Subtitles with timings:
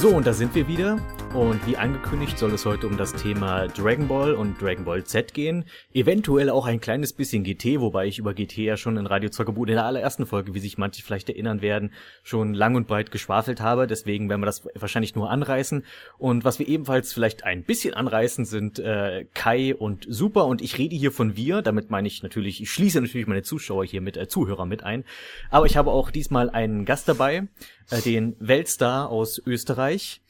[0.00, 0.96] So, und da sind wir wieder.
[1.34, 5.34] Und wie angekündigt soll es heute um das Thema Dragon Ball und Dragon Ball Z
[5.34, 5.66] gehen.
[5.92, 9.72] Eventuell auch ein kleines bisschen GT, wobei ich über GT ja schon in Radio Zockerbude
[9.72, 13.60] in der allerersten Folge, wie sich manche vielleicht erinnern werden, schon lang und breit geschwafelt
[13.60, 13.86] habe.
[13.86, 15.84] Deswegen werden wir das wahrscheinlich nur anreißen.
[16.16, 20.46] Und was wir ebenfalls vielleicht ein bisschen anreißen, sind äh, Kai und Super.
[20.46, 21.60] Und ich rede hier von wir.
[21.60, 25.04] Damit meine ich natürlich, ich schließe natürlich meine Zuschauer hier mit, äh, Zuhörer mit ein.
[25.50, 27.48] Aber ich habe auch diesmal einen Gast dabei,
[27.90, 30.22] äh, den Weltstar aus Österreich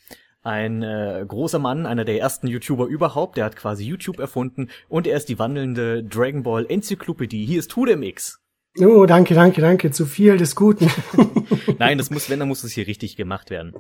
[0.43, 5.06] ein äh, großer Mann, einer der ersten YouTuber überhaupt, der hat quasi YouTube erfunden und
[5.06, 7.45] er ist die wandelnde Dragon Ball Enzyklopädie.
[7.45, 8.41] Hier ist Tudemix.
[8.80, 9.91] Oh, danke, danke, danke.
[9.91, 10.88] Zu viel des Guten.
[11.79, 13.74] Nein, das muss, wenn, dann muss es hier richtig gemacht werden.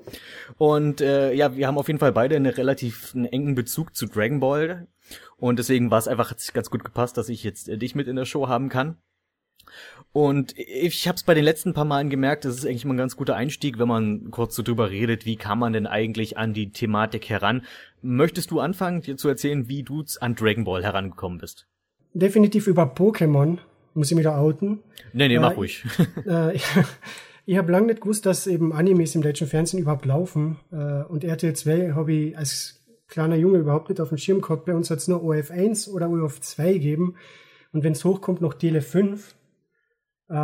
[0.56, 4.06] Und äh, ja, wir haben auf jeden Fall beide einen relativ einen engen Bezug zu
[4.06, 4.88] Dragon Ball.
[5.36, 8.16] Und deswegen war es einfach ganz gut gepasst, dass ich jetzt äh, dich mit in
[8.16, 8.96] der Show haben kann.
[10.12, 12.98] Und ich habe es bei den letzten paar Malen gemerkt, das ist eigentlich mal ein
[12.98, 16.54] ganz guter Einstieg, wenn man kurz so drüber redet, wie kann man denn eigentlich an
[16.54, 17.62] die Thematik heran.
[18.00, 21.66] Möchtest du anfangen, dir zu erzählen, wie du an Dragon Ball herangekommen bist?
[22.14, 23.58] Definitiv über Pokémon,
[23.94, 24.80] muss ich mich da outen.
[25.12, 25.84] Nee, nee, äh, mach ruhig.
[26.26, 26.64] Äh, ich,
[27.44, 30.58] ich habe lange nicht gewusst, dass eben Animes im deutschen Fernsehen überhaupt laufen.
[30.72, 34.66] Äh, und RTL 2 habe ich als kleiner Junge überhaupt nicht auf dem Schirm gehabt.
[34.66, 37.14] Bei uns hat es nur OF1 oder OF2 gegeben.
[37.72, 39.34] Und wenn es hochkommt, noch Tele 5.
[40.30, 40.34] Äh,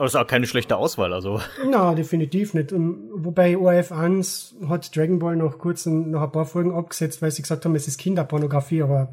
[0.00, 1.42] aber das ist auch keine schlechte Auswahl, also.
[1.70, 2.72] Na, definitiv nicht.
[2.72, 7.20] Und wobei ORF 1 hat Dragon Ball noch kurz ein, noch ein paar Folgen abgesetzt,
[7.20, 9.08] weil sie gesagt haben, es ist Kinderpornografie, aber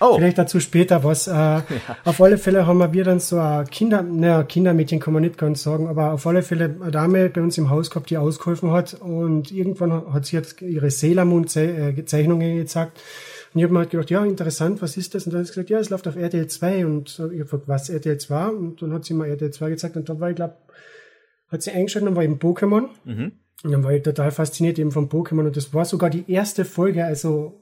[0.00, 0.14] oh.
[0.16, 1.28] vielleicht dazu später was.
[1.28, 1.62] Äh, ja.
[2.06, 5.62] Auf alle Fälle haben wir dann so ein Kinder, naja, Kindermädchen kann man nicht ganz
[5.62, 8.94] sagen, aber auf alle Fälle eine Dame bei uns im Haus gehabt, die ausgeholfen hat
[8.94, 12.98] und irgendwann hat sie jetzt ihre Sailor Moon Zeichnungen gezeigt
[13.52, 15.26] und ich habe mir halt gedacht, ja, interessant, was ist das?
[15.26, 16.86] Und dann hat sie gesagt, ja, es läuft auf RTL 2.
[16.86, 18.48] Und ich habe gefragt, was RTL 2?
[18.48, 20.54] Und dann hat sie mir RTL 2 gezeigt und da war ich, glaube
[21.50, 22.88] hat sie eingeschaltet und dann war eben Pokémon.
[23.04, 23.32] Mhm.
[23.64, 25.46] Und dann war ich total fasziniert eben von Pokémon.
[25.46, 27.60] Und das war sogar die erste Folge, also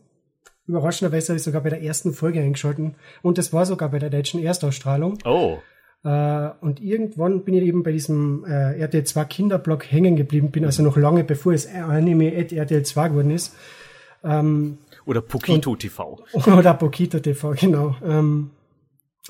[0.66, 2.94] überraschenderweise habe ich sogar bei der ersten Folge eingeschaltet.
[3.22, 5.18] Und das war sogar bei der deutschen Erstausstrahlung.
[5.24, 5.58] Oh.
[6.04, 10.64] Uh, und irgendwann bin ich eben bei diesem äh, RTL 2 Kinderblock hängen geblieben, bin
[10.64, 13.56] also noch lange bevor es Anime RTL 2 geworden ist.
[14.22, 16.18] Ähm, oder Pokito und, TV.
[16.34, 17.96] Oder Pokito TV, genau.
[18.04, 18.50] Ähm,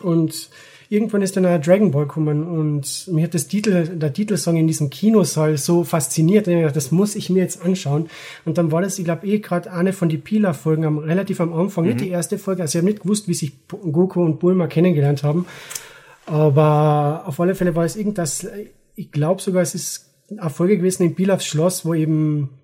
[0.02, 0.50] und
[0.88, 4.66] irgendwann ist dann ein Dragon Ball gekommen und mir hat das Titel, der Titelsong in
[4.66, 6.48] diesem Kinosaal so fasziniert.
[6.48, 8.08] Dachte, das muss ich mir jetzt anschauen.
[8.44, 11.52] Und dann war das, ich glaube, eh gerade eine von die Pila-Folgen am, relativ am
[11.52, 11.90] Anfang, mhm.
[11.90, 12.62] nicht die erste Folge.
[12.62, 15.46] Also ich habe nicht gewusst, wie sich Goku und Bulma kennengelernt haben.
[16.26, 18.48] Aber auf alle Fälle war es irgendwas,
[18.96, 22.57] ich glaube sogar, es ist eine Folge gewesen in Pilafs Schloss, wo eben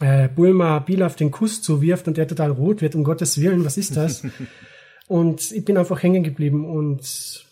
[0.00, 3.76] äh, Bulma Bilaf den Kuss zuwirft und der total rot wird, um Gottes Willen, was
[3.76, 4.26] ist das?
[5.08, 7.46] und ich bin einfach hängen geblieben und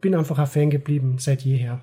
[0.00, 1.80] bin einfach ein Fan geblieben seit jeher.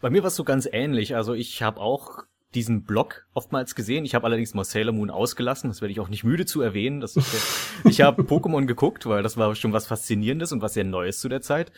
[0.00, 1.16] Bei mir war es so ganz ähnlich.
[1.16, 2.23] Also ich habe auch
[2.54, 4.04] diesen Blog oftmals gesehen.
[4.04, 5.70] Ich habe allerdings mal Sailor Moon ausgelassen.
[5.70, 7.00] Das werde ich auch nicht müde zu erwähnen.
[7.00, 7.16] Das
[7.84, 11.28] ich habe Pokémon geguckt, weil das war schon was Faszinierendes und was sehr Neues zu
[11.28, 11.72] der Zeit.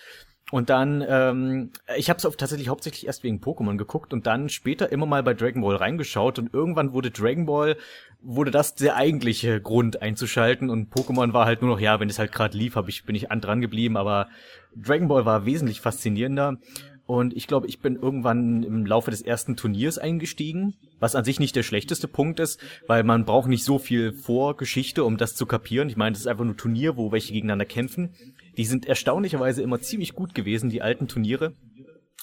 [0.53, 4.93] Und dann, ähm, ich habe es tatsächlich hauptsächlich erst wegen Pokémon geguckt und dann später
[4.93, 7.77] immer mal bei Dragon Ball reingeschaut und irgendwann wurde Dragon Ball,
[8.21, 12.21] wurde das der eigentliche Grund einzuschalten und Pokémon war halt nur noch, ja, wenn es
[12.21, 14.29] halt gerade lief, hab ich, bin ich an dran geblieben, aber
[14.77, 16.59] Dragon Ball war wesentlich faszinierender.
[17.07, 21.39] Und ich glaube, ich bin irgendwann im Laufe des ersten Turniers eingestiegen, was an sich
[21.39, 25.47] nicht der schlechteste Punkt ist, weil man braucht nicht so viel Vorgeschichte, um das zu
[25.47, 25.89] kapieren.
[25.89, 28.15] Ich meine, das ist einfach nur Turnier, wo welche gegeneinander kämpfen.
[28.57, 31.55] Die sind erstaunlicherweise immer ziemlich gut gewesen, die alten Turniere.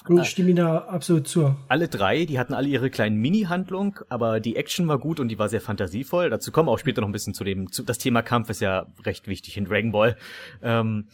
[0.06, 1.56] Ich stimme Ihnen da absolut zu.
[1.68, 5.38] Alle drei, die hatten alle ihre kleinen Mini-Handlung, aber die Action war gut und die
[5.38, 6.28] war sehr fantasievoll.
[6.28, 8.60] Dazu kommen wir auch später noch ein bisschen zu dem, zu, das Thema Kampf ist
[8.60, 10.16] ja recht wichtig in Dragon Ball.
[10.62, 11.08] Ähm,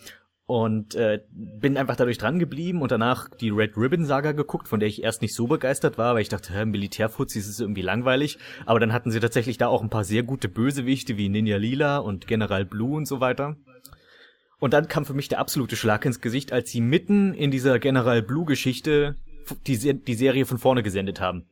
[0.51, 4.81] und äh, bin einfach dadurch dran geblieben und danach die Red Ribbon Saga geguckt, von
[4.81, 8.37] der ich erst nicht so begeistert war, weil ich dachte, hä, Militärfuzis ist irgendwie langweilig.
[8.67, 11.99] Aber dann hatten sie tatsächlich da auch ein paar sehr gute Bösewichte wie Ninja Lila
[11.99, 13.59] und General Blue und so weiter.
[14.59, 17.79] Und dann kam für mich der absolute Schlag ins Gesicht, als sie mitten in dieser
[17.79, 19.15] General Blue Geschichte
[19.69, 21.49] die, die Serie von vorne gesendet haben.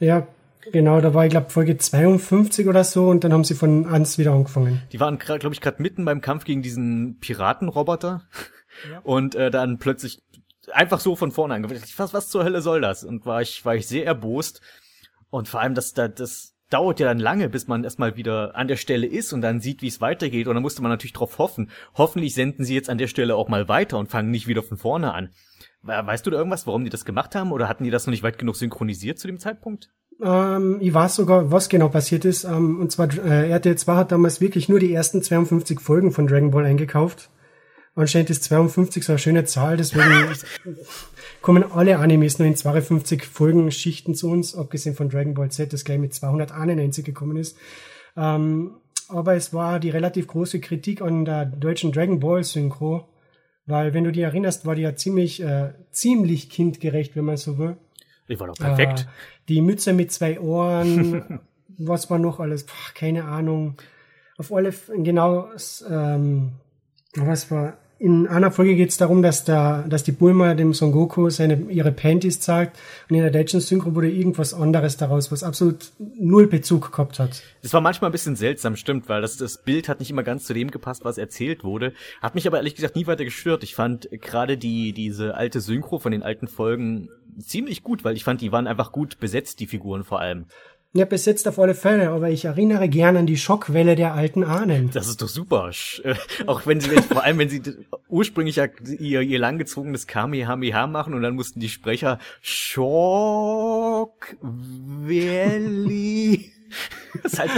[0.00, 0.26] Ja,
[0.72, 4.18] Genau, da war ich glaube Folge 52 oder so und dann haben sie von ans
[4.18, 4.82] wieder angefangen.
[4.92, 8.22] Die waren glaube ich gerade mitten beim Kampf gegen diesen Piratenroboter
[8.90, 9.00] ja.
[9.02, 10.22] und äh, dann plötzlich
[10.72, 11.82] einfach so von vorne angefangen.
[11.96, 13.04] Was was zur Hölle soll das?
[13.04, 14.60] Und war ich war ich sehr erbost
[15.30, 18.68] und vor allem das das, das dauert ja dann lange, bis man erstmal wieder an
[18.68, 21.38] der Stelle ist und dann sieht, wie es weitergeht und dann musste man natürlich drauf
[21.38, 21.70] hoffen.
[21.94, 24.78] Hoffentlich senden sie jetzt an der Stelle auch mal weiter und fangen nicht wieder von
[24.78, 25.30] vorne an.
[25.82, 28.22] Weißt du da irgendwas, warum die das gemacht haben oder hatten die das noch nicht
[28.22, 29.90] weit genug synchronisiert zu dem Zeitpunkt?
[30.22, 32.44] Ähm, ich weiß sogar, was genau passiert ist.
[32.44, 36.26] Ähm, und zwar äh, RTL 2 hat damals wirklich nur die ersten 52 Folgen von
[36.26, 37.30] Dragon Ball eingekauft.
[37.96, 40.34] Anscheinend ist 52 so eine schöne Zahl, deswegen
[41.42, 45.72] kommen alle Animes nur in 52 Folgen Schichten zu uns, abgesehen von Dragon Ball Z,
[45.72, 47.56] das gleich mit 291 gekommen ist.
[48.16, 48.78] Ähm,
[49.08, 53.08] aber es war die relativ große Kritik an der deutschen Dragon Ball Synchro,
[53.66, 57.58] weil wenn du dich erinnerst, war die ja ziemlich, äh, ziemlich kindgerecht, wenn man so
[57.58, 57.76] will.
[58.28, 59.06] Die war doch perfekt.
[59.48, 61.40] Die Mütze mit zwei Ohren,
[61.78, 62.64] was war noch alles?
[62.64, 63.76] Puh, keine Ahnung.
[64.36, 65.48] Auf alle, genau,
[65.88, 66.52] ähm,
[67.14, 70.92] was war, in einer Folge geht es darum, dass da, dass die Bulma dem Son
[70.92, 72.76] Goku seine, ihre Panties zeigt
[73.08, 77.42] und in der deutschen Synchro wurde irgendwas anderes daraus, was absolut null Bezug gehabt hat.
[77.62, 80.44] Es war manchmal ein bisschen seltsam, stimmt, weil das, das Bild hat nicht immer ganz
[80.44, 81.94] zu dem gepasst, was erzählt wurde.
[82.20, 83.62] Hat mich aber ehrlich gesagt nie weiter gestört.
[83.62, 87.08] Ich fand gerade die, diese alte Synchro von den alten Folgen
[87.38, 90.44] ziemlich gut, weil ich fand, die waren einfach gut besetzt, die Figuren vor allem.
[90.96, 94.90] Ja, besetzt auf alle Fälle, aber ich erinnere gerne an die Schockwelle der alten Ahnen.
[94.92, 95.72] Das ist doch super.
[96.04, 96.14] Äh,
[96.46, 97.62] auch wenn sie, vor allem wenn sie
[98.08, 98.66] ursprünglich ja
[99.00, 102.84] ihr, ihr langgezogenes Kamehameha machen und dann mussten die Sprecher Schockwelle.
[107.24, 107.50] das halt,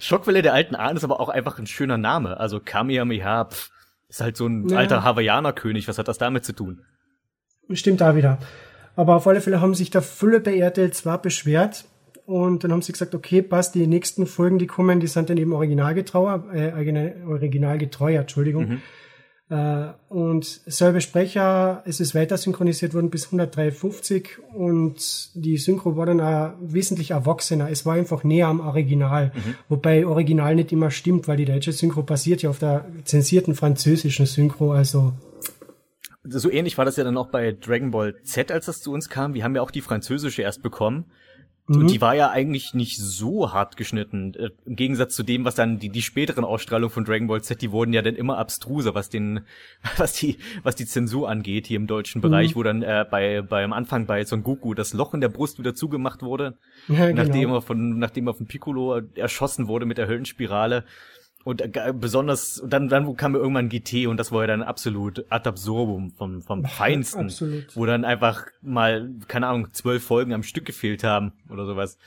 [0.00, 2.40] Schockwelle der alten Ahnen ist aber auch einfach ein schöner Name.
[2.40, 3.70] Also Kamehameha, pff,
[4.08, 4.78] ist halt so ein ja.
[4.78, 5.88] alter Hawaiianer-König.
[5.88, 6.80] Was hat das damit zu tun?
[7.70, 8.38] Stimmt da wieder.
[8.94, 11.84] Aber auf alle Fälle haben sich da Fülle bei RTL zwar beschwert,
[12.26, 15.36] und dann haben sie gesagt, okay, passt, die nächsten Folgen, die kommen, die sind dann
[15.36, 16.72] eben originalgetreu, äh,
[17.26, 18.68] originalgetreu, Entschuldigung.
[18.68, 18.82] Mhm.
[19.48, 26.06] Äh, und selbe Sprecher, es ist weiter synchronisiert worden bis 153 und die Synchro war
[26.06, 27.70] dann auch wesentlich erwachsener.
[27.70, 29.54] Es war einfach näher am Original, mhm.
[29.68, 34.26] wobei Original nicht immer stimmt, weil die deutsche Synchro basiert ja auf der zensierten französischen
[34.26, 35.12] Synchro, also
[36.28, 39.08] so ähnlich war das ja dann auch bei Dragon Ball Z, als das zu uns
[39.08, 39.34] kam.
[39.34, 41.04] Wir haben ja auch die französische erst bekommen.
[41.68, 41.76] Mhm.
[41.76, 44.34] Und die war ja eigentlich nicht so hart geschnitten.
[44.34, 47.60] Äh, Im Gegensatz zu dem, was dann die, die späteren Ausstrahlungen von Dragon Ball Z,
[47.60, 49.40] die wurden ja dann immer abstruser, was den,
[49.96, 52.58] was die, was die Zensur angeht hier im deutschen Bereich, mhm.
[52.58, 55.74] wo dann äh, bei beim Anfang bei Son Goku das Loch in der Brust wieder
[55.74, 56.56] zugemacht wurde,
[56.88, 57.24] ja, genau.
[57.24, 60.84] nachdem er von nachdem er von Piccolo erschossen wurde mit der Höllenspirale.
[61.46, 65.48] Und äh, besonders, dann, dann kam irgendwann GT und das war ja dann absolut ad
[65.48, 67.26] absurdum vom, vom Feinsten.
[67.26, 67.76] Absolut.
[67.76, 71.98] Wo dann einfach mal, keine Ahnung, zwölf Folgen am Stück gefehlt haben oder sowas.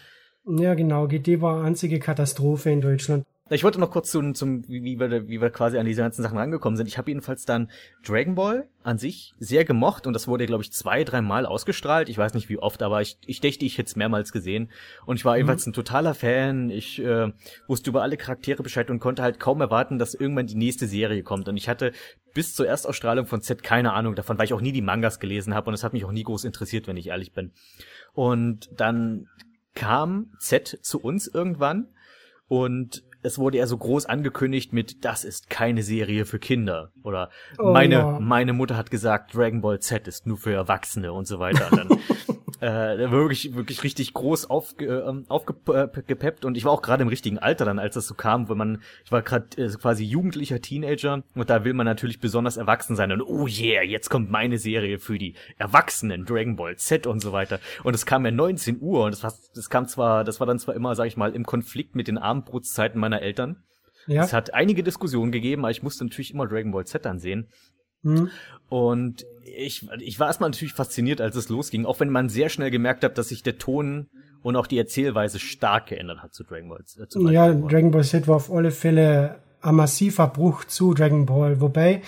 [0.45, 1.07] Ja, genau.
[1.07, 3.24] GT war einzige Katastrophe in Deutschland.
[3.51, 6.38] Ich wollte noch kurz zum, zum wie, wir, wie wir quasi an diese ganzen Sachen
[6.38, 6.88] rangekommen sind.
[6.88, 7.72] Ich habe jedenfalls dann
[8.06, 12.10] Dragon Ball an sich sehr gemocht und das wurde, glaube ich, zwei, dreimal ausgestrahlt.
[12.10, 14.69] Ich weiß nicht wie oft, aber ich, ich dächte, ich hätte es mehrmals gesehen.
[15.06, 15.40] Und ich war mhm.
[15.40, 16.69] ebenfalls ein totaler Fan.
[16.69, 17.31] Ich äh,
[17.68, 21.24] wusste über alle Charaktere Bescheid und konnte halt kaum erwarten, dass irgendwann die nächste Serie
[21.24, 21.50] kommt.
[21.50, 21.92] Und ich hatte
[22.34, 25.56] bis zur Erstausstrahlung von Z keine Ahnung davon, weil ich auch nie die Mangas gelesen
[25.56, 27.51] habe und es hat mich auch nie groß interessiert, wenn ich ehrlich bin.
[28.13, 29.28] Und dann
[29.74, 31.88] kam Z zu uns irgendwann
[32.48, 36.92] und es wurde ja so groß angekündigt mit, das ist keine Serie für Kinder.
[37.04, 38.19] Oder oh, meine, ja.
[38.19, 41.69] meine Mutter hat gesagt, Dragon Ball Z ist nur für Erwachsene und so weiter.
[41.75, 41.89] Dann
[42.61, 47.39] äh, wirklich, wirklich richtig groß aufge, äh, aufgepeppt und ich war auch gerade im richtigen
[47.39, 51.23] Alter dann, als das so kam, wenn man, ich war gerade äh, quasi jugendlicher Teenager
[51.35, 55.00] und da will man natürlich besonders erwachsen sein und oh yeah, jetzt kommt meine Serie
[55.00, 57.59] für die Erwachsenen, Dragon Ball Z und so weiter.
[57.83, 60.59] Und es kam ja 19 Uhr und das war, das kam zwar, das war dann
[60.59, 63.63] zwar immer, sag ich mal, im Konflikt mit den Abendbrotszeiten meiner Eltern.
[64.07, 64.23] Ja.
[64.23, 67.47] Es hat einige Diskussionen gegeben, aber ich musste natürlich immer Dragon Ball Z ansehen.
[68.04, 68.30] Mhm.
[68.69, 72.72] Und ich, ich war erstmal natürlich fasziniert, als es losging, auch wenn man sehr schnell
[72.72, 74.07] gemerkt hat, dass sich der Ton
[74.42, 76.84] und auch die Erzählweise stark geändert hat zu Dragon Ball.
[77.01, 81.25] Äh, zu ja, Dragon Ball Z war auf alle Fälle ein massiver Bruch zu Dragon
[81.25, 82.01] Ball, wobei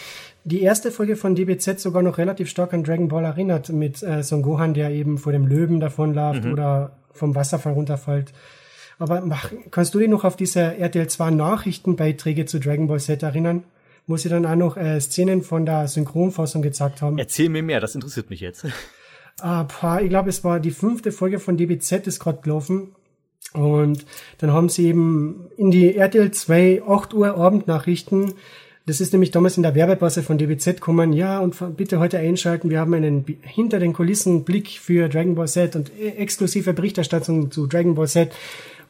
[0.44, 4.24] die erste Folge von DBZ sogar noch relativ stark an Dragon Ball erinnert, mit äh,
[4.24, 6.54] Son Gohan, der eben vor dem Löwen davonläuft mhm.
[6.54, 8.34] oder vom Wasserfall runterfällt.
[8.98, 13.22] Aber mach, kannst du dich noch auf diese RTL 2 Nachrichtenbeiträge zu Dragon Ball Z
[13.24, 13.64] erinnern?
[14.08, 17.18] Wo sie dann auch noch äh, Szenen von der Synchronfassung gezeigt haben.
[17.18, 18.66] Erzähl mir mehr, das interessiert mich jetzt.
[19.44, 19.66] Ah,
[20.04, 22.94] ich glaube, es war die fünfte Folge von DBZ ist gerade gelaufen.
[23.54, 24.06] Und
[24.38, 28.36] dann haben sie eben in die RTL 2 8 Uhr Abendnachrichten
[28.88, 31.14] das ist nämlich damals in der Werbepause von DBZ gekommen.
[31.14, 32.72] Ja, und bitte heute einschalten.
[32.72, 37.52] Wir haben einen hinter den Kulissen Blick für Dragon Ball Z und e-, exklusive Berichterstattung
[37.52, 38.32] zu Dragon Ball Z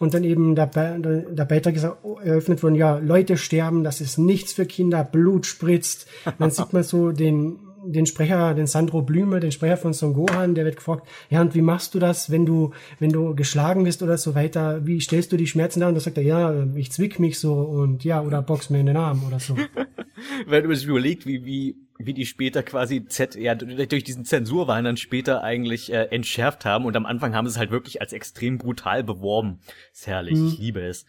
[0.02, 4.52] und dann eben der, der Beitrag ist eröffnet worden, ja, Leute sterben, das ist nichts
[4.52, 6.08] für Kinder, Blut spritzt.
[6.40, 10.56] Dann sieht man so den, den Sprecher, den Sandro Blüme, den Sprecher von Son Gohan,
[10.56, 14.02] der wird gefragt, ja, und wie machst du das, wenn du, wenn du geschlagen bist
[14.02, 15.88] oder so weiter, wie stellst du die Schmerzen da?
[15.88, 18.88] Und da sagt er, ja, ich zwick mich so und ja, oder box mir in
[18.88, 19.56] den Arm oder so.
[20.48, 24.84] wenn man sich überlegt, wie, wie wie die später quasi Z, ja, durch diesen Zensurwahn
[24.84, 28.14] dann später eigentlich äh, entschärft haben und am Anfang haben sie es halt wirklich als
[28.14, 29.60] extrem brutal beworben.
[29.94, 30.48] Ist herrlich, mhm.
[30.48, 31.06] ich liebe es.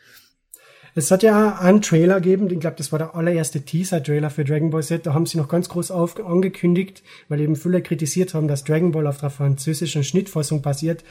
[0.94, 4.68] Es hat ja einen Trailer gegeben, ich glaube, das war der allererste Teaser-Trailer für Dragon
[4.70, 5.06] Ball Z.
[5.06, 8.92] Da haben sie noch ganz groß auf, angekündigt, weil eben viele kritisiert haben, dass Dragon
[8.92, 11.02] Ball auf der französischen Schnittfassung basiert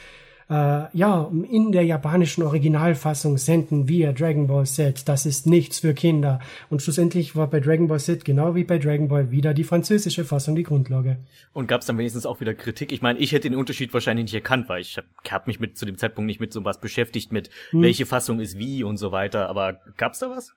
[0.52, 5.08] äh, ja, in der japanischen Originalfassung senden wir Dragon Ball Z.
[5.08, 6.40] Das ist nichts für Kinder.
[6.68, 10.26] Und schlussendlich war bei Dragon Ball Z genau wie bei Dragon Ball wieder die französische
[10.26, 11.16] Fassung die Grundlage.
[11.54, 12.92] Und gab es dann wenigstens auch wieder Kritik?
[12.92, 15.78] Ich meine, ich hätte den Unterschied wahrscheinlich nicht erkannt, weil ich habe hab mich mit
[15.78, 17.80] zu dem Zeitpunkt nicht mit sowas beschäftigt, mit hm.
[17.80, 19.48] welche Fassung ist wie und so weiter.
[19.48, 20.52] Aber gab's da was?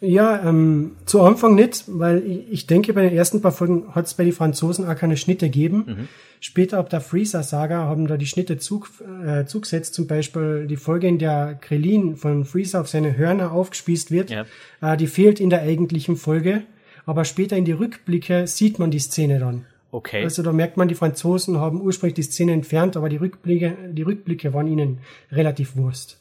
[0.00, 4.06] Ja, ähm, zu Anfang nicht, weil ich, ich denke, bei den ersten paar Folgen hat
[4.06, 5.84] es bei den Franzosen auch keine Schnitte gegeben.
[5.86, 6.08] Mhm.
[6.40, 8.90] Später ab der Freezer-Saga haben da die Schnitte zug,
[9.26, 14.10] äh, zugesetzt, zum Beispiel die Folge, in der Krillin von Freezer auf seine Hörner aufgespießt
[14.10, 14.46] wird, ja.
[14.80, 16.62] äh, die fehlt in der eigentlichen Folge,
[17.06, 19.66] aber später in die Rückblicke sieht man die Szene dann.
[19.90, 20.22] Okay.
[20.22, 24.02] Also da merkt man, die Franzosen haben ursprünglich die Szene entfernt, aber die Rückblicke, die
[24.02, 24.98] Rückblicke waren ihnen
[25.32, 26.18] relativ Wurst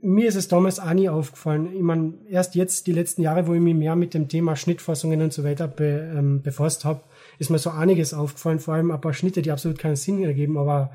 [0.00, 1.72] mir ist es damals auch nie aufgefallen.
[1.72, 5.22] Ich meine, erst jetzt, die letzten Jahre, wo ich mich mehr mit dem Thema Schnittfassungen
[5.22, 7.02] und so weiter be, ähm, befasst habe,
[7.38, 10.58] ist mir so einiges aufgefallen, vor allem ein paar Schnitte, die absolut keinen Sinn ergeben,
[10.58, 10.90] aber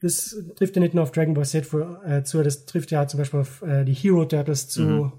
[0.00, 1.68] das trifft ja nicht nur auf Dragon Ball Z
[2.04, 5.12] äh, zu, das trifft ja zum Beispiel auf äh, die Hero Turtles zu, mhm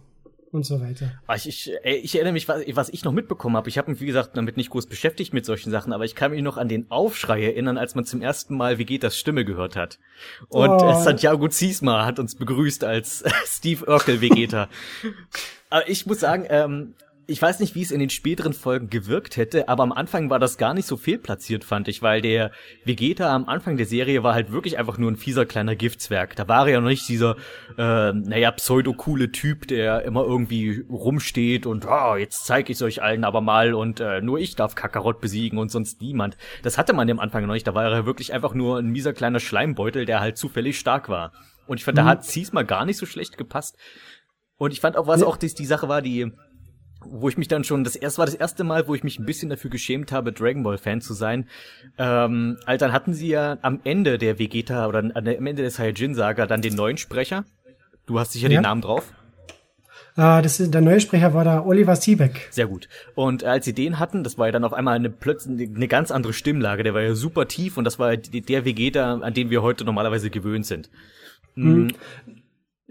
[0.52, 1.12] und so weiter.
[1.28, 3.70] Ah, ich, ich, ich erinnere mich, was, was ich noch mitbekommen habe.
[3.70, 6.32] Ich habe mich, wie gesagt, damit nicht groß beschäftigt mit solchen Sachen, aber ich kann
[6.32, 10.00] mich noch an den Aufschrei erinnern, als man zum ersten Mal Vegetas Stimme gehört hat.
[10.48, 11.02] Und oh.
[11.02, 14.70] Santiago Ziesma hat uns begrüßt als Steve Urkel Vegeta.
[15.70, 16.96] aber ich muss sagen, ähm,
[17.30, 20.40] ich weiß nicht, wie es in den späteren Folgen gewirkt hätte, aber am Anfang war
[20.40, 22.52] das gar nicht so fehlplatziert, fand ich, weil der
[22.86, 26.36] Vegeta am Anfang der Serie war halt wirklich einfach nur ein fieser kleiner Giftswerk.
[26.36, 27.36] Da war er ja noch nicht dieser,
[27.78, 33.24] äh, naja, pseudo-coole Typ, der immer irgendwie rumsteht und, oh, jetzt zeig ich's euch allen
[33.24, 36.36] aber mal und äh, nur ich darf Kakarott besiegen und sonst niemand.
[36.64, 39.14] Das hatte man am Anfang noch nicht, da war er wirklich einfach nur ein mieser
[39.14, 41.32] kleiner Schleimbeutel, der halt zufällig stark war.
[41.68, 42.02] Und ich fand, mhm.
[42.02, 43.78] da hat Cies mal gar nicht so schlecht gepasst.
[44.58, 45.28] Und ich fand auch, was ja.
[45.28, 46.34] auch die, die Sache war, die
[47.06, 49.26] wo ich mich dann schon, das erste war das erste Mal, wo ich mich ein
[49.26, 51.48] bisschen dafür geschämt habe, Dragon Ball Fan zu sein.
[51.98, 56.16] Ähm, also dann hatten sie ja am Ende der Vegeta oder am Ende der Saiyajin
[56.16, 57.46] Saga dann den neuen Sprecher.
[58.06, 58.60] Du hast sicher ja.
[58.60, 59.14] den Namen drauf.
[60.18, 62.50] Uh, das ist, der neue Sprecher war da Oliver Siebeck.
[62.50, 62.90] Sehr gut.
[63.16, 66.12] Und als sie den hatten, das war ja dann auf einmal eine plötzlich eine ganz
[66.12, 66.84] andere Stimmlage.
[66.84, 70.30] Der war ja super tief und das war der Vegeta, an den wir heute normalerweise
[70.30, 70.90] gewöhnt sind.
[71.56, 71.94] Mhm.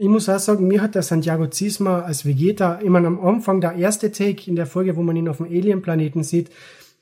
[0.01, 3.75] Ich muss auch sagen, mir hat der Santiago Ziesma als Vegeta immer am Anfang der
[3.75, 6.51] erste Take in der Folge, wo man ihn auf dem Alien-Planeten sieht,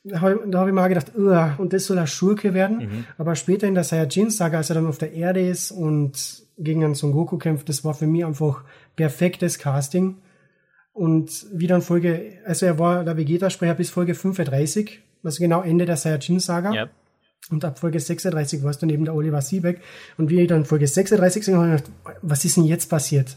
[0.02, 2.78] da habe hab ich mal gedacht, und das soll ein Schurke werden.
[2.78, 3.04] Mhm.
[3.18, 6.94] Aber später in der Saiyajin-Saga, als er dann auf der Erde ist und gegen einen
[6.94, 10.16] Son Goku kämpft, das war für mich einfach perfektes Casting.
[10.94, 15.84] Und wieder in Folge, also er war der Vegeta-Sprecher bis Folge 35, also genau Ende
[15.84, 16.72] der Saiyajin-Saga.
[16.72, 16.88] Ja.
[17.50, 19.80] Und ab Folge 36 war es dann eben der Oliver Siebeck.
[20.18, 21.90] Und wie ich dann Folge 36 gesehen habe, gedacht,
[22.22, 23.36] was ist denn jetzt passiert?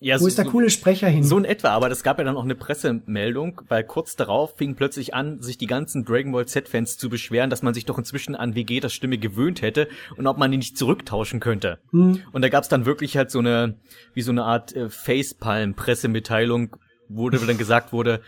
[0.00, 1.24] Ja, Wo ist der coole Sprecher hin?
[1.24, 4.76] So in etwa, aber es gab ja dann auch eine Pressemeldung, weil kurz darauf fing
[4.76, 8.36] plötzlich an, sich die ganzen Dragon Ball Z-Fans zu beschweren, dass man sich doch inzwischen
[8.36, 11.80] an Vegetas Stimme gewöhnt hätte und ob man ihn nicht zurücktauschen könnte.
[11.90, 12.20] Hm.
[12.30, 13.74] Und da gab es dann wirklich halt so eine,
[14.14, 16.76] wie so eine Art äh, Facepalm-Pressemitteilung,
[17.08, 18.20] wo dann gesagt wurde,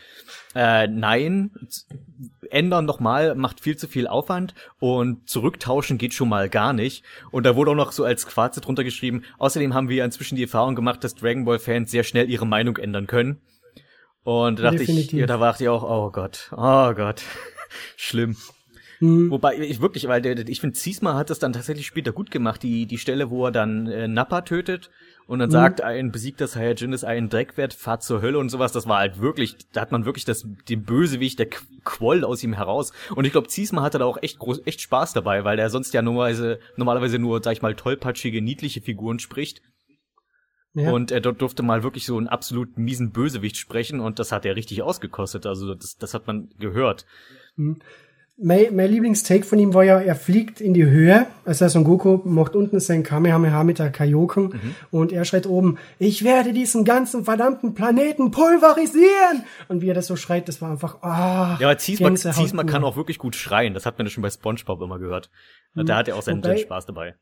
[0.55, 1.51] äh, nein,
[2.51, 7.05] ändern nochmal macht viel zu viel Aufwand und zurücktauschen geht schon mal gar nicht.
[7.31, 10.43] Und da wurde auch noch so als Fazit drunter geschrieben, außerdem haben wir inzwischen die
[10.43, 13.41] Erfahrung gemacht, dass Dragon Ball Fans sehr schnell ihre Meinung ändern können.
[14.23, 15.13] Und da dachte Definitiv.
[15.13, 17.23] ich, ja, da dachte ich auch, oh Gott, oh Gott,
[17.97, 18.37] schlimm.
[19.01, 19.31] Mhm.
[19.31, 22.63] Wobei ich wirklich, weil der, ich finde, Ziesma hat das dann tatsächlich später gut gemacht,
[22.63, 24.91] die, die Stelle, wo er dann äh, Nappa tötet
[25.31, 25.53] und dann mhm.
[25.53, 28.73] sagt ein besiegter Saiyajin ist ein Dreckwert, fahrt zur Hölle und sowas.
[28.73, 31.47] Das war halt wirklich, da hat man wirklich das, den Bösewicht, der
[31.85, 32.93] quoll aus ihm heraus.
[33.15, 35.95] Und ich glaube, Ziesma hatte da auch echt groß, echt Spaß dabei, weil der sonst
[35.95, 39.63] ja normalerweise, normalerweise nur, sag ich mal, tollpatschige, niedliche Figuren spricht.
[40.75, 40.91] Ja.
[40.91, 44.45] Und er dort durfte mal wirklich so einen absolut miesen Bösewicht sprechen und das hat
[44.45, 45.47] er richtig ausgekostet.
[45.47, 47.07] Also das, das hat man gehört.
[47.55, 47.81] Mhm
[48.43, 52.21] mein, mein Lieblingstake von ihm war ja, er fliegt in die Höhe, also Son Goku
[52.25, 54.75] macht unten sein Kamehameha mit der Kaioken mhm.
[54.91, 59.45] und er schreit oben, ich werde diesen ganzen verdammten Planeten pulverisieren!
[59.69, 61.57] Und wie er das so schreit, das war einfach, ah.
[61.57, 64.23] Oh, ja, aber Ziesma, Ziesma kann auch wirklich gut schreien, das hat man ja schon
[64.23, 65.31] bei Spongebob immer gehört.
[65.75, 65.87] Mhm.
[65.87, 67.15] Da hat er auch seinen, seinen Spaß dabei.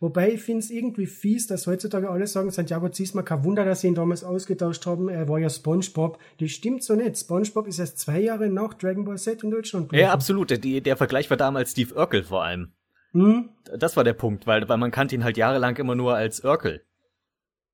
[0.00, 3.80] Wobei ich finde es irgendwie fies, dass heutzutage alle sagen, Santiago Ziesma, kein Wunder, dass
[3.80, 6.18] sie ihn damals ausgetauscht haben, er war ja Spongebob.
[6.38, 7.18] Das stimmt so nicht.
[7.18, 9.92] Spongebob ist erst zwei Jahre nach Dragon Ball Z in Deutschland.
[9.92, 10.50] Ja, absolut.
[10.50, 12.72] Der, der Vergleich war damals Steve Urkel vor allem.
[13.12, 13.50] Hm?
[13.78, 16.82] Das war der Punkt, weil, weil man kannte ihn halt jahrelang immer nur als Urkel.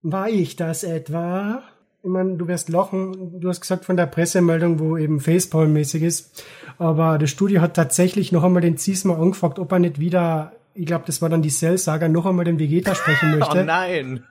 [0.03, 1.63] War ich das etwa?
[2.03, 6.45] Ich meine, du wirst lachen, du hast gesagt von der Pressemeldung, wo eben Facepalm-mäßig ist.
[6.79, 10.87] Aber das Studio hat tatsächlich noch einmal den Ziesma angefragt, ob er nicht wieder ich
[10.87, 13.61] glaube, das war dann die Cell-Saga, noch einmal den Vegeta sprechen möchte.
[13.61, 14.25] oh nein!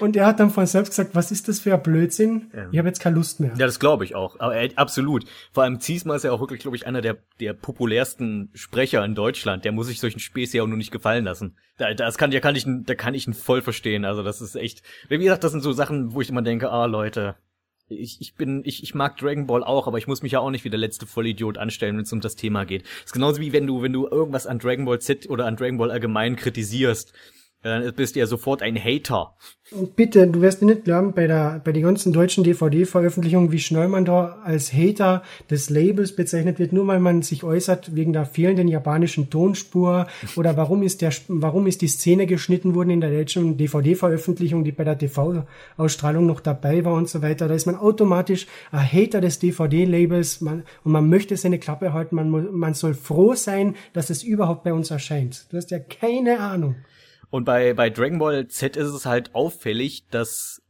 [0.00, 2.50] Und er hat dann von selbst gesagt, was ist das für ein Blödsinn?
[2.54, 2.68] Ja.
[2.70, 3.52] Ich habe jetzt keine Lust mehr.
[3.56, 4.38] Ja, das glaube ich auch.
[4.38, 5.24] Aber äh, absolut.
[5.52, 9.14] Vor allem Ziesmer ist ja auch wirklich, glaube ich, einer der, der populärsten Sprecher in
[9.14, 9.64] Deutschland.
[9.64, 11.56] Der muss sich solchen Späß ja auch nur nicht gefallen lassen.
[11.78, 14.04] Da, das kann, ja kann ich, da kann ich ihn voll verstehen.
[14.04, 16.84] Also das ist echt, wie gesagt, das sind so Sachen, wo ich immer denke, ah
[16.84, 17.36] Leute,
[17.88, 20.50] ich, ich bin, ich, ich mag Dragon Ball auch, aber ich muss mich ja auch
[20.50, 22.82] nicht wie der letzte Vollidiot anstellen, wenn es um das Thema geht.
[22.82, 25.56] Das ist genauso wie wenn du, wenn du irgendwas an Dragon Ball Z oder an
[25.56, 27.12] Dragon Ball allgemein kritisierst
[27.66, 29.34] dann bist du ja sofort ein Hater.
[29.96, 34.04] Bitte, du wirst nicht glauben, bei der, bei den ganzen deutschen DVD-Veröffentlichungen, wie schnell man
[34.04, 38.68] da als Hater des Labels bezeichnet wird, nur weil man sich äußert wegen der fehlenden
[38.68, 40.06] japanischen Tonspur
[40.36, 44.70] oder warum ist der, warum ist die Szene geschnitten worden in der deutschen DVD-Veröffentlichung, die
[44.70, 47.48] bei der TV-Ausstrahlung noch dabei war und so weiter.
[47.48, 52.30] Da ist man automatisch ein Hater des DVD-Labels, und man möchte seine Klappe halten, man,
[52.30, 55.46] man soll froh sein, dass es überhaupt bei uns erscheint.
[55.50, 56.76] Du hast ja keine Ahnung.
[57.36, 60.62] Und bei, bei Dragon Ball Z ist es halt auffällig, dass,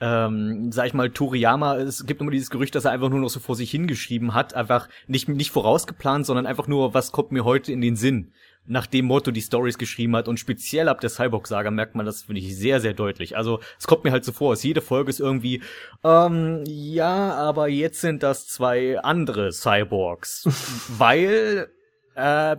[0.00, 3.28] ähm, sag ich mal, Toriyama, es gibt immer dieses Gerücht, dass er einfach nur noch
[3.28, 7.44] so vor sich hingeschrieben hat, einfach nicht, nicht vorausgeplant, sondern einfach nur, was kommt mir
[7.44, 8.32] heute in den Sinn,
[8.66, 10.26] nach dem Motto die Stories geschrieben hat.
[10.26, 13.36] Und speziell ab der Cyborg-Saga merkt man das, finde ich, sehr, sehr deutlich.
[13.36, 15.62] Also, es kommt mir halt so vor, dass jede Folge ist irgendwie,
[16.02, 20.48] ähm, ja, aber jetzt sind das zwei andere Cyborgs.
[20.98, 21.68] weil,
[22.16, 22.56] äh,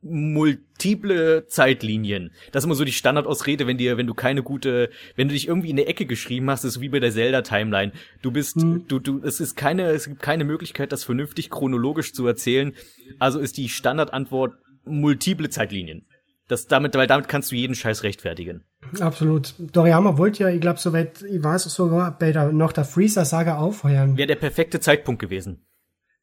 [0.00, 2.30] multiple Zeitlinien.
[2.52, 5.48] Das ist immer so die Standardausrede, wenn dir, wenn du keine gute, wenn du dich
[5.48, 7.92] irgendwie in der Ecke geschrieben hast, ist wie bei der Zelda-Timeline.
[8.22, 8.86] Du bist, mhm.
[8.86, 12.74] du, du, es ist keine, es gibt keine Möglichkeit, das vernünftig chronologisch zu erzählen.
[13.18, 16.06] Also ist die Standardantwort multiple Zeitlinien.
[16.46, 18.64] Das damit, weil damit kannst du jeden Scheiß rechtfertigen.
[19.00, 19.54] Absolut.
[19.58, 24.16] Doriyama wollte ja, ich glaube, soweit ich weiß, sogar bei der, noch der Freezer-Saga aufheuern.
[24.16, 25.66] Wäre der perfekte Zeitpunkt gewesen.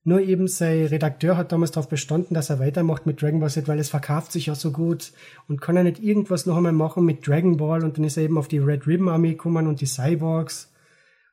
[0.08, 3.68] Nur eben sein Redakteur hat damals darauf bestanden, dass er weitermacht mit Dragon Ball Z,
[3.68, 5.12] weil es verkauft sich ja so gut
[5.48, 8.24] und kann er nicht irgendwas noch einmal machen mit Dragon Ball und dann ist er
[8.24, 10.72] eben auf die Red Ribbon Armee gekommen und die Cyborgs.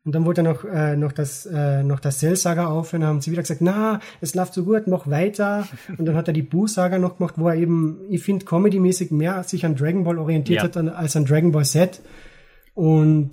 [0.06, 3.20] Und dann wollte er noch, äh, noch das, äh, noch das Cell Saga aufhören, haben
[3.20, 5.68] sie wieder gesagt, na, es läuft so gut, mach weiter.
[5.98, 9.12] Und dann hat er die Boo Saga noch gemacht, wo er eben, ich finde, comedymäßig
[9.12, 10.64] mehr sich an Dragon Ball orientiert ja.
[10.64, 12.00] hat als an Dragon Ball Z.
[12.74, 13.30] Und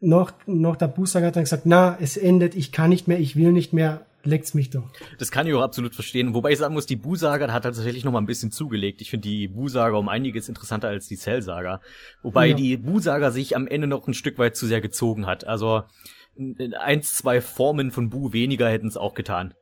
[0.00, 3.18] noch, noch der Boo Saga hat dann gesagt, na, es endet, ich kann nicht mehr,
[3.18, 4.90] ich will nicht mehr, leckt's mich doch.
[5.18, 6.34] Das kann ich auch absolut verstehen.
[6.34, 9.00] Wobei ich sagen muss, die Bu-Saga hat tatsächlich noch mal ein bisschen zugelegt.
[9.00, 11.80] Ich finde die Bu-Saga um einiges interessanter als die Cell-Saga.
[12.22, 12.56] Wobei ja.
[12.56, 15.46] die Bu-Saga sich am Ende noch ein Stück weit zu sehr gezogen hat.
[15.46, 15.82] Also
[16.78, 19.54] eins, zwei Formen von Bu weniger hätten es auch getan.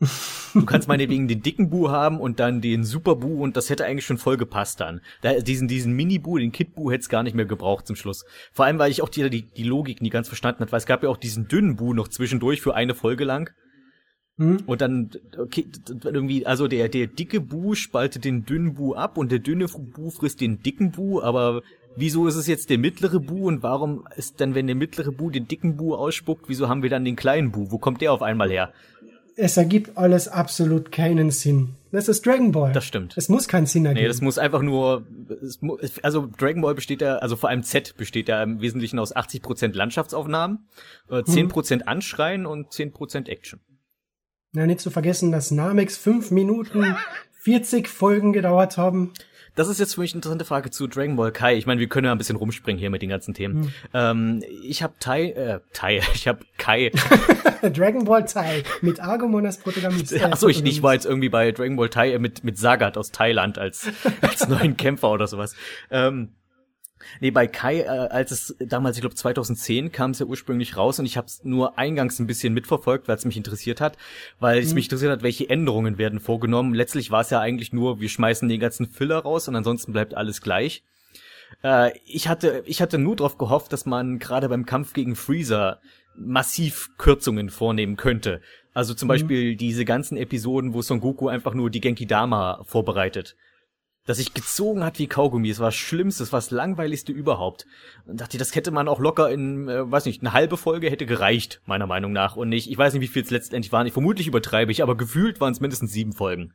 [0.54, 3.84] Du kannst meinetwegen den dicken Bu haben und dann den Super Bu und das hätte
[3.84, 5.00] eigentlich schon voll gepasst dann.
[5.20, 8.24] Da, diesen, diesen Mini-Bu, den Kid-Bu hätte es gar nicht mehr gebraucht zum Schluss.
[8.52, 10.86] Vor allem, weil ich auch die, die, die Logik nie ganz verstanden hat, weil es
[10.86, 13.50] gab ja auch diesen dünnen Bu noch zwischendurch für eine Folge lang.
[14.36, 14.58] Hm?
[14.66, 15.66] Und dann, okay,
[16.04, 20.10] irgendwie, also der, der dicke Bu spaltet den dünnen Bu ab und der dünne Bu
[20.10, 21.62] frisst den dicken Bu, aber
[21.94, 25.30] wieso ist es jetzt der mittlere Bu und warum ist dann, wenn der mittlere Bu
[25.30, 27.70] den dicken Bu ausspuckt, wieso haben wir dann den kleinen Bu?
[27.70, 28.72] Wo kommt der auf einmal her?
[29.36, 31.74] Es ergibt alles absolut keinen Sinn.
[31.90, 32.72] Das ist Dragon Ball.
[32.72, 33.16] Das stimmt.
[33.16, 34.02] Es muss keinen Sinn ergeben.
[34.02, 35.06] Nee, das muss einfach nur,
[36.02, 39.74] also Dragon Ball besteht ja, also vor allem Z besteht ja im Wesentlichen aus 80%
[39.74, 40.66] Landschaftsaufnahmen,
[41.08, 41.82] 10% hm.
[41.86, 43.60] Anschreien und 10% Action.
[44.54, 46.96] Ja, nicht zu vergessen, dass Namex fünf Minuten
[47.40, 49.12] 40 Folgen gedauert haben.
[49.56, 51.56] Das ist jetzt für mich eine interessante Frage zu Dragon Ball Kai.
[51.56, 53.64] Ich meine, wir können ja ein bisschen rumspringen hier mit den ganzen Themen.
[53.64, 53.72] Hm.
[53.92, 56.90] Ähm, ich habe Tai, äh, Tai, ich habe Kai.
[57.62, 60.12] Dragon Ball Tai mit Agumon als Protagonist.
[60.12, 62.96] Äh, Achso, ich, ich war jetzt irgendwie bei Dragon Ball Tai äh, mit mit Sagat
[62.96, 63.88] aus Thailand als
[64.20, 65.54] als neuen Kämpfer oder sowas.
[65.90, 66.30] Ähm,
[67.20, 70.98] Nee, bei Kai, äh, als es damals, ich glaube 2010, kam es ja ursprünglich raus
[70.98, 73.96] und ich habe es nur eingangs ein bisschen mitverfolgt, weil es mich interessiert hat,
[74.40, 74.74] weil es mhm.
[74.74, 76.74] mich interessiert hat, welche Änderungen werden vorgenommen.
[76.74, 80.14] Letztlich war es ja eigentlich nur, wir schmeißen den ganzen Filler raus und ansonsten bleibt
[80.14, 80.82] alles gleich.
[81.62, 85.80] Äh, ich hatte, ich hatte nur darauf gehofft, dass man gerade beim Kampf gegen Freezer
[86.16, 88.40] massiv Kürzungen vornehmen könnte.
[88.72, 89.10] Also zum mhm.
[89.10, 93.36] Beispiel diese ganzen Episoden, wo Son Goku einfach nur die Genki Dama vorbereitet
[94.06, 95.48] das sich gezogen hat wie Kaugummi.
[95.48, 97.66] Es war das Schlimmste, es war das Langweiligste überhaupt.
[98.06, 101.06] Und dachte, das hätte man auch locker in, äh, weiß nicht, eine halbe Folge hätte
[101.06, 102.36] gereicht, meiner Meinung nach.
[102.36, 103.86] Und nicht, ich weiß nicht, wie viel es letztendlich waren.
[103.86, 106.52] Ich vermutlich übertreibe ich, aber gefühlt waren es mindestens sieben Folgen.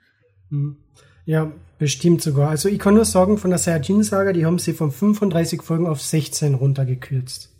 [0.49, 0.77] Hm.
[1.25, 2.49] Ja, bestimmt sogar.
[2.49, 6.01] Also ich kann nur sagen, von der Saiyajin-Saga, die haben sie von 35 Folgen auf
[6.01, 7.51] 16 runtergekürzt.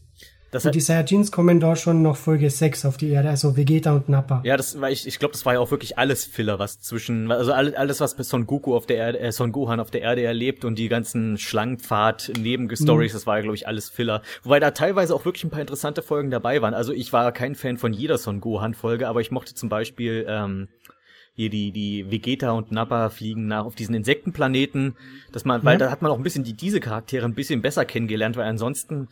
[0.52, 3.94] Das und die Saiyajins kommen da schon noch Folge 6 auf die Erde, also Vegeta
[3.94, 4.42] und Nappa.
[4.44, 7.32] Ja, das war ich, ich glaube, das war ja auch wirklich alles Filler, was zwischen,
[7.32, 10.66] also alles, was Son Goku auf der Erde, äh, Son Gohan auf der Erde erlebt
[10.66, 13.16] und die ganzen Schlangenpfad Nebenstories, mhm.
[13.16, 14.24] das war ja, glaube ich, alles Filler.
[14.44, 16.74] Wobei da teilweise auch wirklich ein paar interessante Folgen dabei waren.
[16.74, 20.26] Also ich war kein Fan von jeder Son Gohan Folge, aber ich mochte zum Beispiel,
[20.28, 20.68] ähm,
[21.40, 24.98] hier die, die Vegeta und Nappa fliegen nach auf diesen Insektenplaneten,
[25.32, 25.86] dass man, weil ja.
[25.86, 29.08] da hat man auch ein bisschen die, diese Charaktere ein bisschen besser kennengelernt, weil ansonsten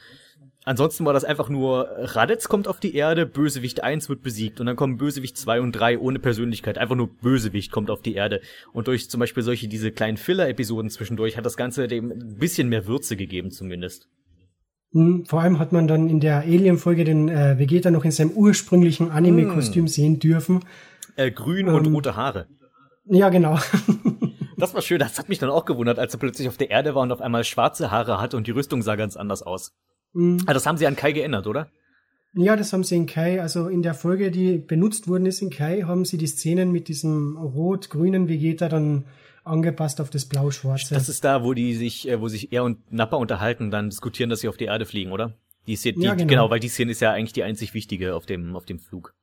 [0.67, 4.65] Ansonsten war das einfach nur, Raditz kommt auf die Erde, Bösewicht 1 wird besiegt und
[4.65, 6.77] dann kommen Bösewicht 2 und 3 ohne Persönlichkeit.
[6.77, 8.41] Einfach nur Bösewicht kommt auf die Erde.
[8.73, 12.67] Und durch zum Beispiel solche, diese kleinen Filler-Episoden zwischendurch hat das Ganze dem ein bisschen
[12.67, 14.09] mehr Würze gegeben zumindest.
[14.91, 18.31] Hm, vor allem hat man dann in der Alien-Folge den äh, Vegeta noch in seinem
[18.31, 19.87] ursprünglichen Anime-Kostüm hm.
[19.87, 20.65] sehen dürfen.
[21.15, 22.47] Äh, grün ähm, und rote Haare.
[23.05, 23.57] Ja, genau.
[24.57, 24.99] das war schön.
[24.99, 27.21] Das hat mich dann auch gewundert, als er plötzlich auf der Erde war und auf
[27.21, 29.71] einmal schwarze Haare hatte und die Rüstung sah ganz anders aus.
[30.13, 30.43] Mhm.
[30.45, 31.69] Ah, das haben sie an Kai geändert, oder?
[32.33, 35.49] Ja, das haben sie in Kai, also in der Folge, die benutzt worden ist in
[35.49, 39.05] Kai, haben sie die Szenen mit diesem rot-grünen Vegeta dann
[39.43, 40.93] angepasst auf das blau-schwarze.
[40.93, 44.29] Das ist da, wo die sich, äh, wo sich er und Nappa unterhalten, dann diskutieren,
[44.29, 45.33] dass sie auf die Erde fliegen, oder?
[45.65, 46.27] Die Szene, die, ja, genau.
[46.27, 49.13] genau, weil die Szene ist ja eigentlich die einzig wichtige auf dem, auf dem Flug.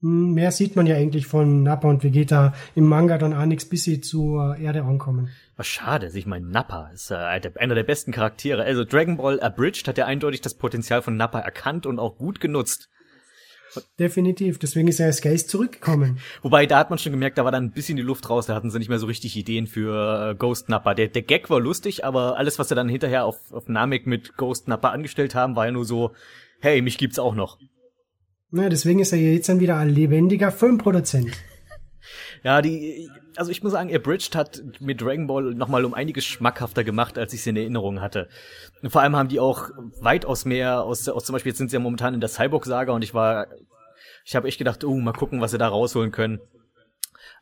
[0.00, 3.64] Hm, mehr sieht man ja eigentlich von Nappa und Vegeta im Manga dann auch nichts,
[3.64, 5.28] bis sie zur Erde ankommen.
[5.58, 8.62] Was schade, also ich meine, Nappa ist äh, einer der besten Charaktere.
[8.62, 12.38] Also Dragon Ball Abridged hat ja eindeutig das Potenzial von Nappa erkannt und auch gut
[12.38, 12.88] genutzt.
[13.98, 16.20] Definitiv, deswegen ist er als Geist zurückgekommen.
[16.42, 18.54] Wobei, da hat man schon gemerkt, da war dann ein bisschen die Luft raus, da
[18.54, 20.94] hatten sie nicht mehr so richtig Ideen für äh, Ghost Nappa.
[20.94, 24.36] Der, der Gag war lustig, aber alles, was sie dann hinterher auf, auf Namek mit
[24.36, 26.12] Ghost Nappa angestellt haben, war ja nur so,
[26.60, 27.58] hey, mich gibt's auch noch.
[28.52, 31.32] Na, deswegen ist er jetzt dann wieder ein lebendiger Filmproduzent.
[32.44, 36.82] Ja, die, also ich muss sagen, Abridged hat mit Dragon Ball nochmal um einiges schmackhafter
[36.82, 38.28] gemacht, als ich es in Erinnerung hatte.
[38.82, 39.70] Und vor allem haben die auch
[40.00, 43.02] weitaus mehr aus, aus zum Beispiel, jetzt sind sie ja momentan in der Cyborg-Saga und
[43.02, 43.46] ich war,
[44.24, 46.40] ich habe echt gedacht, oh, mal gucken, was sie da rausholen können.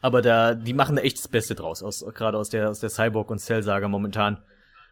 [0.03, 2.91] Aber da, die machen da echt das Beste draus, aus, gerade aus der, aus der
[2.91, 4.43] Cyborg- und Cell-Saga momentan.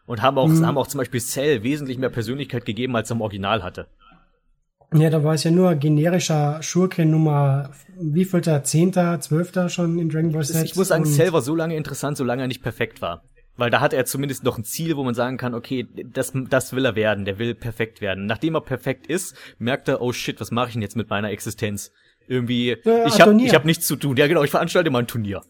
[0.07, 0.67] Und haben auch, mhm.
[0.67, 3.89] haben auch zum Beispiel Cell wesentlich mehr Persönlichkeit gegeben, als er im Original hatte.
[4.95, 9.99] Ja, da war es ja nur generischer Schurke Nummer, wie viel der Zehnter, Zwölfter schon
[9.99, 10.65] in Dragon Ball Z.
[10.65, 13.23] Ich muss sagen, Cell war so lange interessant, solange er nicht perfekt war.
[13.57, 16.73] Weil da hat er zumindest noch ein Ziel, wo man sagen kann, okay, das, das
[16.73, 18.27] will er werden, der will perfekt werden.
[18.27, 21.31] Nachdem er perfekt ist, merkt er, oh shit, was mache ich denn jetzt mit meiner
[21.31, 21.93] Existenz?
[22.27, 24.17] Irgendwie, äh, ich habe ich hab nichts zu tun.
[24.17, 25.43] Ja genau, ich veranstalte mal ein Turnier.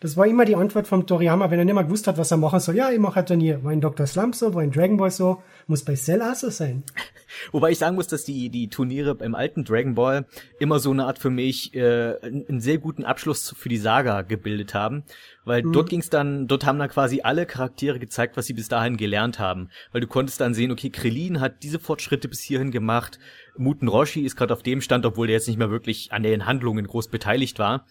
[0.00, 2.36] Das war immer die Antwort vom Toriyama, wenn er nicht mal gewusst hat, was er
[2.36, 2.76] machen soll.
[2.76, 3.64] Ja, ich mache ein Turnier.
[3.64, 4.06] War in Dr.
[4.06, 6.84] Slump so, war in Dragon Ball so, muss bei Cell auch so sein.
[7.52, 10.26] Wobei ich sagen muss, dass die, die Turniere im alten Dragon Ball
[10.60, 14.72] immer so eine Art für mich äh, einen sehr guten Abschluss für die Saga gebildet
[14.72, 15.02] haben.
[15.44, 15.72] Weil mhm.
[15.72, 19.40] dort ging's dann, dort haben dann quasi alle Charaktere gezeigt, was sie bis dahin gelernt
[19.40, 19.68] haben.
[19.90, 23.18] Weil du konntest dann sehen, okay, Krillin hat diese Fortschritte bis hierhin gemacht,
[23.56, 26.46] Muten Roshi ist gerade auf dem Stand, obwohl der jetzt nicht mehr wirklich an den
[26.46, 27.86] Handlungen groß beteiligt war.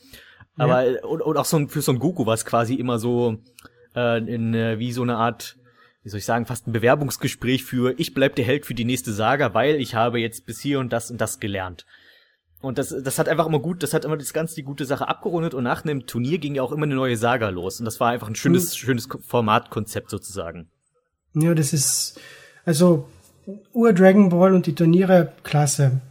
[0.58, 1.04] Aber ja.
[1.04, 3.38] und, und auch so ein, für so ein Goku war es quasi immer so
[3.96, 5.58] äh, in, äh, wie so eine Art,
[6.04, 9.14] wie soll ich sagen, fast ein Bewerbungsgespräch für ich bleib der Held für die nächste
[9.14, 11.86] Saga, weil ich habe jetzt bis hier und das und das gelernt.
[12.60, 15.08] Und das, das hat einfach immer gut, das hat immer das ganze die gute Sache
[15.08, 17.80] abgerundet und nach einem Turnier ging ja auch immer eine neue Saga los.
[17.80, 18.78] Und das war einfach ein schönes, mhm.
[18.78, 20.70] schönes Formatkonzept sozusagen.
[21.36, 22.20] Ja, das ist,
[22.66, 23.08] also
[23.74, 26.02] Ur Dragon Ball und die Turniere, klasse.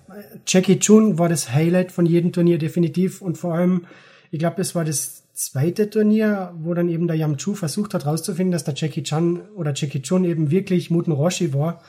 [0.46, 3.87] Jackie Chun war das Highlight von jedem Turnier definitiv und vor allem
[4.31, 8.53] ich glaube, es war das zweite Turnier, wo dann eben der Yamchu versucht hat herauszufinden,
[8.53, 11.83] dass der Jackie Chan oder Jackie Chun eben wirklich Muten Roshi war.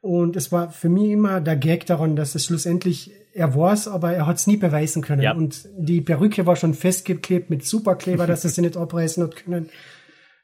[0.00, 4.12] Und es war für mich immer der Gag daran, dass es schlussendlich er war's, aber
[4.12, 5.22] er hat es nie beweisen können.
[5.22, 5.32] Ja.
[5.32, 9.70] Und die Perücke war schon festgeklebt mit Superkleber, dass er sie nicht abreißen hat können.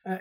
[0.05, 0.19] Äh,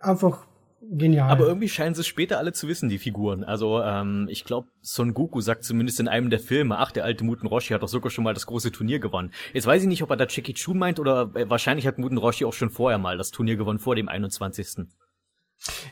[0.00, 0.46] einfach
[0.90, 1.30] genial.
[1.30, 3.44] Aber irgendwie scheinen sie später alle zu wissen, die Figuren.
[3.44, 7.24] Also ähm, ich glaube, Son Goku sagt zumindest in einem der Filme, ach, der alte
[7.24, 9.32] Muten Roshi hat doch sogar schon mal das große Turnier gewonnen.
[9.52, 12.18] Jetzt weiß ich nicht, ob er da Jackie Chun meint oder äh, wahrscheinlich hat Muten
[12.18, 14.86] Roshi auch schon vorher mal das Turnier gewonnen, vor dem 21.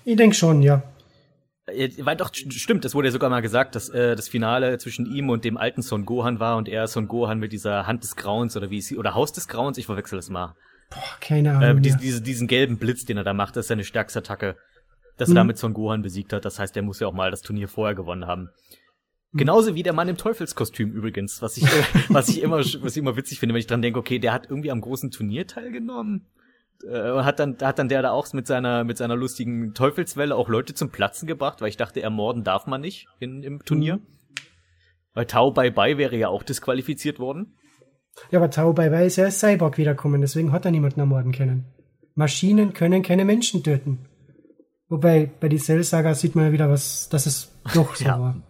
[0.04, 0.82] Ich denke schon, ja.
[1.66, 5.06] Äh, weil doch, stimmt, es wurde ja sogar mal gesagt, dass äh, das Finale zwischen
[5.06, 8.16] ihm und dem alten Son Gohan war und er Son Gohan mit dieser Hand des
[8.16, 10.54] Grauens oder wie ist sie, oder Haus des Grauens, ich verwechsel das mal.
[10.90, 11.78] Boah, keine Ahnung.
[11.78, 14.56] Äh, diese, diese, diesen gelben Blitz, den er da macht, das ist seine stärkste Attacke
[15.22, 15.36] dass mhm.
[15.36, 16.44] er damit Son Gohan besiegt hat.
[16.44, 18.50] Das heißt, er muss ja auch mal das Turnier vorher gewonnen haben.
[19.32, 19.38] Mhm.
[19.38, 21.64] Genauso wie der Mann im Teufelskostüm übrigens, was ich,
[22.08, 24.50] was ich immer, was ich immer witzig finde, wenn ich dran denke, okay, der hat
[24.50, 26.26] irgendwie am großen Turnier teilgenommen.
[26.84, 30.48] Äh, hat dann, hat dann der da auch mit seiner, mit seiner lustigen Teufelswelle auch
[30.48, 33.96] Leute zum Platzen gebracht, weil ich dachte, ermorden darf man nicht in, im Turnier.
[33.96, 34.06] Mhm.
[35.14, 37.56] Weil Tau Bye Bye wäre ja auch disqualifiziert worden.
[38.30, 41.32] Ja, aber Tau Bye Bye ist ja als Cyborg wiederkommen, deswegen hat er niemanden ermorden
[41.32, 41.66] können.
[42.14, 44.08] Maschinen können keine Menschen töten.
[44.92, 48.20] Wobei bei die Cell-Saga sieht man ja wieder, was, dass es doch so ja.
[48.20, 48.42] war.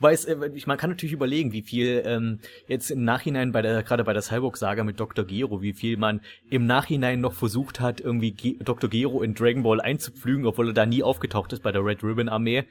[0.00, 4.02] Weiß, äh, man kann natürlich überlegen, wie viel ähm, jetzt im Nachhinein bei der, gerade
[4.02, 5.24] bei der Cyborg-Saga mit Dr.
[5.24, 8.90] Gero, wie viel man im Nachhinein noch versucht hat, irgendwie Ge Dr.
[8.90, 12.28] Gero in Dragon Ball einzupflügen, obwohl er da nie aufgetaucht ist bei der Red Ribbon
[12.28, 12.64] Armee.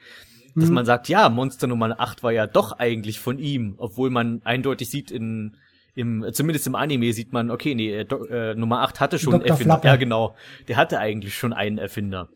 [0.54, 0.74] Dass mhm.
[0.74, 4.90] man sagt, ja, Monster Nummer 8 war ja doch eigentlich von ihm, obwohl man eindeutig
[4.90, 5.56] sieht in
[5.94, 9.44] im, zumindest im Anime sieht man, okay, nee, äh, äh Nummer 8 hatte schon einen
[9.44, 9.74] Erfinder.
[9.74, 9.88] Flapper.
[9.88, 10.36] Ja, genau.
[10.68, 12.28] Der hatte eigentlich schon einen Erfinder.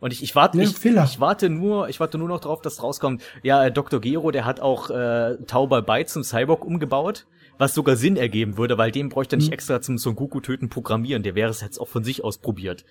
[0.00, 2.82] Und ich, ich warte, ja, ich, ich warte nur, ich warte nur noch drauf, dass
[2.82, 3.22] rauskommt.
[3.42, 4.00] Ja, äh, Dr.
[4.00, 7.26] Gero, der hat auch äh, Tauber Bai zum Cyborg umgebaut,
[7.58, 9.54] was sogar Sinn ergeben würde, weil dem bräuchte er nicht mhm.
[9.54, 11.22] extra zum Son Goku töten programmieren.
[11.22, 12.84] Der wäre es jetzt auch von sich aus probiert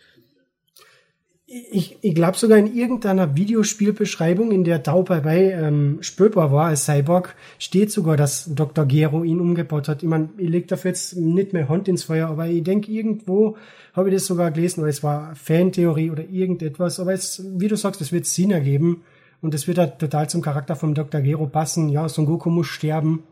[1.51, 6.85] ich, ich glaube sogar in irgendeiner Videospielbeschreibung, in der Tau bei ähm, spürbar war als
[6.85, 8.85] Cyborg, steht sogar, dass Dr.
[8.85, 10.03] Gero ihn umgebaut hat.
[10.03, 13.57] Ich meine, ich leg dafür jetzt nicht mehr Hand ins Feuer, aber ich denke, irgendwo
[13.93, 16.99] habe ich das sogar gelesen, oder es war Fantheorie oder irgendetwas.
[16.99, 19.01] Aber es, wie du sagst, es wird Sinn ergeben
[19.41, 21.21] und es wird halt total zum Charakter von Dr.
[21.21, 21.89] Gero passen.
[21.89, 23.23] Ja, Son Goku muss sterben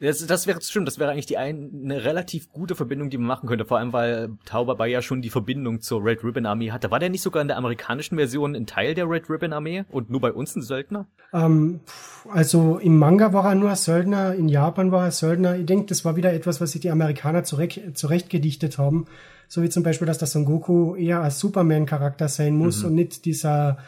[0.00, 3.28] das, das wäre stimmt, das wäre eigentlich die ein, eine relativ gute Verbindung, die man
[3.28, 6.90] machen könnte, vor allem weil Tauber ja schon die Verbindung zur Red Ribbon Armee hatte.
[6.90, 10.10] War der nicht sogar in der amerikanischen Version ein Teil der Red Ribbon Armee und
[10.10, 11.06] nur bei uns ein Söldner?
[11.32, 11.80] Ähm,
[12.28, 15.56] also im Manga war er nur ein Söldner, in Japan war er Söldner.
[15.56, 19.06] Ich denke, das war wieder etwas, was sich die Amerikaner zurecht, zurechtgedichtet haben.
[19.46, 22.88] So wie zum Beispiel, dass der Son Goku eher als Superman-Charakter sein muss mhm.
[22.88, 23.78] und nicht dieser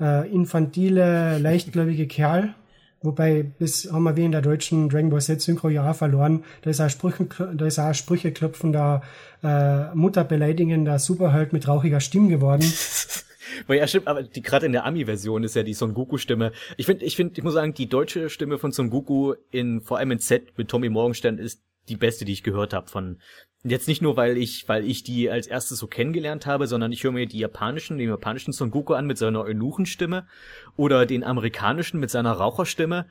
[0.00, 2.54] äh, infantile, leichtgläubige Kerl
[3.04, 6.42] Wobei, das haben wir wie in der deutschen Dragon Ball Z Synchro ja verloren.
[6.62, 9.02] Da ist auch Sprüche, da ist auch Sprüche klopfender,
[9.42, 12.62] äh, Mutter beleidigender Superheld mit rauchiger Stimme geworden.
[13.66, 16.52] Weil ja stimmt, aber die gerade in der Ami-Version ist ja die Son Goku-Stimme.
[16.78, 19.98] Ich finde, ich finde, ich muss sagen, die deutsche Stimme von Son Goku in vor
[19.98, 23.18] allem in Z mit Tommy Morgenstern ist die beste, die ich gehört habe von
[23.66, 27.02] Jetzt nicht nur, weil ich, weil ich die als erstes so kennengelernt habe, sondern ich
[27.02, 30.26] höre mir die japanischen, den japanischen Son Goku an mit seiner Eunuchenstimme
[30.76, 33.06] oder den amerikanischen mit seiner Raucherstimme.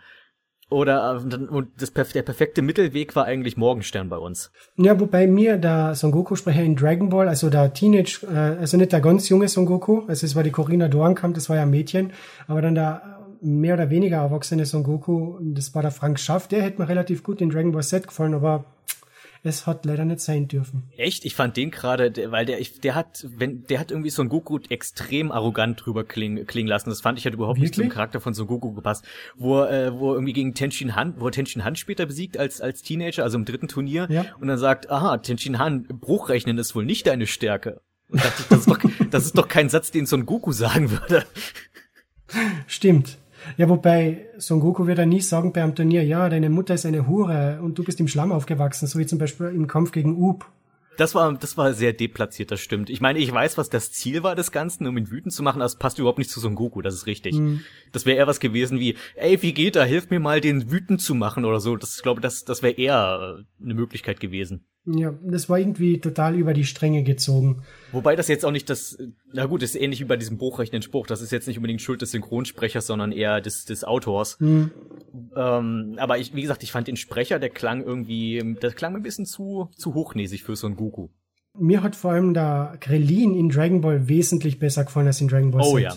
[0.69, 4.51] Oder und das, der perfekte Mittelweg war eigentlich Morgenstern bei uns.
[4.77, 8.91] Ja, wobei mir der Son Goku-Sprecher in Dragon Ball, also der Teenage, äh, also nicht
[8.91, 12.13] der ganz junge Son Goku, also es war die Corinna Dorenkamp, das war ja Mädchen,
[12.47, 16.63] aber dann der mehr oder weniger erwachsene Son Goku, das war der Frank Schaff, der
[16.63, 18.65] hätte mir relativ gut in Dragon Ball Z gefallen, aber
[19.45, 20.83] es hat leider nicht sein dürfen.
[20.95, 21.25] Echt?
[21.25, 24.57] Ich fand den gerade, weil der, ich, der hat, wenn, der hat irgendwie Son Goku
[24.69, 26.89] extrem arrogant drüber klingen, klingen lassen.
[26.89, 27.77] Das fand ich halt überhaupt Wirklich?
[27.77, 29.03] nicht zum Charakter von Son Goku gepasst.
[29.35, 33.23] Wo, äh, wo irgendwie gegen Tenshin Han, wo Tenshin Han später besiegt als, als Teenager,
[33.23, 34.07] also im dritten Turnier.
[34.09, 34.25] Ja.
[34.39, 37.81] Und dann sagt, aha, Tenshin Han, Bruchrechnen ist wohl nicht deine Stärke.
[38.09, 38.79] Und dachte ich, das ist doch,
[39.11, 41.25] das ist doch kein Satz, den Son Goku sagen würde.
[42.67, 43.17] Stimmt.
[43.57, 47.07] Ja, wobei Son Goku wird ja nie sagen beim Turnier, ja, deine Mutter ist eine
[47.07, 50.49] Hure und du bist im Schlamm aufgewachsen, so wie zum Beispiel im Kampf gegen Up.
[50.97, 52.89] Das war, das war sehr deplatziert, das stimmt.
[52.89, 55.61] Ich meine, ich weiß, was das Ziel war des Ganzen, um ihn wütend zu machen,
[55.61, 57.35] aber es passt überhaupt nicht zu Son Goku, das ist richtig.
[57.35, 57.61] Mhm.
[57.91, 61.01] Das wäre eher was gewesen wie, ey, wie geht da, hilf mir mal, den wütend
[61.01, 61.75] zu machen oder so.
[61.75, 64.65] Das, ich glaube, das, das wäre eher äh, eine Möglichkeit gewesen.
[64.85, 67.63] Ja, das war irgendwie total über die Stränge gezogen.
[67.93, 68.97] Wobei das jetzt auch nicht das,
[69.31, 71.07] na gut, das ist ähnlich wie bei diesem bruchrechten Spruch.
[71.07, 74.37] Das ist jetzt nicht unbedingt Schuld des Synchronsprechers, sondern eher des, des Autors.
[74.41, 74.71] Mhm.
[75.37, 79.03] Ähm, aber ich, wie gesagt, ich fand den Sprecher, der klang irgendwie, das klang ein
[79.03, 81.07] bisschen zu, zu hochnäsig für Son Goku.
[81.57, 85.51] Mir hat vor allem der Krillin in Dragon Ball wesentlich besser gefallen als in Dragon
[85.51, 85.83] Ball Oh Z.
[85.83, 85.95] ja.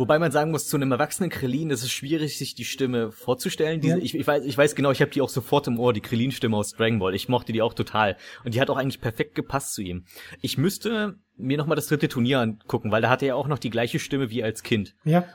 [0.00, 3.82] Wobei man sagen muss, zu einem erwachsenen Krillin ist es schwierig, sich die Stimme vorzustellen.
[3.82, 4.02] Diese, ja.
[4.02, 6.56] ich, ich, weiß, ich weiß genau, ich habe die auch sofort im Ohr, die Krillin-Stimme
[6.56, 7.14] aus Dragon Ball.
[7.14, 8.16] Ich mochte die auch total.
[8.42, 10.06] Und die hat auch eigentlich perfekt gepasst zu ihm.
[10.40, 13.68] Ich müsste mir nochmal das dritte Turnier angucken, weil da hatte er auch noch die
[13.68, 14.94] gleiche Stimme wie als Kind.
[15.04, 15.26] Ja.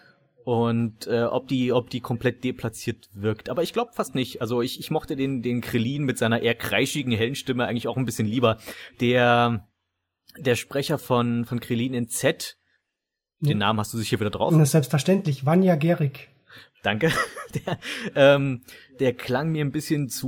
[0.45, 3.51] Und äh, ob die, ob die komplett deplatziert wirkt.
[3.51, 4.41] Aber ich glaube fast nicht.
[4.41, 7.97] Also ich, ich mochte den, den Krillin mit seiner eher kreischigen, hellen Stimme eigentlich auch
[7.97, 8.57] ein bisschen lieber.
[8.99, 9.67] Der,
[10.39, 12.57] der Sprecher von, von Krillin in Z,
[13.45, 14.53] den Namen hast du sicher wieder drauf.
[14.55, 16.29] Na, selbstverständlich, Vanya Gerig.
[16.85, 17.11] Danke.
[17.55, 17.79] Der,
[18.15, 18.63] ähm,
[18.99, 20.27] der klang mir ein bisschen zu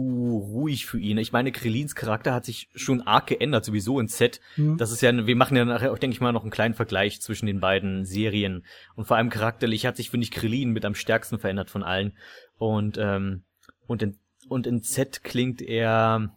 [0.50, 1.18] ruhig für ihn.
[1.18, 4.40] Ich meine, Krillins Charakter hat sich schon arg geändert, sowieso in Z.
[4.56, 4.78] Mhm.
[4.78, 7.20] Das ist ja, wir machen ja nachher auch, denke ich mal, noch einen kleinen Vergleich
[7.20, 8.64] zwischen den beiden Serien.
[8.96, 12.14] Und vor allem charakterlich hat sich, finde ich, Krillin mit am stärksten verändert von allen.
[12.58, 13.44] Und, ähm,
[13.86, 16.34] und in, und in Z klingt er,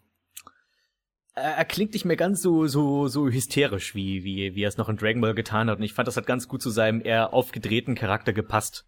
[1.34, 4.88] er klingt nicht mehr ganz so so so hysterisch wie wie wie er es noch
[4.88, 7.32] in Dragon Ball getan hat und ich fand das hat ganz gut zu seinem eher
[7.32, 8.84] aufgedrehten Charakter gepasst.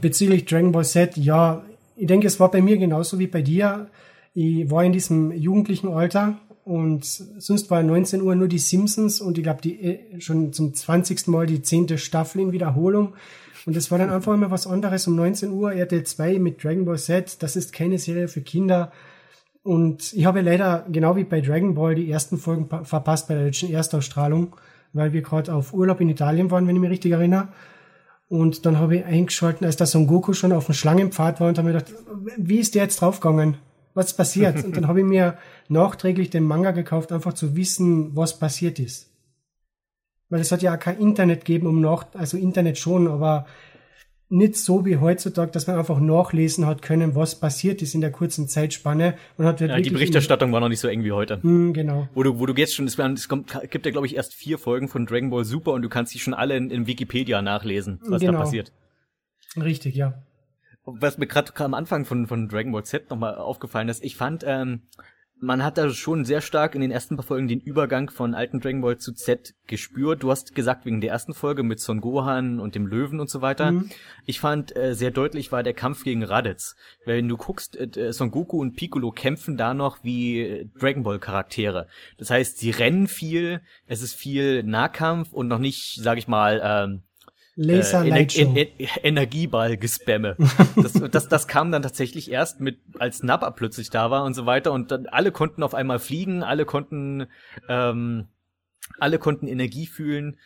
[0.00, 1.64] Bezüglich Dragon Ball Z, ja,
[1.96, 3.90] ich denke, es war bei mir genauso wie bei dir.
[4.32, 9.36] Ich war in diesem jugendlichen Alter und sonst war 19 Uhr nur die Simpsons und
[9.36, 11.28] ich glaube die äh, schon zum 20.
[11.28, 13.14] Mal die zehnte Staffel in Wiederholung.
[13.66, 16.84] Und es war dann einfach immer was anderes um 19 Uhr, RTL 2 mit Dragon
[16.84, 17.42] Ball Z.
[17.42, 18.92] Das ist keine Serie für Kinder.
[19.64, 23.44] Und ich habe leider, genau wie bei Dragon Ball, die ersten Folgen verpasst bei der
[23.44, 24.54] deutschen Erstausstrahlung,
[24.92, 27.48] weil wir gerade auf Urlaub in Italien waren, wenn ich mich richtig erinnere.
[28.28, 31.56] Und dann habe ich eingeschalten, als der Son Goku schon auf dem Schlangenpfad war und
[31.56, 31.94] habe mir gedacht,
[32.36, 33.56] wie ist der jetzt draufgegangen?
[33.94, 34.62] Was ist passiert?
[34.64, 39.08] und dann habe ich mir nachträglich den Manga gekauft, einfach zu wissen, was passiert ist.
[40.28, 43.46] Weil es hat ja auch kein Internet gegeben, um nach, also Internet schon, aber
[44.28, 48.10] nicht so wie heutzutage, dass man einfach nachlesen hat können, was passiert ist in der
[48.10, 49.14] kurzen Zeitspanne.
[49.36, 51.38] Man hat ja, die Berichterstattung war noch nicht so eng wie heute.
[51.42, 52.08] Mm, genau.
[52.14, 54.58] Wo du, wo du jetzt schon, es, es kommt, gibt ja glaube ich erst vier
[54.58, 58.00] Folgen von Dragon Ball Super und du kannst die schon alle in, in Wikipedia nachlesen,
[58.06, 58.32] was genau.
[58.32, 58.72] da passiert.
[59.56, 60.22] Richtig, ja.
[60.86, 64.44] Was mir gerade am Anfang von, von Dragon Ball Z nochmal aufgefallen ist, ich fand,
[64.46, 64.82] ähm,
[65.40, 68.60] man hat da schon sehr stark in den ersten paar Folgen den Übergang von alten
[68.60, 70.22] Dragon Ball zu Z gespürt.
[70.22, 73.42] Du hast gesagt, wegen der ersten Folge mit Son Gohan und dem Löwen und so
[73.42, 73.72] weiter.
[73.72, 73.90] Mhm.
[74.26, 76.76] Ich fand, äh, sehr deutlich war der Kampf gegen Raditz.
[77.04, 81.18] Wenn du guckst, äh, Son Goku und Piccolo kämpfen da noch wie äh, Dragon Ball
[81.18, 81.88] Charaktere.
[82.16, 86.60] Das heißt, sie rennen viel, es ist viel Nahkampf und noch nicht, sag ich mal,
[86.64, 87.02] ähm,
[87.56, 90.36] Laser äh, Ener Ener Energieball gespamme.
[90.76, 94.46] das, das, das kam dann tatsächlich erst mit, als Nappa plötzlich da war und so
[94.46, 97.26] weiter und dann alle konnten auf einmal fliegen, alle konnten,
[97.68, 98.28] ähm,
[98.98, 100.38] alle konnten Energie fühlen.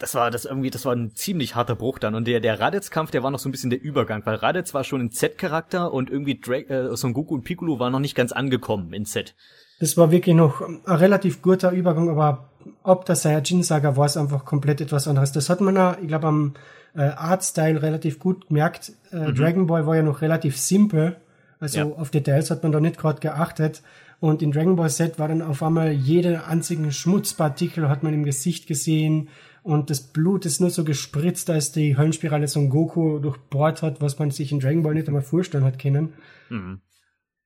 [0.00, 2.16] Das war das irgendwie, das war ein ziemlich harter Bruch dann.
[2.16, 4.82] Und der, der Raditz-Kampf, der war noch so ein bisschen der Übergang, weil Raditz war
[4.82, 8.32] schon ein Z-Charakter und irgendwie Dra äh, Son Goku und Piccolo waren noch nicht ganz
[8.32, 9.36] angekommen in Z.
[9.78, 12.50] Das war wirklich noch ein relativ guter Übergang, aber
[12.82, 15.32] ob der Saiyajin-Saga war es einfach komplett etwas anderes.
[15.32, 16.54] Das hat man auch, ich glaube, am
[16.94, 18.92] äh, Artstyle relativ gut gemerkt.
[19.12, 19.34] Äh, mhm.
[19.34, 21.16] Dragon Ball war ja noch relativ simpel,
[21.60, 21.84] also ja.
[21.84, 23.82] auf Details hat man da nicht gerade geachtet.
[24.20, 28.24] Und in Dragon Ball Z war dann auf einmal jede einzigen Schmutzpartikel hat man im
[28.24, 29.28] Gesicht gesehen
[29.64, 34.18] und das Blut ist nur so gespritzt, als die Höllenspirale Son Goku durchbohrt hat, was
[34.18, 36.12] man sich in Dragon Ball nicht einmal vorstellen hat können.
[36.50, 36.80] Mhm.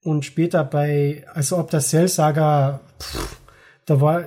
[0.02, 3.40] Und später bei, also ob das Cell Saga, pff,
[3.88, 4.27] da war,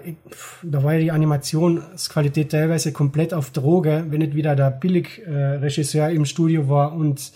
[0.64, 6.68] da war die Animationsqualität teilweise komplett auf Droge, wenn nicht wieder der Billig-Regisseur im Studio
[6.68, 7.32] war und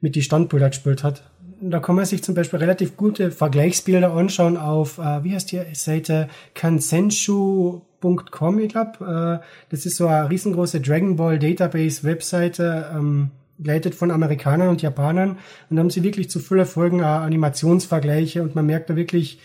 [0.00, 1.30] mit die Standbilder gespielt hat.
[1.60, 5.60] Da kann man sich zum Beispiel relativ gute Vergleichsbilder anschauen auf, äh, wie heißt die
[5.74, 9.42] Seite, kansenshu.com, ich glaube.
[9.42, 14.80] Äh, das ist so eine riesengroße Dragon Ball Database Webseite, ähm, geleitet von Amerikanern und
[14.80, 15.36] Japanern.
[15.68, 19.38] Und da haben sie wirklich zu voller Folgen äh, Animationsvergleiche und man merkt da wirklich,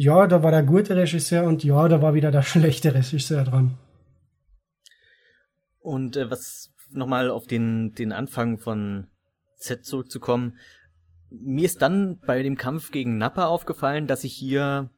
[0.00, 3.76] ja, da war der gute Regisseur und ja, da war wieder der schlechte Regisseur dran.
[5.78, 9.08] Und äh, was nochmal auf den, den Anfang von
[9.58, 10.56] Z zurückzukommen,
[11.28, 14.88] mir ist dann bei dem Kampf gegen Nappa aufgefallen, dass ich hier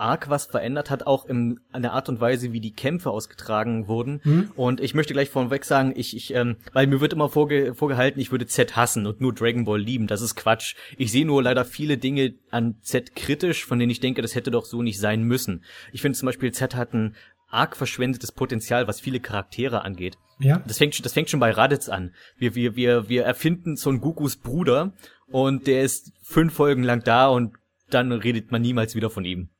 [0.00, 3.86] arg was verändert hat, auch im, an der Art und Weise, wie die Kämpfe ausgetragen
[3.86, 4.20] wurden.
[4.24, 4.50] Mhm.
[4.56, 8.20] Und ich möchte gleich vorweg sagen, ich, ich, ähm, weil mir wird immer vorge vorgehalten,
[8.20, 10.06] ich würde Z hassen und nur Dragon Ball lieben.
[10.06, 10.74] Das ist Quatsch.
[10.96, 14.50] Ich sehe nur leider viele Dinge an Z kritisch, von denen ich denke, das hätte
[14.50, 15.64] doch so nicht sein müssen.
[15.92, 17.14] Ich finde zum Beispiel, Z hat ein
[17.50, 20.16] arg verschwendetes Potenzial, was viele Charaktere angeht.
[20.38, 20.62] Ja.
[20.66, 22.14] Das fängt, das fängt schon bei Raditz an.
[22.38, 24.94] Wir, wir, wir, wir erfinden Son Gokus Bruder
[25.26, 27.54] und der ist fünf Folgen lang da und
[27.90, 29.50] dann redet man niemals wieder von ihm.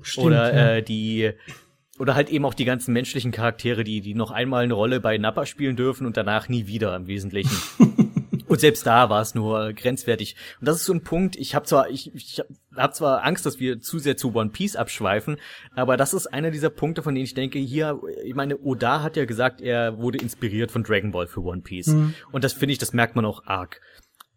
[0.00, 0.74] Stimmt, oder ja.
[0.76, 1.32] äh, die
[1.98, 5.18] oder halt eben auch die ganzen menschlichen Charaktere, die die noch einmal eine Rolle bei
[5.18, 7.56] Nappa spielen dürfen und danach nie wieder im Wesentlichen.
[8.48, 10.34] und selbst da war es nur grenzwertig.
[10.58, 12.42] Und das ist so ein Punkt, ich habe zwar ich, ich
[12.76, 15.36] habe zwar Angst, dass wir zu sehr zu One Piece abschweifen,
[15.76, 19.16] aber das ist einer dieser Punkte, von denen ich denke, hier ich meine Oda hat
[19.16, 21.88] ja gesagt, er wurde inspiriert von Dragon Ball für One Piece.
[21.88, 22.14] Mhm.
[22.32, 23.80] Und das finde ich, das merkt man auch arg.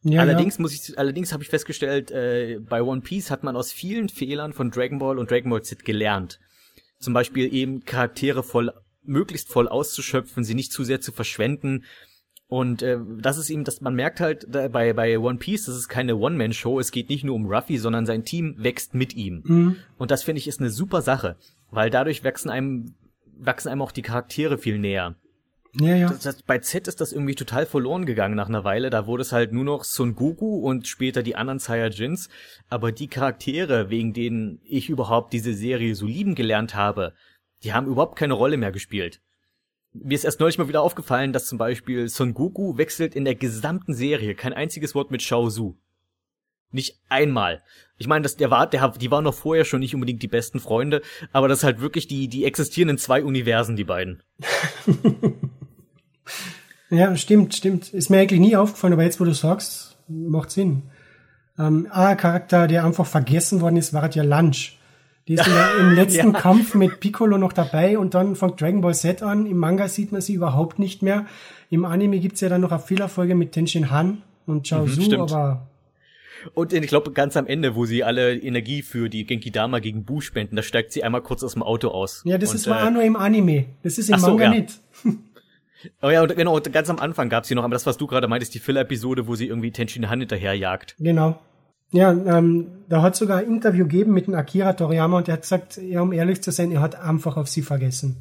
[0.08, 0.62] Ja, allerdings ja.
[0.62, 4.54] muss ich, allerdings habe ich festgestellt, äh, bei One Piece hat man aus vielen Fehlern
[4.54, 6.40] von Dragon Ball und Dragon Ball Z gelernt.
[7.00, 11.86] Zum Beispiel eben Charaktere voll, möglichst voll auszuschöpfen, sie nicht zu sehr zu verschwenden.
[12.48, 15.76] Und äh, das ist eben, dass man merkt halt da, bei bei One Piece, das
[15.76, 16.80] ist keine One-Man-Show.
[16.80, 19.42] Es geht nicht nur um Ruffy, sondern sein Team wächst mit ihm.
[19.44, 19.76] Mhm.
[19.98, 21.38] Und das finde ich ist eine super Sache,
[21.72, 22.94] weil dadurch wachsen einem
[23.38, 25.16] wachsen einem auch die Charaktere viel näher.
[25.80, 26.08] Ja, ja.
[26.10, 28.90] Das, das, bei Z ist das irgendwie total verloren gegangen nach einer Weile.
[28.90, 32.30] Da wurde es halt nur noch Son Goku und später die anderen Saiyajins.
[32.70, 37.14] Aber die Charaktere, wegen denen ich überhaupt diese Serie so lieben gelernt habe,
[37.64, 39.22] die haben überhaupt keine Rolle mehr gespielt.
[39.92, 43.36] Mir ist erst neulich mal wieder aufgefallen, dass zum Beispiel Son Goku wechselt in der
[43.36, 45.76] gesamten Serie kein einziges Wort mit Shao Su.
[46.72, 47.64] Nicht einmal.
[47.98, 50.60] Ich meine, das, der war, der, die waren noch vorher schon nicht unbedingt die besten
[50.60, 54.22] Freunde, aber das ist halt wirklich die, die existieren in zwei Universen, die beiden.
[56.90, 57.94] Ja, stimmt, stimmt.
[57.94, 60.84] Ist mir eigentlich nie aufgefallen, aber jetzt, wo du sagst, macht Sinn.
[61.58, 64.78] Ähm, ein Charakter, der einfach vergessen worden ist, war ja Lunch.
[65.28, 65.48] Die ist
[65.80, 66.40] im letzten ja.
[66.40, 69.46] Kampf mit Piccolo noch dabei und dann fängt Dragon Ball Z an.
[69.46, 71.26] Im Manga sieht man sie überhaupt nicht mehr.
[71.70, 75.22] Im Anime gibt's ja dann noch eine Fehlerfolge mit Tenshin Han und Chao Su, mhm,
[75.22, 75.68] aber
[76.54, 80.04] und ich glaube, ganz am Ende, wo sie alle Energie für die Genki Dama gegen
[80.04, 82.22] Bu spenden, da steigt sie einmal kurz aus dem Auto aus.
[82.24, 83.66] Ja, das und, ist mal äh, nur im Anime.
[83.82, 84.50] Das ist im Manga so, ja.
[84.50, 84.80] nicht.
[86.02, 88.08] Oh ja, und genau, und ganz am Anfang gab's hier noch, aber das, was du
[88.08, 90.96] gerade meintest, die Filler-Episode, wo sie irgendwie Tenshin Han hinterherjagt.
[91.00, 91.40] Genau.
[91.92, 95.42] Ja, ähm, da hat sogar ein Interview gegeben mit dem Akira Toriyama und der hat
[95.42, 98.18] gesagt, ja, um ehrlich zu sein, er hat einfach auf sie vergessen.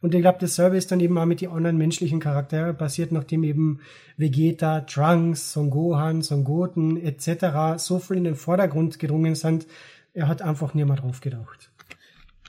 [0.00, 3.42] Und ich glaube, dasselbe ist dann eben auch mit den anderen menschlichen Charakteren passiert, nachdem
[3.42, 3.80] eben
[4.16, 7.82] Vegeta, Trunks, Son Gohan, Son Goten etc.
[7.82, 9.66] so viel in den Vordergrund gedrungen sind,
[10.14, 11.72] er hat einfach nie mehr drauf gedacht.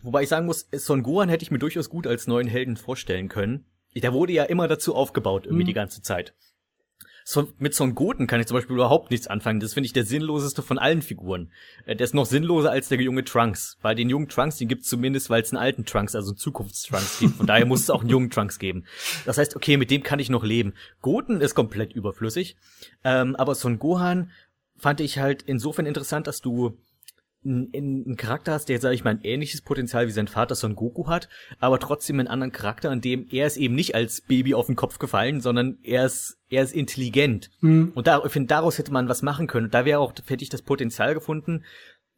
[0.04, 3.30] Wobei ich sagen muss, Son Gohan hätte ich mir durchaus gut als neuen Helden vorstellen
[3.30, 3.66] können.
[4.02, 5.68] Der wurde ja immer dazu aufgebaut, irgendwie mhm.
[5.68, 6.34] die ganze Zeit.
[7.32, 9.60] So, mit Son Goten kann ich zum Beispiel überhaupt nichts anfangen.
[9.60, 11.52] Das finde ich der sinnloseste von allen Figuren.
[11.86, 13.78] Äh, der ist noch sinnloser als der junge Trunks.
[13.84, 17.20] Weil den jungen Trunks, den gibt's zumindest, weil es einen alten Trunks, also einen Zukunftstrunks
[17.20, 17.36] gibt.
[17.36, 18.86] Von daher muss es auch einen jungen Trunks geben.
[19.28, 20.74] Das heißt, okay, mit dem kann ich noch leben.
[21.04, 22.56] Goten ist komplett überflüssig.
[23.04, 24.32] Ähm, aber Son Gohan
[24.80, 26.80] fand ich halt insofern interessant, dass du
[27.46, 30.76] einen, einen Charakter hast, der, sage ich mal, ein ähnliches Potenzial wie sein Vater Son
[30.76, 31.30] Goku hat,
[31.60, 34.76] aber trotzdem einen anderen Charakter, in dem er ist eben nicht als Baby auf den
[34.76, 37.50] Kopf gefallen, sondern er ist, er ist intelligent.
[37.62, 37.92] Mhm.
[37.96, 39.72] Und da, ich finde, daraus hätte man was machen können.
[39.72, 41.64] Da wäre auch, hätte ich das Potenzial gefunden,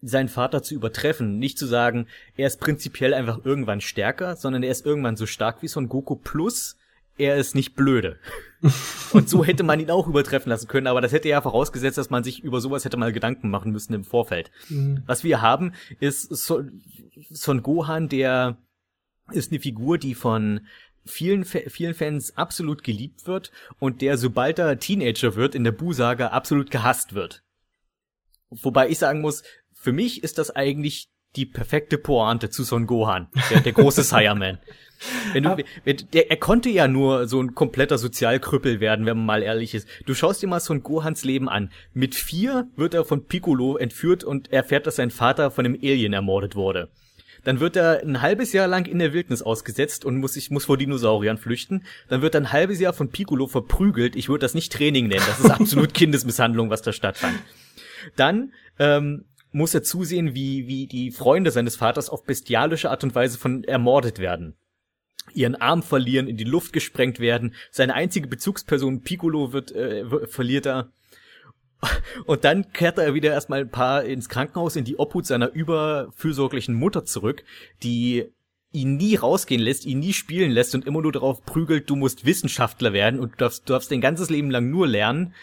[0.02, 1.38] seinen Vater zu übertreffen.
[1.38, 5.62] Nicht zu sagen, er ist prinzipiell einfach irgendwann stärker, sondern er ist irgendwann so stark
[5.62, 6.78] wie Son Goku plus
[7.22, 8.20] er ist nicht blöde.
[9.14, 12.10] Und so hätte man ihn auch übertreffen lassen können, aber das hätte ja vorausgesetzt, dass
[12.10, 14.52] man sich über sowas hätte mal Gedanken machen müssen im Vorfeld.
[14.70, 15.04] Mhm.
[15.06, 16.82] Was wir haben, ist Son,
[17.30, 18.58] Son Gohan, der
[19.32, 20.62] ist eine Figur, die von
[21.06, 26.28] vielen, vielen Fans absolut geliebt wird und der, sobald er Teenager wird, in der Bu-Saga
[26.28, 27.44] absolut gehasst wird.
[28.50, 29.44] Wobei ich sagen muss,
[29.74, 34.60] für mich ist das eigentlich die perfekte Pointe zu Son Gohan, der, der große Saiyaman.
[35.34, 39.26] Wenn du, wenn, der, er konnte ja nur so ein kompletter Sozialkrüppel werden, wenn man
[39.26, 39.88] mal ehrlich ist.
[40.06, 41.72] Du schaust dir mal Son Gohans Leben an.
[41.94, 46.14] Mit vier wird er von Piccolo entführt und erfährt, dass sein Vater von einem Alien
[46.14, 46.90] ermordet wurde.
[47.44, 50.66] Dann wird er ein halbes Jahr lang in der Wildnis ausgesetzt und muss sich muss
[50.66, 51.84] vor Dinosauriern flüchten.
[52.08, 54.16] Dann wird er ein halbes Jahr von Piccolo verprügelt.
[54.16, 55.26] Ich würde das nicht Training nennen.
[55.26, 57.40] Das ist absolut Kindesmisshandlung, was da stattfand.
[58.16, 63.16] Dann ähm, muss er zusehen, wie, wie die Freunde seines Vaters auf bestialische Art und
[63.16, 64.56] Weise von ermordet werden.
[65.34, 67.54] Ihren Arm verlieren, in die Luft gesprengt werden.
[67.70, 70.92] Seine einzige Bezugsperson Piccolo wird, äh, verliert er.
[72.26, 76.76] Und dann kehrt er wieder erstmal ein paar ins Krankenhaus in die Obhut seiner überfürsorglichen
[76.76, 77.44] Mutter zurück,
[77.82, 78.26] die
[78.72, 82.26] ihn nie rausgehen lässt, ihn nie spielen lässt und immer nur darauf prügelt, du musst
[82.26, 85.34] Wissenschaftler werden und du darfst, du darfst dein ganzes Leben lang nur lernen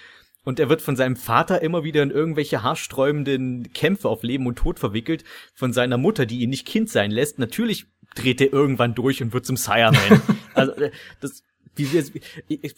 [0.45, 4.57] und er wird von seinem Vater immer wieder in irgendwelche haarsträubenden Kämpfe auf Leben und
[4.57, 5.25] Tod verwickelt,
[5.55, 7.39] von seiner Mutter, die ihn nicht Kind sein lässt.
[7.39, 10.23] Natürlich dreht er irgendwann durch und wird zum Sireman.
[10.55, 11.43] also äh, das
[11.79, 12.03] wie wir,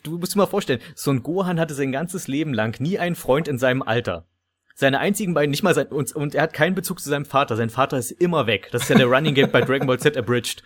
[0.03, 3.17] du musst dir mal vorstellen, so ein Gohan hatte sein ganzes Leben lang nie einen
[3.17, 4.27] Freund in seinem Alter.
[4.75, 7.57] Seine einzigen beiden, nicht mal sein, und, und er hat keinen Bezug zu seinem Vater.
[7.57, 8.69] Sein Vater ist immer weg.
[8.73, 10.63] Das ist ja der Running Gag bei Dragon Ball Z Abridged.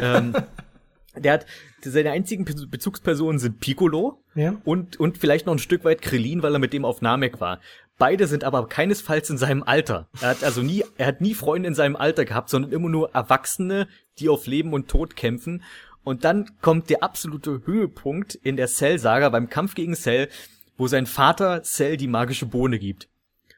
[0.00, 0.34] Ähm,
[1.16, 1.46] der hat,
[1.82, 4.56] seine einzigen Bezugspersonen sind Piccolo ja.
[4.64, 7.60] und, und vielleicht noch ein Stück weit Krillin, weil er mit dem auf Namek war.
[7.98, 10.08] Beide sind aber keinesfalls in seinem Alter.
[10.20, 13.10] Er hat also nie, er hat nie Freunde in seinem Alter gehabt, sondern immer nur
[13.12, 15.62] Erwachsene, die auf Leben und Tod kämpfen.
[16.04, 20.28] Und dann kommt der absolute Höhepunkt in der Cell-Saga beim Kampf gegen Cell,
[20.76, 23.08] wo sein Vater Cell die magische Bohne gibt,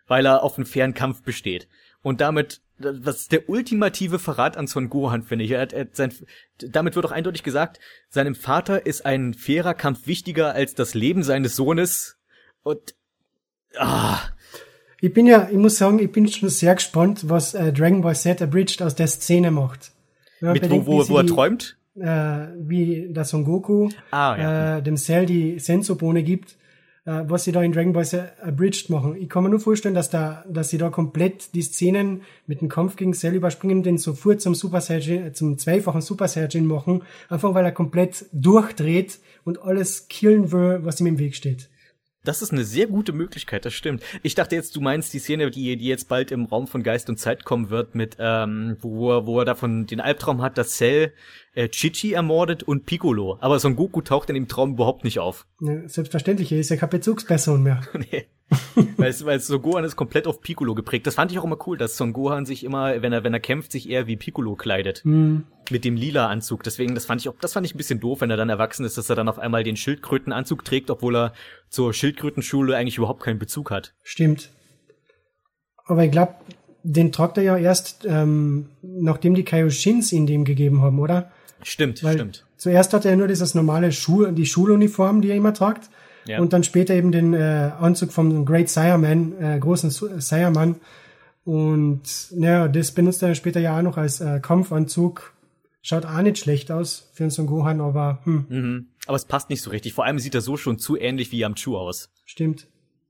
[0.07, 1.69] weil er auf einen fairen Kampf besteht.
[2.03, 5.51] Und damit das ist der ultimative Verrat an Son Gohan, finde ich.
[5.51, 6.13] Er hat, er hat sein,
[6.59, 7.79] damit wird auch eindeutig gesagt,
[8.09, 12.19] seinem Vater ist ein fairer Kampf wichtiger als das Leben seines Sohnes.
[12.63, 12.95] Und
[13.77, 14.19] ah.
[15.01, 18.17] Ich bin ja, ich muss sagen, ich bin schon sehr gespannt, was äh, Dragon Ball
[18.17, 19.93] Z Abridged aus der Szene macht.
[20.41, 21.77] Mit bedenkt, wo, wo, wo er träumt?
[21.97, 24.79] Äh, wie der Son Goku ah, ja.
[24.79, 26.57] äh, dem Cell die Sensobohne gibt
[27.11, 28.07] äh, was sie da in Dragon Ball
[28.41, 29.17] Abridged machen.
[29.17, 32.69] Ich kann mir nur vorstellen, dass da, dass sie da komplett die Szenen mit dem
[32.69, 37.53] Kampf gegen Cell überspringen, den sofort zum Super Saiyajin, zum zweifachen Super Saiyajin machen, einfach
[37.55, 41.69] weil er komplett durchdreht und alles killen will, was ihm im Weg steht.
[42.23, 44.03] Das ist eine sehr gute Möglichkeit, das stimmt.
[44.23, 47.09] Ich dachte jetzt, du meinst die Szene, die, die jetzt bald im Raum von Geist
[47.09, 50.77] und Zeit kommen wird, mit ähm, wo, er, wo er davon den Albtraum hat, dass
[50.77, 51.15] Cell
[51.55, 53.39] äh, Chichi ermordet und Piccolo.
[53.41, 55.47] Aber Son Goku taucht in dem Traum überhaupt nicht auf.
[55.63, 57.81] Ja, selbstverständlich, er ist ja keine Bezugsperson mehr.
[57.95, 58.27] nee.
[58.97, 61.07] weil, weil Son Gohan ist komplett auf Piccolo geprägt.
[61.07, 63.41] Das fand ich auch immer cool, dass Son Gohan sich immer, wenn er, wenn er
[63.41, 65.03] kämpft, sich eher wie Piccolo kleidet.
[65.05, 65.45] Mhm.
[65.71, 66.63] Mit dem lila Anzug.
[66.63, 68.85] Deswegen, das fand ich auch, das fand ich ein bisschen doof, wenn er dann erwachsen
[68.85, 71.33] ist, dass er dann auf einmal den Schildkrötenanzug trägt, obwohl er
[71.69, 73.95] zur Schildkrötenschule eigentlich überhaupt keinen Bezug hat.
[74.03, 74.51] Stimmt.
[75.87, 76.35] Aber ich glaube,
[76.83, 81.31] den tragt er ja erst, ähm, nachdem die Kaioshins ihn dem gegeben haben, oder?
[81.63, 82.47] Stimmt, Weil stimmt.
[82.57, 85.89] Zuerst hat er nur dieses normale Schul die Schuluniform, die er immer tragt.
[86.27, 86.41] Ja.
[86.41, 90.77] Und dann später eben den äh, Anzug vom Great Sireman, äh, großen Sireman.
[91.45, 92.03] Und
[92.33, 95.33] naja, das benutzt er später ja auch noch als äh, Kampfanzug.
[95.83, 98.47] Schaut auch nicht schlecht aus für einen Son Gohan, aber hm.
[98.49, 98.89] Mhm.
[99.07, 99.95] Aber es passt nicht so richtig.
[99.95, 102.11] Vor allem sieht er so schon zu ähnlich wie Yamchu aus.
[102.25, 102.69] Stimmt.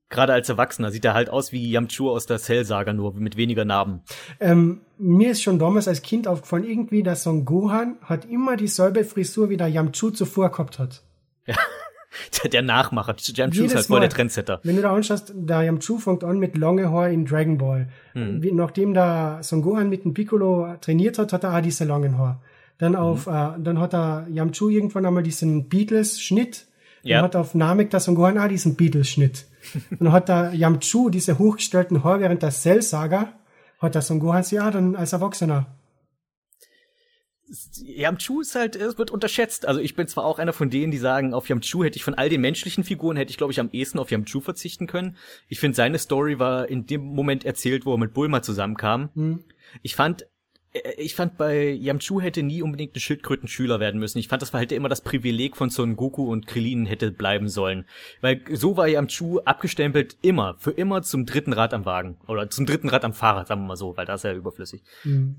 [0.08, 3.64] Gerade als Erwachsener sieht er halt aus wie Yamchu aus der Cell-Saga, nur mit weniger
[3.64, 4.00] Narben.
[4.40, 9.04] Ähm, mir ist schon damals als Kind aufgefallen, irgendwie, dass Son Gohan hat immer dieselbe
[9.04, 11.02] Frisur, wie der Yamchu zuvor gehabt hat.
[11.46, 11.56] Ja.
[12.52, 13.14] Der Nachmacher.
[13.18, 14.58] Yamchu ist halt voll der Trendsetter.
[14.64, 17.88] Wenn du da anschaust, der Yamchu fängt an mit lange Haar in Dragon Ball.
[18.14, 18.40] Mhm.
[18.54, 22.42] Nachdem der Son Gohan mit dem Piccolo trainiert hat, hat er auch diese langen Haar.
[22.80, 23.32] Dann auf, mhm.
[23.32, 26.66] äh, dann hat er Yamchu irgendwann einmal diesen Beatles-Schnitt.
[27.02, 27.22] Dann ja.
[27.22, 29.46] hat er auf Namek der Son Gohan auch diesen Beatles-Schnitt.
[29.98, 33.32] dann hat der Yamchu diese hochgestellten Haare während der Cell-Saga,
[33.78, 35.66] hat der Son Gohan sie auch dann als Erwachsener
[37.82, 39.66] Yamchu ist halt, es wird unterschätzt.
[39.66, 42.14] Also ich bin zwar auch einer von denen, die sagen, auf Yamchu hätte ich von
[42.14, 45.16] all den menschlichen Figuren, hätte ich glaube ich am ehesten auf Yamchu verzichten können.
[45.48, 49.10] Ich finde, seine Story war in dem Moment erzählt, wo er mit Bulma zusammenkam.
[49.14, 49.44] Mhm.
[49.82, 50.26] Ich fand,
[50.98, 54.18] ich fand bei Yamchu hätte nie unbedingt ein Schildkrötenschüler werden müssen.
[54.18, 57.48] Ich fand, das war halt immer das Privileg von Son Goku und Krillin hätte bleiben
[57.48, 57.86] sollen.
[58.20, 62.18] Weil so war Yamchu abgestempelt immer, für immer zum dritten Rad am Wagen.
[62.28, 64.82] Oder zum dritten Rad am Fahrrad, sagen wir mal so, weil das ist ja überflüssig.
[65.02, 65.36] Mhm.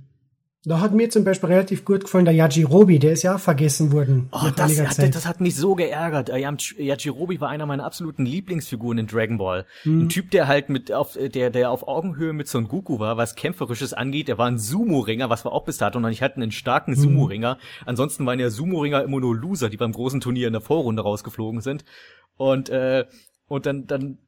[0.64, 3.92] Da hat mir zum Beispiel relativ gut gefallen der Yajirobe, der ist ja auch vergessen
[3.92, 4.30] worden.
[4.32, 6.30] Oh, das, hat, das hat mich so geärgert.
[6.30, 9.66] Äh, Yajirobe war einer meiner absoluten Lieblingsfiguren in Dragon Ball.
[9.86, 10.02] Mhm.
[10.02, 13.34] Ein Typ, der halt mit auf der der auf Augenhöhe mit Son Goku war, was
[13.34, 14.28] kämpferisches angeht.
[14.28, 17.00] Der war ein Sumo-Ringer, was wir auch bis dato noch nicht hatten, einen starken mhm.
[17.00, 17.58] Sumo-Ringer.
[17.88, 21.62] Ansonsten waren ja Sumo-Ringer immer nur Loser, die beim großen Turnier in der Vorrunde rausgeflogen
[21.62, 21.86] sind.
[22.38, 23.06] Und äh,
[23.48, 24.20] und dann dann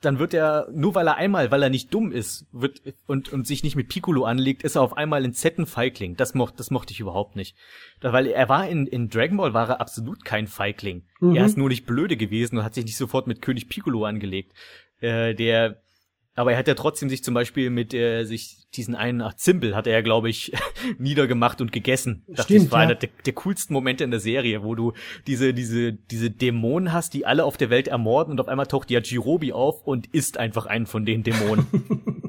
[0.00, 3.46] dann wird er, nur weil er einmal, weil er nicht dumm ist, wird und, und
[3.46, 6.16] sich nicht mit Piccolo anlegt, ist er auf einmal ein Zetten-Feigling.
[6.16, 7.56] Das mochte, das mochte ich überhaupt nicht.
[8.00, 11.04] Weil er war in, in Dragon Ball war er absolut kein Feigling.
[11.20, 11.36] Mhm.
[11.36, 14.52] Er ist nur nicht blöde gewesen und hat sich nicht sofort mit König Piccolo angelegt.
[15.00, 15.82] Äh, der,
[16.34, 19.76] aber er hat ja trotzdem sich zum Beispiel mit äh, sich diesen einen ach, Zimbel
[19.76, 20.52] hat er ja, glaube ich,
[20.98, 22.24] niedergemacht und gegessen.
[22.26, 22.88] Das Stimmt, war ja.
[22.88, 24.92] einer der, der coolsten Momente in der Serie, wo du
[25.26, 28.90] diese, diese, diese Dämonen hast, die alle auf der Welt ermorden und auf einmal taucht
[28.90, 31.66] ja Jirobi auf und isst einfach einen von den Dämonen.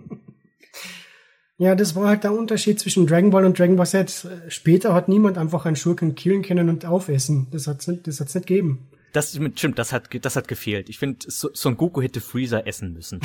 [1.58, 4.28] ja, das war halt der Unterschied zwischen Dragon Ball und Dragon Ball Z.
[4.50, 7.48] Später hat niemand einfach einen Schurken killen können und aufessen.
[7.52, 8.88] Das hat's nicht, das hat's nicht gegeben.
[9.14, 10.90] Das stimmt, das hat, das hat gefehlt.
[10.90, 13.22] Ich finde, Son Goku hätte Freezer essen müssen.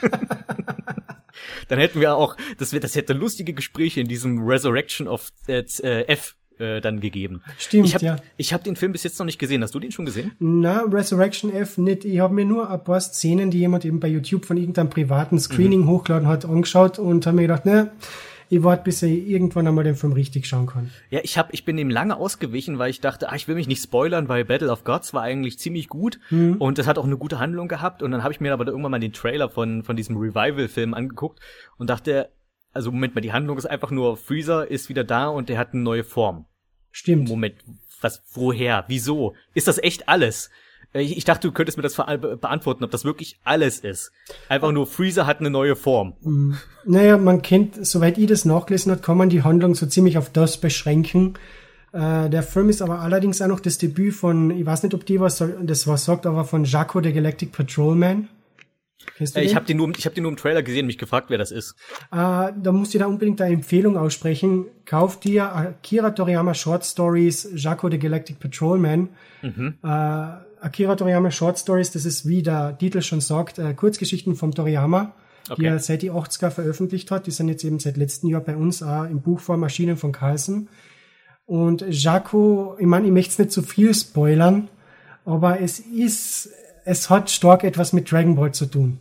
[1.68, 5.62] Dann hätten wir auch, das, das hätte lustige Gespräche in diesem Resurrection of äh,
[6.06, 7.42] F äh, dann gegeben.
[7.58, 8.16] Stimmt, ich hab, ja.
[8.36, 9.62] Ich habe den Film bis jetzt noch nicht gesehen.
[9.62, 10.32] Hast du den schon gesehen?
[10.38, 12.04] Na, Resurrection F nicht.
[12.04, 15.38] Ich habe mir nur ein paar Szenen, die jemand eben bei YouTube von irgendeinem privaten
[15.38, 15.88] Screening mhm.
[15.88, 17.92] hochgeladen hat, angeschaut und habe mir gedacht, ne,
[18.50, 20.90] ich warte, bis ich irgendwann einmal den Film richtig schauen kann.
[21.08, 23.68] Ja, ich hab, ich bin dem lange ausgewichen, weil ich dachte, ah, ich will mich
[23.68, 26.56] nicht spoilern, weil Battle of Gods war eigentlich ziemlich gut mhm.
[26.56, 28.90] und es hat auch eine gute Handlung gehabt und dann habe ich mir aber irgendwann
[28.90, 31.38] mal den Trailer von von diesem Revival-Film angeguckt
[31.78, 32.28] und dachte,
[32.72, 35.72] also Moment mal, die Handlung ist einfach nur Freezer ist wieder da und der hat
[35.72, 36.46] eine neue Form.
[36.90, 37.28] Stimmt.
[37.28, 37.54] Moment,
[38.00, 39.34] was, woher, wieso?
[39.54, 40.50] Ist das echt alles?
[40.92, 44.12] Äh, ich, ich dachte, du könntest mir das beantworten, ob das wirklich alles ist.
[44.48, 46.14] Einfach nur Freezer hat eine neue Form.
[46.22, 46.52] Mm.
[46.84, 50.30] Naja, man kennt, soweit ich das nachgelesen hat, kann man die Handlung so ziemlich auf
[50.30, 51.34] das beschränken.
[51.92, 55.04] Äh, der Film ist aber allerdings auch noch das Debüt von, ich weiß nicht, ob
[55.04, 58.28] die was das was sagt, aber von Jaco, the Galactic Patrolman.
[59.18, 61.30] Äh, ich habe den, nur, ich hab den nur im Trailer gesehen und mich gefragt,
[61.30, 61.74] wer das ist.
[62.12, 64.66] Äh, da musst du da unbedingt eine Empfehlung aussprechen.
[64.84, 69.10] Kauf dir Akira Toriyama Short Stories, Jaco the Galactic Patrolman.
[69.42, 69.74] Mhm.
[69.82, 74.54] Äh, Akira Toriyama Short Stories, das ist, wie der Titel schon sagt, äh, Kurzgeschichten vom
[74.54, 75.14] Toriyama,
[75.48, 75.62] okay.
[75.62, 77.26] die er seit die 80er veröffentlicht hat.
[77.26, 80.68] Die sind jetzt eben seit letztem Jahr bei uns auch im Buchform erschienen von Carlsen.
[81.46, 84.68] Und Jaco, ich meine, ich möchte es nicht zu viel spoilern,
[85.24, 86.50] aber es ist,
[86.90, 88.98] es hat stark etwas mit Dragon Ball zu tun.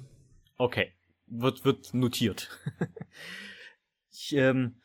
[0.57, 0.91] Okay,
[1.25, 2.49] wird, wird notiert.
[4.11, 4.75] ich, ähm,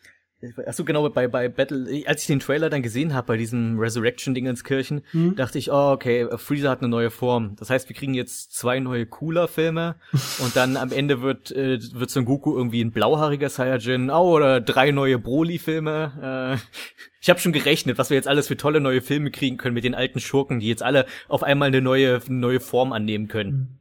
[0.67, 5.03] Achso, genau, bei, bei Battle, als ich den Trailer dann gesehen habe bei diesem Resurrection-Dingenskirchen,
[5.13, 5.37] mhm.
[5.37, 7.57] dachte ich, oh, okay, Freezer hat eine neue Form.
[7.57, 9.97] Das heißt, wir kriegen jetzt zwei neue Cooler-Filme
[10.39, 14.61] und dann am Ende wird, äh, wird Son Goku irgendwie ein blauhaariger Saiyajin, oh, oder
[14.61, 16.59] drei neue Broly-Filme.
[16.59, 16.81] Äh,
[17.21, 19.85] ich habe schon gerechnet, was wir jetzt alles für tolle neue Filme kriegen können mit
[19.85, 23.51] den alten Schurken, die jetzt alle auf einmal eine neue, neue Form annehmen können.
[23.51, 23.79] Mhm.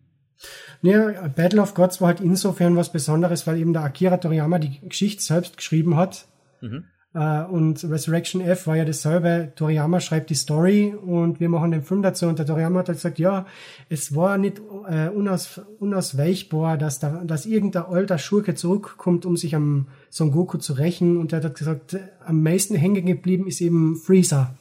[0.84, 4.82] Ja, Battle of Gods war halt insofern was Besonderes, weil eben der Akira Toriyama die
[4.82, 6.28] Geschichte selbst geschrieben hat
[6.64, 6.86] Mhm.
[7.16, 9.52] Uh, und Resurrection F war ja dasselbe.
[9.56, 12.26] Toriyama schreibt die Story und wir machen den Film dazu.
[12.26, 13.46] Und der Toriyama hat halt gesagt, ja,
[13.88, 14.60] es war nicht
[14.90, 20.58] äh, unaus, unausweichbar, dass, da, dass irgendein alter Schurke zurückkommt, um sich am Son Goku
[20.58, 21.18] zu rächen.
[21.18, 24.56] Und er hat gesagt, am meisten hängen geblieben ist eben Freezer.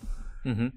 [0.45, 0.73] Mhm.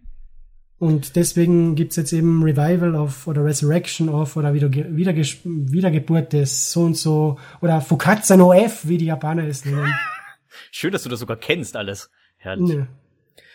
[0.78, 6.72] Und deswegen gibt's jetzt eben Revival of oder Resurrection of oder wieder, wieder, Wiedergeburt des
[6.72, 9.94] so und so oder Fukatsa no F, wie die Japaner es nennen.
[10.78, 12.10] Schön, dass du das sogar kennst alles.
[12.36, 12.76] Herrlich.
[12.76, 12.88] Ja.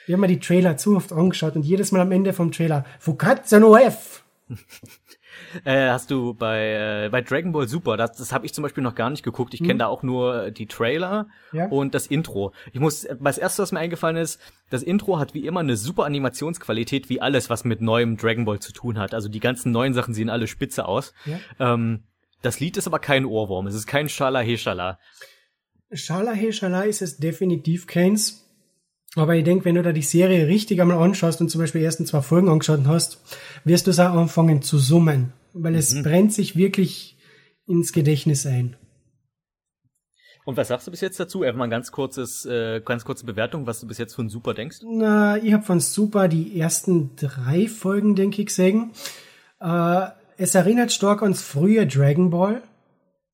[0.07, 2.87] Wir haben mir die Trailer zu oft angeschaut und jedes Mal am Ende vom Trailer,
[2.99, 4.25] Fukatsa no F.
[5.65, 8.83] äh, hast du bei, äh, bei Dragon Ball Super, das, das habe ich zum Beispiel
[8.83, 9.53] noch gar nicht geguckt.
[9.53, 9.79] Ich kenne hm.
[9.81, 11.67] da auch nur die Trailer ja.
[11.67, 12.55] und das Intro.
[12.73, 14.41] Ich muss, das erste, was mir eingefallen ist,
[14.71, 18.61] das Intro hat wie immer eine super Animationsqualität, wie alles, was mit neuem Dragon Ball
[18.61, 19.13] zu tun hat.
[19.13, 21.13] Also die ganzen neuen Sachen sehen alle spitze aus.
[21.27, 21.39] Ja.
[21.75, 22.05] Ähm,
[22.41, 24.57] das Lied ist aber kein Ohrwurm, es ist kein Schala He
[25.93, 26.33] Schala.
[26.33, 28.47] Schala He Schala ist es definitiv keins.
[29.17, 31.85] Aber ich denke, wenn du da die Serie richtig einmal anschaust und zum Beispiel die
[31.85, 33.21] ersten zwei Folgen angeschaut hast,
[33.65, 35.33] wirst du es auch anfangen zu summen.
[35.53, 36.05] Weil es mhm.
[36.05, 37.19] brennt sich wirklich
[37.67, 38.77] ins Gedächtnis ein.
[40.45, 41.43] Und was sagst du bis jetzt dazu?
[41.43, 44.55] Einfach mal ein ganz kurzes, äh, ganz kurze Bewertung, was du bis jetzt von Super
[44.55, 44.79] denkst.
[44.83, 48.93] Na, ich habe von Super die ersten drei Folgen, denke ich, gesehen.
[49.61, 50.07] Äh,
[50.39, 52.63] es erinnert stark ans frühe Dragon Ball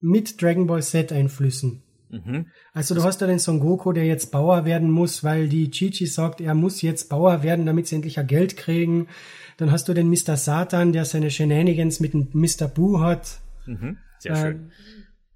[0.00, 1.82] mit Dragon Ball Z-Einflüssen.
[2.08, 2.46] Mhm.
[2.72, 6.06] Also du hast ja den Son Goku, der jetzt Bauer werden muss, weil die Chichi
[6.06, 9.08] sagt, er muss jetzt Bauer werden, damit sie endlich ein Geld kriegen.
[9.56, 10.36] Dann hast du den Mr.
[10.36, 12.68] Satan, der seine Shenanigans mit dem Mr.
[12.68, 13.40] Boo hat.
[13.66, 13.98] Mhm.
[14.18, 14.72] Sehr äh, schön.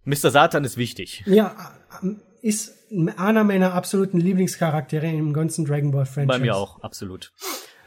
[0.04, 0.30] Mr.
[0.30, 1.22] Satan ist wichtig.
[1.26, 1.74] Ja,
[2.42, 2.74] ist
[3.16, 6.26] einer meiner absoluten Lieblingscharaktere im ganzen Dragon Ball Franchise.
[6.26, 7.32] Bei mir auch, absolut.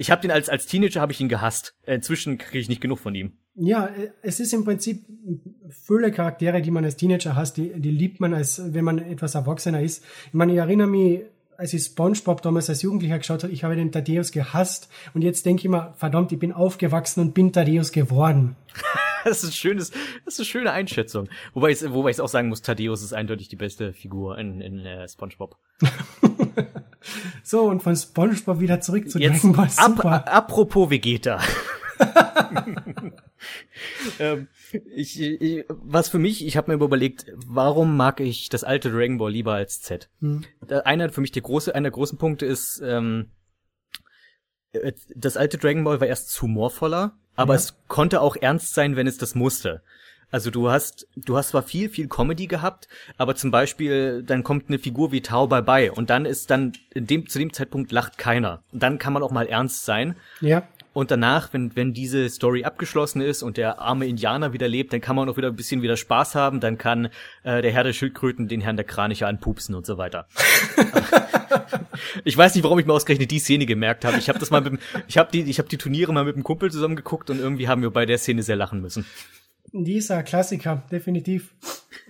[0.03, 1.75] Ich habe den als als Teenager habe ich ihn gehasst.
[1.85, 3.37] Inzwischen kriege ich nicht genug von ihm.
[3.55, 3.89] Ja,
[4.21, 5.05] es ist im Prinzip
[5.69, 9.35] viele Charaktere, die man als Teenager hasst, die, die liebt man, als wenn man etwas
[9.35, 10.03] erwachsener ist.
[10.27, 11.21] Ich meine, ich erinnere mich,
[11.55, 15.45] als ich SpongeBob damals als Jugendlicher geschaut habe, ich habe den Thaddeus gehasst und jetzt
[15.45, 18.57] denke ich mir, verdammt, ich bin aufgewachsen und bin Thaddeus geworden.
[19.23, 19.91] das ist ein schönes,
[20.25, 21.29] das ist eine schöne Einschätzung.
[21.53, 24.79] Wobei ich, wobei ich auch sagen muss, Thaddeus ist eindeutig die beste Figur in, in
[24.79, 25.55] äh, SpongeBob.
[27.43, 30.11] so, und von SpongeBob wieder zurück zu Jetzt Dragon Ball Super.
[30.11, 31.39] Ap apropos Vegeta.
[34.19, 34.47] ähm,
[34.95, 39.17] ich, ich, was für mich, ich habe mir überlegt, warum mag ich das alte Dragon
[39.17, 40.09] Ball lieber als Z?
[40.19, 40.43] Hm.
[40.85, 43.31] Einer für mich der große, einer der großen Punkte ist, ähm,
[44.71, 47.59] äh, das alte Dragon Ball war erst humorvoller, aber ja.
[47.59, 49.83] es konnte auch ernst sein, wenn es das musste.
[50.33, 54.67] Also du hast, du hast zwar viel, viel Comedy gehabt, aber zum Beispiel, dann kommt
[54.67, 57.91] eine Figur wie Tao Bai Bai und dann ist dann, in dem, zu dem Zeitpunkt
[57.91, 58.63] lacht keiner.
[58.71, 60.15] Und dann kann man auch mal ernst sein.
[60.41, 60.63] Ja.
[60.91, 65.01] Und danach, wenn, wenn diese Story abgeschlossen ist und der arme Indianer wieder lebt, dann
[65.01, 67.09] kann man auch wieder ein bisschen wieder Spaß haben, dann kann
[67.43, 70.27] äh, der Herr der Schildkröten den Herrn der Kraniche anpupsen und so weiter.
[72.23, 74.17] ich weiß nicht, warum ich mir ausgerechnet die Szene gemerkt habe.
[74.17, 76.43] Ich habe das mal mit ich habe die ich habe die Turniere mal mit dem
[76.43, 79.05] Kumpel zusammen geguckt und irgendwie haben wir bei der Szene sehr lachen müssen.
[79.75, 81.55] Dieser Klassiker, definitiv.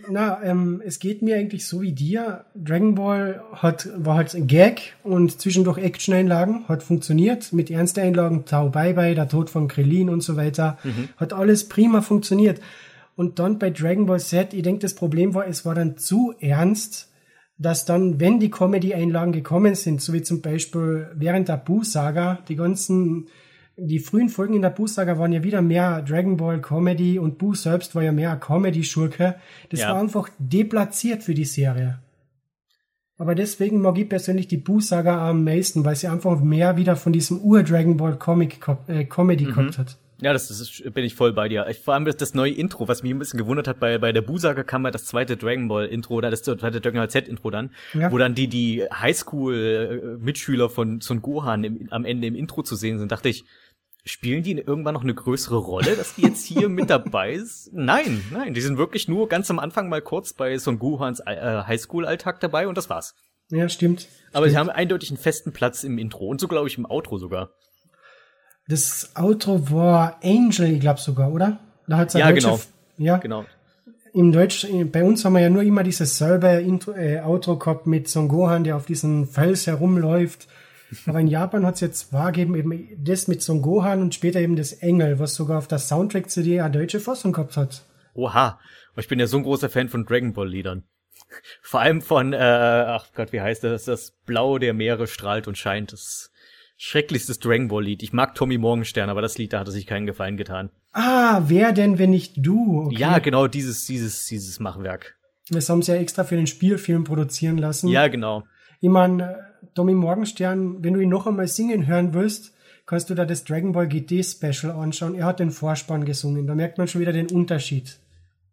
[0.10, 2.44] Na, ähm, es geht mir eigentlich so wie dir.
[2.56, 7.54] Dragon Ball hat, war halt ein Gag und zwischendurch Action-Einlagen, hat funktioniert.
[7.54, 10.78] Mit Ernsteinlagen, Tau Bye Bye, der Tod von Krillin und so weiter.
[10.84, 11.08] Mhm.
[11.16, 12.60] Hat alles prima funktioniert.
[13.16, 16.34] Und dann bei Dragon Ball Z, ich denke, das Problem war, es war dann zu
[16.42, 17.12] ernst,
[17.58, 22.58] dass dann, wenn die Comedy-Einlagen gekommen sind, so wie zum Beispiel während der Buu-Saga, die
[22.58, 23.28] ganzen
[23.76, 27.56] die frühen Folgen in der Boo-Saga waren ja wieder mehr Dragon Ball Comedy und Boo
[27.56, 29.36] selbst war ja mehr Comedy-Schurke.
[29.70, 29.90] Das ja.
[29.90, 32.00] war einfach deplatziert für die Serie.
[33.18, 37.14] Aber deswegen mag ich persönlich die Boo-Saga am meisten, weil sie einfach mehr wieder von
[37.14, 39.50] diesem Ur-Dragon Ball Comic äh, Comedy mhm.
[39.50, 39.98] gehabt hat.
[40.22, 41.68] Ja, das, das ist, bin ich voll bei dir.
[41.70, 44.14] Ich, vor allem das, das neue Intro, was mich ein bisschen gewundert hat, bei, bei
[44.14, 47.28] der Busaga kam ja das zweite Dragon Ball Intro, oder das zweite Dragon Ball Z
[47.28, 48.10] Intro dann, ja.
[48.10, 53.00] wo dann die, die Highschool-Mitschüler von Son Gohan im, am Ende im Intro zu sehen
[53.00, 53.44] sind, dachte ich,
[54.06, 57.74] Spielen die irgendwann noch eine größere Rolle, dass die jetzt hier mit dabei sind?
[57.74, 61.64] Nein, nein, die sind wirklich nur ganz am Anfang mal kurz bei Son Gohans äh,
[61.66, 63.16] Highschool-Alltag dabei und das war's.
[63.50, 64.10] Ja, stimmt.
[64.34, 64.52] Aber stimmt.
[64.52, 67.52] sie haben eindeutig einen festen Platz im Intro und so glaube ich im Outro sogar.
[68.68, 71.60] Das Outro war Angel, ich glaube sogar, oder?
[71.88, 72.60] Da hat's ja, genau.
[72.98, 73.46] Ja, genau.
[74.14, 77.88] Im Deutsch, bei uns haben wir ja nur immer dieses selbe Intro, äh, Outro gehabt
[77.88, 80.48] mit Son Gohan, der auf diesem Fels herumläuft
[81.06, 84.56] aber in Japan hat es jetzt wahrgeben eben das mit Son Gohan und später eben
[84.56, 87.86] das Engel, was sogar auf der Soundtrack-CD eine deutsche Fassung gehabt hat.
[88.14, 88.60] Oha,
[88.98, 90.84] ich bin ja so ein großer Fan von Dragon Ball Liedern.
[91.62, 93.86] Vor allem von, äh, ach Gott, wie heißt das?
[93.86, 95.94] Das Blau der Meere strahlt und scheint.
[95.94, 96.32] Das
[96.78, 98.04] schrecklichstes Dragon Ball Lied.
[98.04, 100.70] Ich mag Tommy Morgenstern, aber das Lied, da hat er sich keinen Gefallen getan.
[100.92, 102.88] Ah, wer denn, wenn nicht du?
[102.88, 102.98] Okay.
[102.98, 105.16] Ja, genau, dieses, dieses, dieses Machwerk.
[105.50, 107.88] Das haben sie ja extra für den Spielfilm produzieren lassen.
[107.90, 108.44] Ja, genau.
[108.80, 112.54] Ich meine, Tommy Morgenstern, wenn du ihn noch einmal singen hören willst,
[112.86, 115.16] kannst du da das Dragon Ball GT Special anschauen.
[115.16, 116.48] Er hat den Vorspann gesungen.
[116.48, 118.00] Da merkt man schon wieder den Unterschied.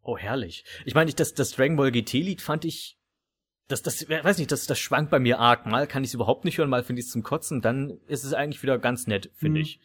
[0.03, 0.65] Oh, herrlich.
[0.85, 2.97] Ich meine, das, das Dragon Ball GT Lied fand ich,
[3.69, 5.67] das, das, weiß nicht, das, das schwankt bei mir arg.
[5.67, 7.61] Mal kann ich es überhaupt nicht hören, mal finde ich es zum Kotzen.
[7.61, 9.65] Dann ist es eigentlich wieder ganz nett, finde mhm.
[9.65, 9.81] ich.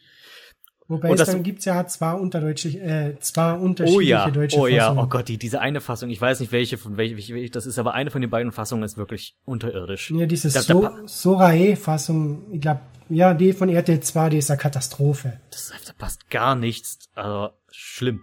[0.88, 4.66] Wobei und es dann gibt's ja zwei, unterdeutsche, äh, zwei unterschiedliche oh ja, deutsche Oh
[4.68, 7.66] ja, oh Gott, die, diese eine Fassung, ich weiß nicht welche von welche, welche das
[7.66, 10.12] ist, aber eine von den beiden Fassungen ist wirklich unterirdisch.
[10.12, 14.58] Ja, diese da, so Sorae-Fassung, ich glaube, ja, die von RTL 2, die ist eine
[14.58, 15.40] Katastrophe.
[15.50, 18.20] Das, da passt gar nichts, also schlimm.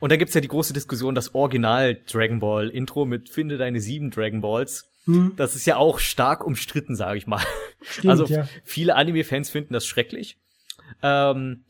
[0.00, 3.80] Und da gibt's ja die große Diskussion, das Original Dragon Ball Intro mit Finde deine
[3.80, 4.90] sieben Dragon Balls.
[5.04, 5.34] Hm.
[5.36, 7.42] Das ist ja auch stark umstritten, sage ich mal.
[7.82, 8.48] Stimmt, also ja.
[8.64, 10.38] viele Anime-Fans finden das schrecklich.
[11.02, 11.64] Ähm,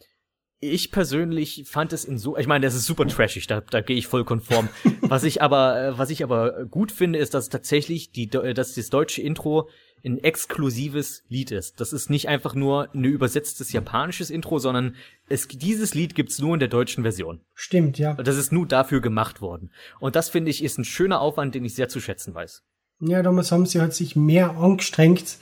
[0.61, 3.97] ich persönlich fand es in so, ich meine, das ist super trashig, da, da gehe
[3.97, 4.69] ich voll konform.
[5.03, 8.91] was ich aber, äh, was ich aber gut finde, ist, dass tatsächlich die, dass das
[8.91, 9.69] deutsche Intro
[10.05, 11.81] ein exklusives Lied ist.
[11.81, 14.95] Das ist nicht einfach nur ein übersetztes japanisches Intro, sondern
[15.29, 17.41] es, dieses Lied gibt's nur in der deutschen Version.
[17.55, 18.15] Stimmt, ja.
[18.15, 19.71] Das ist nur dafür gemacht worden.
[19.99, 22.63] Und das finde ich ist ein schöner Aufwand, den ich sehr zu schätzen weiß.
[23.01, 25.39] Ja, damals haben sie halt sich mehr angestrengt,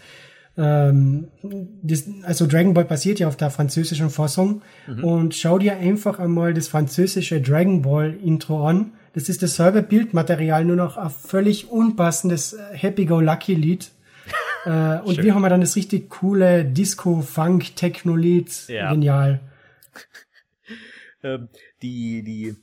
[0.57, 1.29] ähm,
[1.83, 5.05] das, also Dragon Ball basiert ja auf der französischen Fassung mhm.
[5.05, 8.93] und schau dir einfach einmal das französische Dragon Ball Intro an.
[9.15, 13.91] Das ist dasselbe Bildmaterial, nur noch ein völlig unpassendes Happy-Go-Lucky-Lied.
[14.65, 18.69] äh, und wir haben dann das richtig coole Disco-Funk-Techno-Lied.
[18.69, 18.93] Ja.
[18.93, 19.41] Genial.
[21.23, 21.49] ähm,
[21.83, 22.57] die, die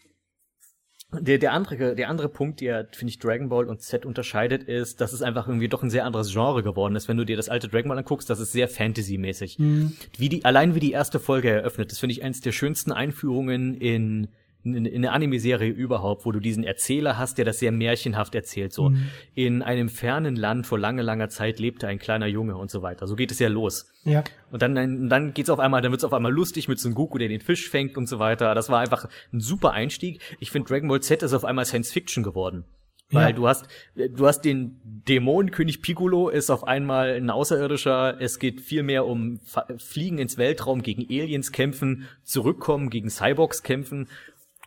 [1.19, 5.01] der, der andere, der andere Punkt, der, finde ich, Dragon Ball und Z unterscheidet, ist,
[5.01, 7.07] dass es einfach irgendwie doch ein sehr anderes Genre geworden ist.
[7.07, 9.59] Wenn du dir das alte Dragon Ball anguckst, das ist sehr Fantasy-mäßig.
[9.59, 9.93] Mhm.
[10.17, 13.75] Wie die, allein wie die erste Folge eröffnet, das finde ich eins der schönsten Einführungen
[13.75, 14.29] in
[14.63, 18.73] in, in eine Anime-Serie überhaupt, wo du diesen Erzähler hast, der das sehr märchenhaft erzählt.
[18.73, 19.07] So, mhm.
[19.33, 23.07] in einem fernen Land vor lange, langer Zeit lebte ein kleiner Junge und so weiter.
[23.07, 23.91] So geht es ja los.
[24.03, 24.23] Ja.
[24.51, 27.27] Und dann, dann geht's auf einmal, dann wird's auf einmal lustig mit Son Goku, der
[27.27, 28.53] den Fisch fängt und so weiter.
[28.55, 30.21] Das war einfach ein super Einstieg.
[30.39, 32.65] Ich finde, Dragon Ball Z ist auf einmal Science Fiction geworden.
[33.11, 33.35] Weil ja.
[33.35, 38.19] du hast, du hast den Dämonenkönig Piccolo ist auf einmal ein Außerirdischer.
[38.21, 39.39] Es geht viel mehr um
[39.77, 44.07] Fliegen ins Weltraum, gegen Aliens kämpfen, zurückkommen, gegen Cyborgs kämpfen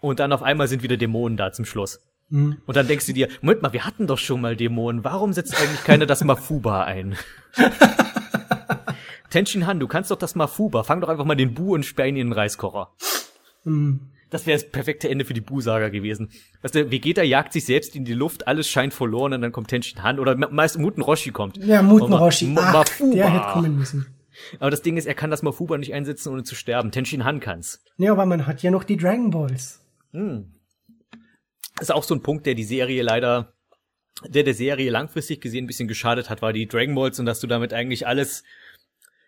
[0.09, 2.00] und dann auf einmal sind wieder Dämonen da zum Schluss.
[2.28, 2.59] Mhm.
[2.66, 5.05] Und dann denkst du dir, Moment mal, wir hatten doch schon mal Dämonen.
[5.05, 7.16] Warum setzt eigentlich keiner das Mafuba ein?
[9.30, 10.84] Tenshin Han, du kannst doch das Mafuba.
[10.84, 12.92] Fang doch einfach mal den Bu und sperr ihn in den Reiskocher.
[13.64, 14.00] Mhm.
[14.30, 16.30] Das wäre das perfekte Ende für die Bu-Saga gewesen.
[16.62, 19.68] Weißt du, Vegeta jagt sich selbst in die Luft, alles scheint verloren und dann kommt
[19.68, 21.57] Tenshin Han oder meist Muten Roshi kommt.
[21.59, 22.46] Ja, Muten Roshi.
[22.46, 23.14] Ma Ach, Mafuba.
[23.14, 24.07] Der hätte kommen müssen.
[24.59, 26.90] Aber das Ding ist, er kann das Mafuba nicht einsetzen, ohne zu sterben.
[26.90, 27.80] Tenshin Han kann's.
[27.96, 29.84] Ja, aber man hat ja noch die Dragon Balls.
[30.14, 30.52] Hm.
[31.80, 33.52] Ist auch so ein Punkt, der die Serie leider,
[34.26, 37.40] der der Serie langfristig gesehen ein bisschen geschadet hat, war die Dragon Balls und dass
[37.40, 38.44] du damit eigentlich alles,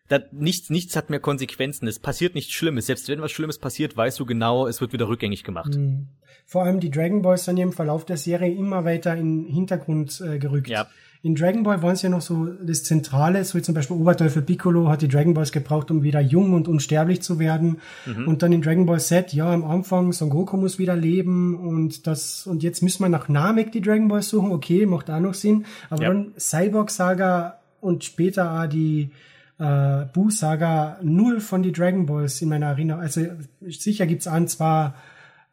[0.08, 1.88] da, nichts, nichts hat mehr Konsequenzen.
[1.88, 2.86] Es passiert nichts Schlimmes.
[2.86, 5.74] Selbst wenn was Schlimmes passiert, weißt du genau, es wird wieder rückgängig gemacht.
[5.74, 6.08] Mhm.
[6.44, 10.20] Vor allem die Dragon Balls sind im Verlauf der Serie immer weiter in den Hintergrund
[10.20, 10.68] äh, gerückt.
[10.68, 10.86] Ja.
[11.26, 14.42] In Dragon Ball waren es ja noch so das Zentrale, so wie zum Beispiel Oberteufel
[14.42, 17.78] Piccolo hat die Dragon Balls gebraucht, um wieder jung und unsterblich zu werden.
[18.06, 18.28] Mhm.
[18.28, 22.06] Und dann in Dragon Ball Z, ja, am Anfang, Son Goku muss wieder leben und
[22.06, 25.34] das, und jetzt müssen wir nach Namek die Dragon Balls suchen, okay, macht auch noch
[25.34, 25.64] Sinn.
[25.90, 26.10] Aber ja.
[26.10, 29.10] dann Cyborg Saga und später auch die,
[29.58, 33.02] äh, Buu Saga null von die Dragon Balls in meiner Erinnerung.
[33.02, 33.22] Also
[33.66, 34.94] sicher gibt's an zwar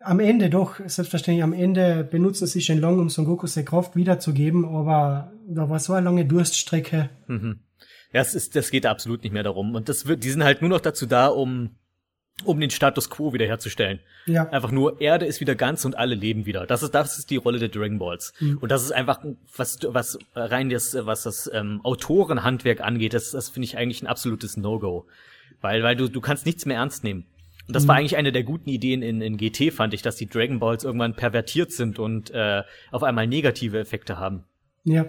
[0.03, 4.65] am Ende doch, selbstverständlich am Ende benutzen sie Shenlong, um Son Goku seine Kraft wiederzugeben,
[4.65, 7.09] aber da war so eine lange Durststrecke.
[7.27, 7.59] Mhm.
[8.13, 9.75] Ja, es ist, das geht absolut nicht mehr darum.
[9.75, 11.71] Und das wird, die sind halt nur noch dazu da, um,
[12.43, 13.99] um den Status quo wiederherzustellen.
[14.27, 14.47] Ja.
[14.49, 16.67] Einfach nur, Erde ist wieder ganz und alle leben wieder.
[16.67, 18.33] Das ist, das ist die Rolle der Dragon Balls.
[18.39, 18.59] Mhm.
[18.59, 19.23] Und das ist einfach,
[19.57, 24.07] was, was rein das, was das ähm, Autorenhandwerk angeht, das, das finde ich eigentlich ein
[24.07, 25.07] absolutes No-Go.
[25.61, 27.25] Weil, weil du, du kannst nichts mehr ernst nehmen.
[27.67, 27.99] Und das war mhm.
[27.99, 31.15] eigentlich eine der guten Ideen in, in GT, fand ich, dass die Dragon Balls irgendwann
[31.15, 34.43] pervertiert sind und äh, auf einmal negative Effekte haben.
[34.83, 35.05] Ja,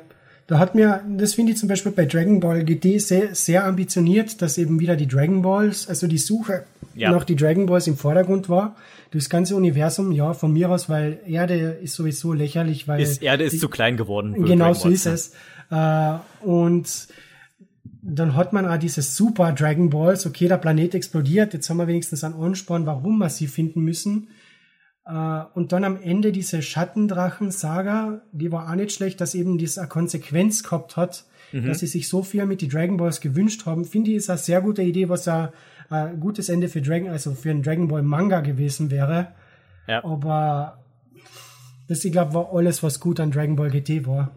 [0.47, 4.43] da hat mir, das finde ich zum Beispiel bei Dragon Ball GT sehr, sehr ambitioniert,
[4.43, 6.65] dass eben wieder die Dragon Balls, also die Suche
[6.95, 7.11] ja.
[7.11, 8.77] nach die Dragon Balls im Vordergrund war.
[9.11, 13.01] Das ganze Universum, ja, von mir aus, weil Erde ist sowieso lächerlich, weil.
[13.01, 14.45] Ist, Erde ist die, zu klein geworden.
[14.45, 15.33] Genau so ist es.
[15.71, 17.09] Äh, und
[18.03, 21.87] dann hat man auch dieses Super Dragon Balls, okay, der Planet explodiert, jetzt haben wir
[21.87, 24.29] wenigstens einen Ansporn, warum wir sie finden müssen.
[25.07, 29.79] Äh, und dann am Ende diese Schattendrachen-Saga, die war auch nicht schlecht, dass eben das
[29.79, 31.67] eine Konsequenz gehabt hat, mhm.
[31.67, 33.85] dass sie sich so viel mit die Dragon Balls gewünscht haben.
[33.85, 35.49] Finde ich, ist eine sehr gute Idee, was ein,
[35.91, 39.29] ein gutes Ende für Dragon, also für einen Dragon Ball Manga gewesen wäre.
[39.87, 40.03] Ja.
[40.05, 40.79] Aber
[41.89, 44.31] das, ich glaube, war alles, was gut an Dragon Ball GT war.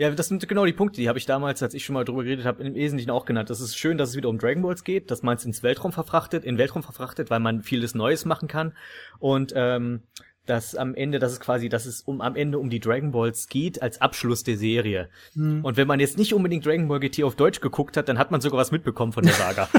[0.00, 2.24] Ja, das sind genau die Punkte, die habe ich damals, als ich schon mal drüber
[2.24, 3.50] geredet habe, im Wesentlichen auch genannt.
[3.50, 5.92] Das ist schön, dass es wieder um Dragon Balls geht, dass man es ins Weltraum
[5.92, 8.72] verfrachtet, in Weltraum verfrachtet, weil man vieles Neues machen kann.
[9.18, 10.04] Und ähm,
[10.46, 13.46] dass am Ende, dass es quasi, dass es um am Ende um die Dragon Balls
[13.48, 15.10] geht als Abschluss der Serie.
[15.34, 15.62] Hm.
[15.66, 18.30] Und wenn man jetzt nicht unbedingt Dragon Ball GT auf Deutsch geguckt hat, dann hat
[18.30, 19.68] man sogar was mitbekommen von der Saga.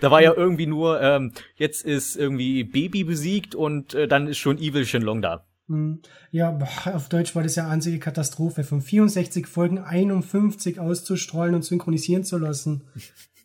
[0.00, 4.38] Da war ja irgendwie nur, ähm, jetzt ist irgendwie Baby besiegt und äh, dann ist
[4.38, 5.46] schon Evil Shenlong da.
[5.68, 6.00] Hm.
[6.30, 6.58] Ja,
[6.92, 8.64] auf Deutsch war das ja einzige Katastrophe.
[8.64, 12.84] Von 64 Folgen 51 auszustrahlen und synchronisieren zu lassen.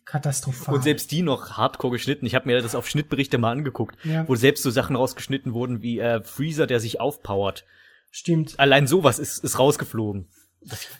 [0.04, 0.74] Katastrophal.
[0.74, 2.26] Und selbst die noch hardcore geschnitten.
[2.26, 4.28] Ich habe mir das auf Schnittberichte mal angeguckt, ja.
[4.28, 7.64] wo selbst so Sachen rausgeschnitten wurden wie äh, Freezer, der sich aufpowert.
[8.10, 8.58] Stimmt.
[8.58, 10.26] Allein sowas ist, ist rausgeflogen.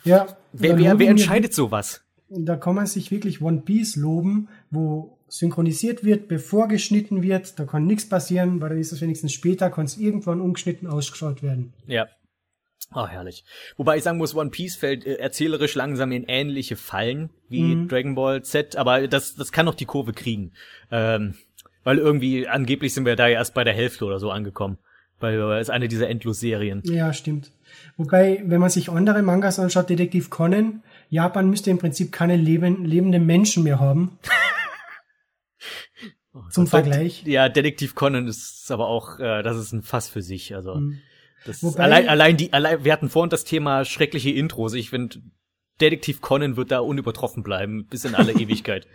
[0.05, 0.37] Ja.
[0.53, 2.03] Wer, wer, wer entscheidet sowas?
[2.29, 7.57] Da kann man sich wirklich One Piece loben, wo synchronisiert wird, bevor geschnitten wird.
[7.57, 11.41] Da kann nichts passieren, weil dann ist es wenigstens später, kann es irgendwann umgeschnitten ausgeschaut
[11.41, 11.71] werden.
[11.87, 12.07] Ja.
[12.93, 13.45] Oh, herrlich.
[13.77, 17.87] Wobei ich sagen muss, One Piece fällt äh, erzählerisch langsam in ähnliche Fallen wie mhm.
[17.87, 20.51] Dragon Ball Z, aber das, das kann noch die Kurve kriegen.
[20.91, 21.35] Ähm,
[21.85, 24.77] weil irgendwie, angeblich sind wir da erst bei der Hälfte oder so angekommen.
[25.21, 26.81] Weil es eine dieser Endlos-Serien.
[26.83, 27.51] Ja, stimmt.
[27.95, 32.83] Wobei, wenn man sich andere Mangas anschaut, Detektiv Conan, Japan müsste im Prinzip keine leben,
[32.83, 34.17] lebenden Menschen mehr haben.
[36.33, 37.23] oh, Zum Vergleich.
[37.25, 40.55] Ja, Detektiv Conan ist aber auch, äh, das ist ein Fass für sich.
[40.55, 40.99] Also mhm.
[41.45, 44.73] das Wobei, allein, allein die, allein, wir hatten vorhin das Thema schreckliche Intros.
[44.73, 45.19] Ich finde,
[45.79, 48.87] Detektiv Conan wird da unübertroffen bleiben bis in alle Ewigkeit.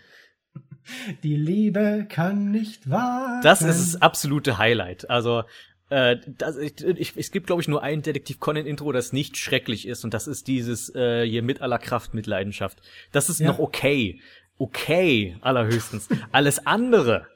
[1.23, 3.43] Die Liebe kann nicht warten.
[3.43, 5.11] Das ist das absolute Highlight.
[5.11, 5.43] Also
[5.89, 9.87] äh, das, ich, ich, es gibt, glaube ich, nur ein Detektiv Conan-Intro, das nicht schrecklich
[9.87, 12.81] ist, und das ist dieses äh, hier mit aller Kraft, mit Leidenschaft.
[13.13, 13.47] Das ist ja.
[13.49, 14.21] noch okay.
[14.59, 16.09] Okay, allerhöchstens.
[16.33, 17.27] Alles andere,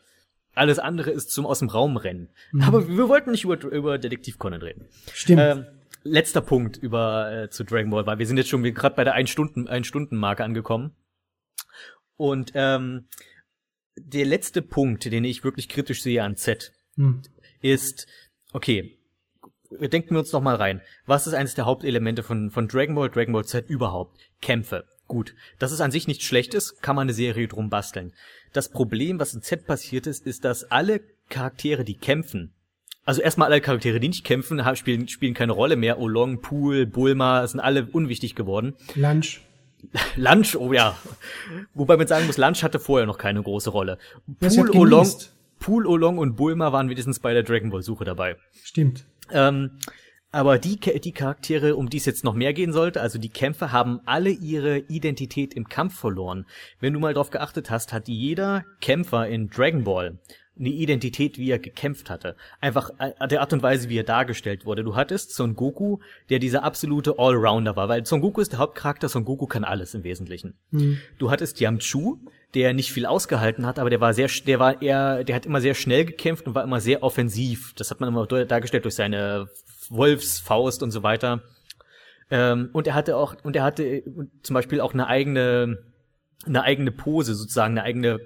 [0.54, 2.28] alles andere ist zum aus dem Raum rennen.
[2.52, 2.62] Mhm.
[2.62, 4.88] Aber wir wollten nicht über, über Detektiv Conan reden.
[5.12, 5.40] Stimmt.
[5.42, 5.66] Ähm,
[6.02, 9.14] letzter Punkt über äh, zu Dragon Ball, weil wir sind jetzt schon gerade bei der
[9.14, 10.92] ein Stunden ein Stunden Marke angekommen.
[12.16, 13.06] Und ähm,
[13.96, 17.22] der letzte Punkt, den ich wirklich kritisch sehe an Z, mhm.
[17.60, 18.06] ist
[18.52, 18.98] okay,
[19.70, 20.80] denken wir uns noch mal rein.
[21.06, 24.18] Was ist eines der Hauptelemente von, von Dragon Ball, Dragon Ball Z überhaupt?
[24.40, 24.84] Kämpfe.
[25.10, 25.34] Gut.
[25.58, 28.12] Das ist an sich nichts Schlechtes, kann man eine Serie drum basteln.
[28.52, 32.54] Das Problem, was in Z passiert ist, ist, dass alle Charaktere, die kämpfen,
[33.04, 35.98] also erstmal alle Charaktere, die nicht kämpfen, spielen, spielen keine Rolle mehr.
[35.98, 38.76] Olong, Pool, Bulma, sind alle unwichtig geworden.
[38.94, 39.40] Lunch.
[40.16, 40.96] Lunch, oh ja.
[41.74, 43.98] Wobei man sagen muss, Lunch hatte vorher noch keine große Rolle.
[44.38, 45.10] Pool, Olong,
[45.58, 48.36] Pool, Olong und Bulma waren wenigstens bei der Dragon Ball Suche dabei.
[48.62, 49.06] Stimmt.
[49.32, 49.72] Ähm,
[50.32, 53.72] aber die, die Charaktere, um die es jetzt noch mehr gehen sollte, also die Kämpfer,
[53.72, 56.46] haben alle ihre Identität im Kampf verloren.
[56.78, 60.18] Wenn du mal drauf geachtet hast, hat jeder Kämpfer in Dragon Ball
[60.60, 62.36] eine Identität, wie er gekämpft hatte.
[62.60, 64.84] Einfach äh, der Art und Weise, wie er dargestellt wurde.
[64.84, 69.08] Du hattest Son Goku, der dieser absolute Allrounder war, weil Son Goku ist der Hauptcharakter,
[69.08, 70.54] Son Goku kann alles im Wesentlichen.
[70.70, 70.98] Mhm.
[71.18, 72.18] Du hattest Yamchu,
[72.54, 75.60] der nicht viel ausgehalten hat, aber der war sehr, der war eher, der hat immer
[75.60, 77.72] sehr schnell gekämpft und war immer sehr offensiv.
[77.76, 79.48] Das hat man immer dargestellt durch seine
[79.90, 81.42] Wolfsfaust und so weiter.
[82.30, 84.02] Ähm, und er hatte auch, und er hatte
[84.42, 85.78] zum Beispiel auch eine eigene,
[86.46, 88.20] eine eigene Pose, sozusagen eine eigene,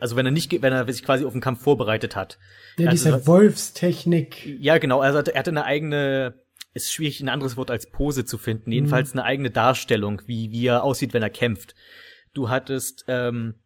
[0.00, 2.38] also wenn er nicht, wenn er sich quasi auf den Kampf vorbereitet hat.
[2.78, 4.46] Ja, diese also, Wolfstechnik.
[4.60, 5.00] Ja, genau.
[5.00, 6.34] Also er hatte eine eigene,
[6.72, 8.70] ist schwierig, ein anderes Wort als Pose zu finden.
[8.70, 9.20] Jedenfalls mhm.
[9.20, 11.74] eine eigene Darstellung, wie, wie er aussieht, wenn er kämpft.
[12.32, 13.56] Du hattest ähm,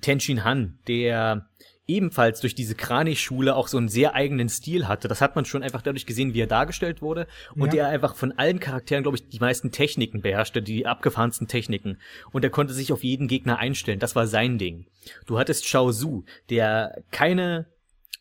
[0.00, 1.48] Tenshin Han, der
[1.86, 5.08] ebenfalls durch diese Kranich-Schule auch so einen sehr eigenen Stil hatte.
[5.08, 7.82] Das hat man schon einfach dadurch gesehen, wie er dargestellt wurde und ja.
[7.82, 11.98] der einfach von allen Charakteren, glaube ich, die meisten Techniken beherrschte, die abgefahrensten Techniken.
[12.32, 14.00] Und er konnte sich auf jeden Gegner einstellen.
[14.00, 14.86] Das war sein Ding.
[15.26, 17.66] Du hattest Shao Su, der keine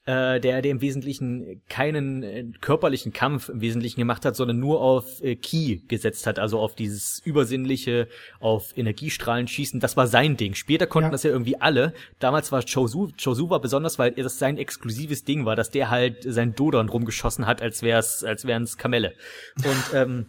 [0.06, 4.82] äh, der, der im Wesentlichen keinen äh, körperlichen Kampf im Wesentlichen gemacht hat, sondern nur
[4.82, 8.08] auf äh, Ki gesetzt hat, also auf dieses übersinnliche,
[8.40, 9.80] auf Energiestrahlen schießen.
[9.80, 10.54] Das war sein Ding.
[10.54, 11.12] Später konnten ja.
[11.12, 11.94] das ja irgendwie alle.
[12.20, 16.18] Damals war Chosu, Chosu war besonders, weil das sein exklusives Ding war, dass der halt
[16.22, 19.14] sein Dodon rumgeschossen hat, als wär's, als wären's Kamelle.
[19.58, 20.26] Und ähm,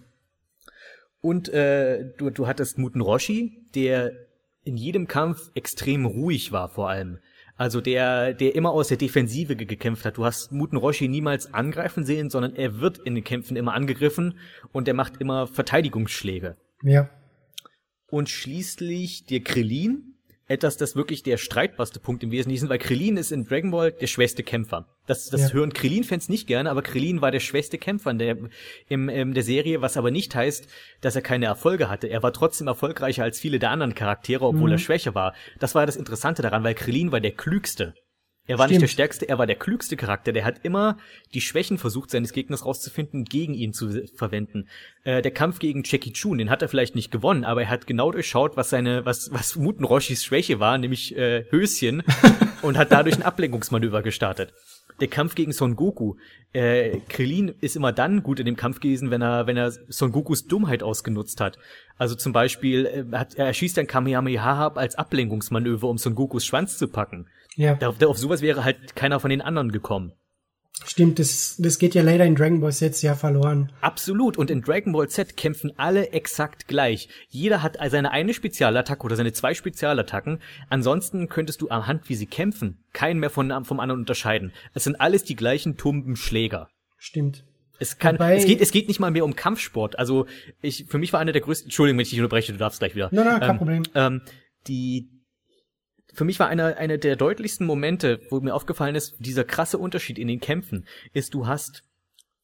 [1.20, 4.12] und äh, du, du hattest Muten Roshi, der
[4.62, 7.18] in jedem Kampf extrem ruhig war vor allem.
[7.57, 10.18] Also der, der immer aus der Defensive gekämpft hat.
[10.18, 14.38] Du hast Muten Roshi niemals angreifen sehen, sondern er wird in den Kämpfen immer angegriffen
[14.72, 16.57] und er macht immer Verteidigungsschläge.
[16.82, 17.09] Ja.
[18.09, 23.16] Und schließlich der Krillin, etwas, das wirklich der streitbarste Punkt im Wesentlichen ist, weil Krillin
[23.16, 24.95] ist in Dragon Ball der schwächste Kämpfer.
[25.07, 25.52] Das, das ja.
[25.52, 28.36] hören Krillin-Fans nicht gerne, aber Krillin war der schwächste Kämpfer in der,
[28.88, 30.66] im, in der Serie, was aber nicht heißt,
[31.00, 32.09] dass er keine Erfolge hatte.
[32.09, 34.74] Er war trotzdem erfolgreicher als viele der anderen Charaktere, obwohl mhm.
[34.74, 35.34] er schwächer war.
[35.61, 37.94] Das war das Interessante daran, weil Krillin war der klügste.
[38.48, 38.82] Er war Stimmt.
[38.82, 40.32] nicht der stärkste, er war der klügste Charakter.
[40.32, 40.98] Der hat immer
[41.34, 44.68] die Schwächen versucht, seines Gegners rauszufinden, gegen ihn zu verwenden.
[45.02, 47.88] Äh, der Kampf gegen Jackie Chun, den hat er vielleicht nicht gewonnen, aber er hat
[47.88, 52.04] genau durchschaut, was seine, was, was Muten Roshis Schwäche war, nämlich äh, Höschen,
[52.62, 54.52] und hat dadurch ein Ablenkungsmanöver gestartet.
[55.01, 56.14] Der Kampf gegen Son Goku.
[56.53, 60.12] Äh, Krillin ist immer dann gut in dem Kampf gewesen, wenn er, wenn er Son
[60.12, 61.59] Gokus Dummheit ausgenutzt hat.
[61.97, 66.47] Also zum Beispiel, äh, hat, er schießt ein Kamehameha ab als Ablenkungsmanöver, um Son Gokus
[66.47, 67.28] Schwanz zu packen.
[67.57, 67.74] Ja.
[67.74, 70.12] Da, auf sowas wäre halt keiner von den anderen gekommen.
[70.85, 73.72] Stimmt, das, das geht ja leider in Dragon Ball Z ja verloren.
[73.81, 74.37] Absolut.
[74.37, 77.09] Und in Dragon Ball Z kämpfen alle exakt gleich.
[77.29, 80.41] Jeder hat seine eine Spezialattacke oder seine zwei Spezialattacken.
[80.68, 84.53] Ansonsten könntest du anhand, wie sie kämpfen, keinen mehr von, vom anderen unterscheiden.
[84.74, 86.68] Es sind alles die gleichen tumben Schläger.
[86.99, 87.45] Stimmt.
[87.79, 89.99] Es kann, Wobei, es geht, es geht nicht mal mehr um Kampfsport.
[89.99, 90.27] Also,
[90.62, 92.95] ich, für mich war einer der größten, Entschuldigung, wenn ich dich unterbreche, du darfst gleich
[92.95, 93.09] wieder.
[93.12, 93.83] Nein, nein, kein ähm, Problem.
[93.95, 94.22] Ähm,
[94.66, 95.09] die,
[96.16, 100.18] für mich war einer eine der deutlichsten Momente, wo mir aufgefallen ist, dieser krasse Unterschied
[100.18, 101.82] in den Kämpfen, ist, du hast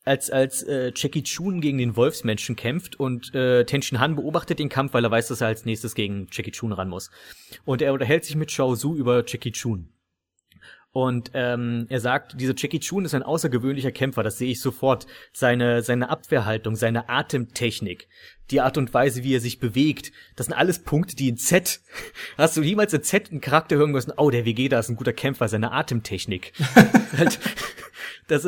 [0.05, 4.69] als als äh, Jackie Chun gegen den Wolfsmenschen kämpft und äh, Tenshin Han beobachtet den
[4.69, 7.11] Kampf, weil er weiß, dass er als nächstes gegen Jackie Chun ran muss.
[7.65, 9.89] Und er unterhält sich mit Shao Su über Jackie Chun.
[10.93, 15.07] Und ähm, er sagt, dieser Jackie Chun ist ein außergewöhnlicher Kämpfer, das sehe ich sofort.
[15.33, 18.09] Seine, seine Abwehrhaltung, seine Atemtechnik,
[18.51, 21.81] die Art und Weise, wie er sich bewegt, das sind alles Punkte, die in Z,
[22.37, 25.15] hast du jemals in Z einen Charakter hören müssen, oh, der Vegeta ist ein guter
[25.15, 26.53] Kämpfer, seine Atemtechnik.
[27.17, 27.39] Halt,
[28.29, 28.47] das,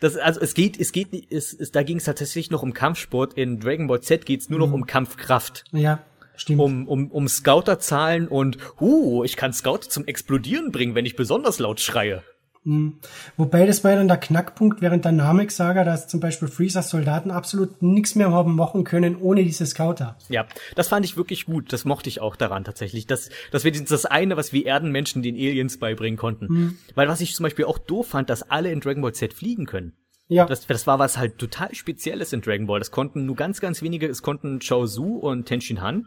[0.00, 3.34] das, also es geht, es geht, es, es, da ging es tatsächlich noch um Kampfsport.
[3.34, 4.74] In Dragon Ball Z geht es nur noch mhm.
[4.74, 5.64] um Kampfkraft.
[5.70, 6.04] Ja.
[6.40, 6.58] Stimmt.
[6.58, 11.58] Um, um, um Scouterzahlen und, uh, ich kann Scout zum Explodieren bringen, wenn ich besonders
[11.58, 12.22] laut schreie.
[12.64, 12.98] Mhm.
[13.36, 17.30] Wobei das war ja dann der Knackpunkt während der Namek-Saga, dass zum Beispiel Freezers Soldaten
[17.30, 20.16] absolut nichts mehr haben machen können ohne diese Scouter.
[20.30, 21.74] Ja, das fand ich wirklich gut.
[21.74, 23.06] Das mochte ich auch daran tatsächlich.
[23.06, 26.46] Das, das wäre das eine, was wir Erdenmenschen den Aliens beibringen konnten.
[26.48, 26.78] Mhm.
[26.94, 29.66] Weil was ich zum Beispiel auch doof fand, dass alle in Dragon Ball Z fliegen
[29.66, 29.92] können.
[30.28, 30.46] Ja.
[30.46, 32.78] Das, das war was halt total Spezielles in Dragon Ball.
[32.78, 36.06] Das konnten nur ganz, ganz wenige, es konnten Chao Su und Tenshin Han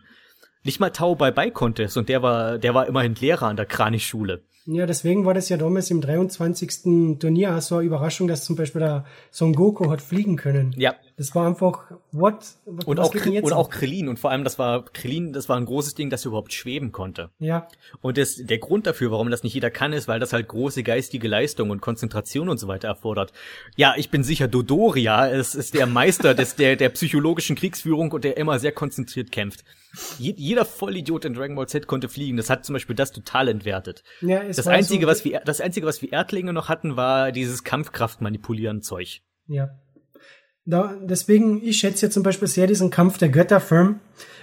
[0.64, 3.66] nicht mal Tao bei bei Contest und der war, der war immerhin Lehrer an der
[3.66, 4.44] Kranichschule.
[4.66, 7.20] Ja, deswegen war das ja damals im 23.
[7.20, 10.74] Turnier auch so eine Überraschung, dass zum Beispiel der Son Goku hat fliegen können.
[10.78, 10.96] Ja.
[11.18, 12.46] Das war einfach, what?
[12.66, 14.08] what und, auch, und auch Krillin.
[14.08, 16.92] Und vor allem, das war, Krillin, das war ein großes Ding, dass er überhaupt schweben
[16.92, 17.30] konnte.
[17.40, 17.68] Ja.
[18.02, 20.82] Und das, der Grund dafür, warum das nicht jeder kann, ist, weil das halt große
[20.82, 23.34] geistige Leistung und Konzentration und so weiter erfordert.
[23.76, 28.24] Ja, ich bin sicher, Dodoria ist, ist der Meister des, der, der psychologischen Kriegsführung und
[28.24, 29.64] der immer sehr konzentriert kämpft.
[30.18, 32.36] Jeder Vollidiot in Dragon Ball Z konnte fliegen.
[32.38, 34.04] Das hat zum Beispiel das total entwertet.
[34.22, 37.32] Ja, es das einzige, so was wir, das einzige, was wir Erdlinge noch hatten, war
[37.32, 39.22] dieses Kampfkraft manipulieren Zeug.
[39.48, 39.70] Ja.
[40.66, 44.00] Da, deswegen, ich schätze ja zum Beispiel sehr diesen Kampf der Götterfirm,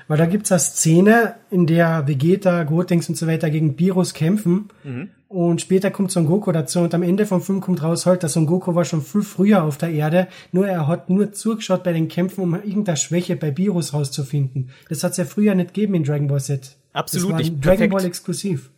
[0.06, 4.68] weil da gibt's eine Szene, in der Vegeta, Gotenks und so weiter gegen Virus kämpfen.
[4.84, 5.10] Mhm.
[5.28, 8.32] Und später kommt Son Goku dazu und am Ende vom Film kommt raus halt, dass
[8.32, 11.92] Son Goku war schon viel früher auf der Erde, nur er hat nur zugeschaut bei
[11.92, 14.70] den Kämpfen, um irgendeine Schwäche bei Virus rauszufinden.
[14.88, 16.76] Das hat's ja früher nicht gegeben in Dragon Ball Z.
[16.92, 17.54] Absolut nicht.
[17.54, 17.92] Dragon perfekt.
[17.92, 18.70] Ball exklusiv.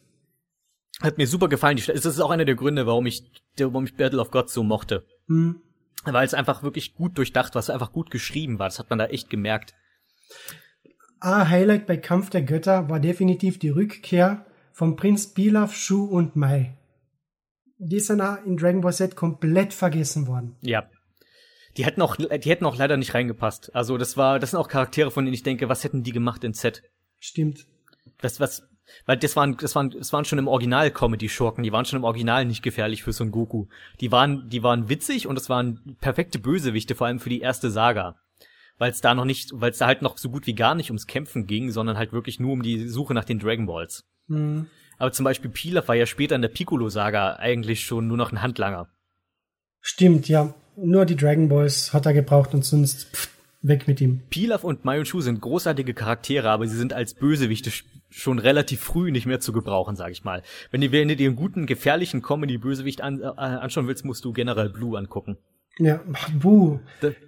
[1.01, 1.76] Hat mir super gefallen.
[1.76, 3.24] Das ist auch einer der Gründe, warum ich,
[3.59, 5.05] warum ich Battle of Gods so mochte.
[5.26, 5.61] Mhm.
[6.05, 8.68] Weil es einfach wirklich gut durchdacht war, es einfach gut geschrieben war.
[8.68, 9.74] Das hat man da echt gemerkt.
[11.20, 16.34] Ah, Highlight bei Kampf der Götter war definitiv die Rückkehr von Prinz Pilaf, Shu und
[16.34, 16.76] Mai.
[17.78, 20.57] Die sind in Dragon Ball Z komplett vergessen worden.
[20.61, 20.88] Ja.
[21.76, 23.74] Die hätten auch, die hätten auch leider nicht reingepasst.
[23.74, 26.45] Also das war, das sind auch Charaktere, von denen ich denke, was hätten die gemacht
[26.45, 26.82] in Z?
[27.18, 27.66] Stimmt.
[28.20, 28.68] Das, was,
[29.07, 32.05] weil das waren, das waren, das waren schon im Original Comedy-Schurken, die waren schon im
[32.05, 33.66] Original nicht gefährlich für Son Goku.
[34.01, 37.70] Die waren, die waren witzig und es waren perfekte Bösewichte, vor allem für die erste
[37.70, 38.16] Saga.
[38.78, 40.90] Weil es da noch nicht, weil es da halt noch so gut wie gar nicht
[40.90, 44.05] ums Kämpfen ging, sondern halt wirklich nur um die Suche nach den Dragon Balls.
[44.28, 44.66] Mhm.
[44.99, 48.43] Aber zum Beispiel Pilaf war ja später in der Piccolo-Saga eigentlich schon nur noch ein
[48.43, 48.88] Handlanger.
[49.80, 50.55] Stimmt, ja.
[50.76, 53.28] Nur die Dragon Balls hat er gebraucht und sonst pff,
[53.62, 54.20] weg mit ihm.
[54.30, 57.70] Pilaf und Mayuchu sind großartige Charaktere, aber sie sind als Bösewichte
[58.10, 60.42] schon relativ früh nicht mehr zu gebrauchen, sag ich mal.
[60.70, 64.32] Wenn du, wenn du dir einen guten, gefährlichen Comedy-Bösewicht an, äh, anschauen willst, musst du
[64.32, 65.38] generell Blue angucken.
[65.78, 66.00] Ja,
[66.38, 66.80] Blue.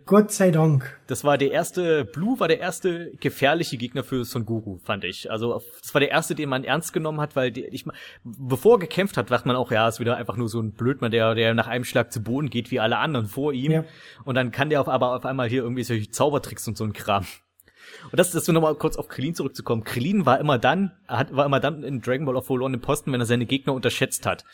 [0.04, 1.00] Gott sei Dank.
[1.06, 5.30] Das war der erste, Blue war der erste gefährliche Gegner für Son Goku, fand ich.
[5.30, 7.86] Also, das war der erste, den man ernst genommen hat, weil die, ich,
[8.22, 11.10] bevor er gekämpft hat, dachte man auch, ja, ist wieder einfach nur so ein Blödmann,
[11.10, 13.72] der, der nach einem Schlag zu Boden geht, wie alle anderen vor ihm.
[13.72, 13.84] Ja.
[14.24, 16.92] Und dann kann der auf, aber auf einmal hier irgendwie solche Zaubertricks und so ein
[16.92, 17.24] Kram.
[18.10, 19.84] Und das, das nur nochmal kurz auf Krillin zurückzukommen.
[19.84, 23.10] Krillin war immer dann, hat, war immer dann in Dragon Ball of Verloren im Posten,
[23.12, 24.44] wenn er seine Gegner unterschätzt hat.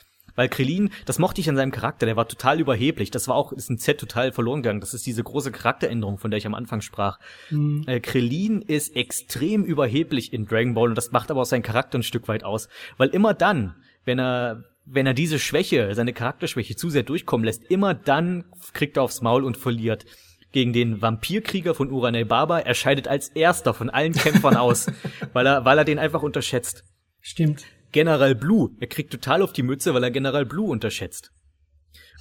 [0.40, 3.10] Weil Krillin, das mochte ich an seinem Charakter, der war total überheblich.
[3.10, 4.80] Das war auch, ist ein Z total verloren gegangen.
[4.80, 7.18] Das ist diese große Charakteränderung, von der ich am Anfang sprach.
[7.50, 7.84] Mhm.
[7.86, 11.98] Äh, Krillin ist extrem überheblich in Dragon Ball und das macht aber auch seinen Charakter
[11.98, 12.70] ein Stück weit aus.
[12.96, 13.74] Weil immer dann,
[14.06, 18.96] wenn er, wenn er diese Schwäche, seine Charakterschwäche zu sehr durchkommen lässt, immer dann kriegt
[18.96, 20.06] er aufs Maul und verliert
[20.52, 22.60] gegen den Vampirkrieger von Uranel Baba.
[22.60, 24.86] Er scheidet als erster von allen Kämpfern aus,
[25.34, 26.84] weil er, weil er den einfach unterschätzt.
[27.20, 27.66] Stimmt.
[27.92, 31.32] General Blue, er kriegt total auf die Mütze, weil er General Blue unterschätzt.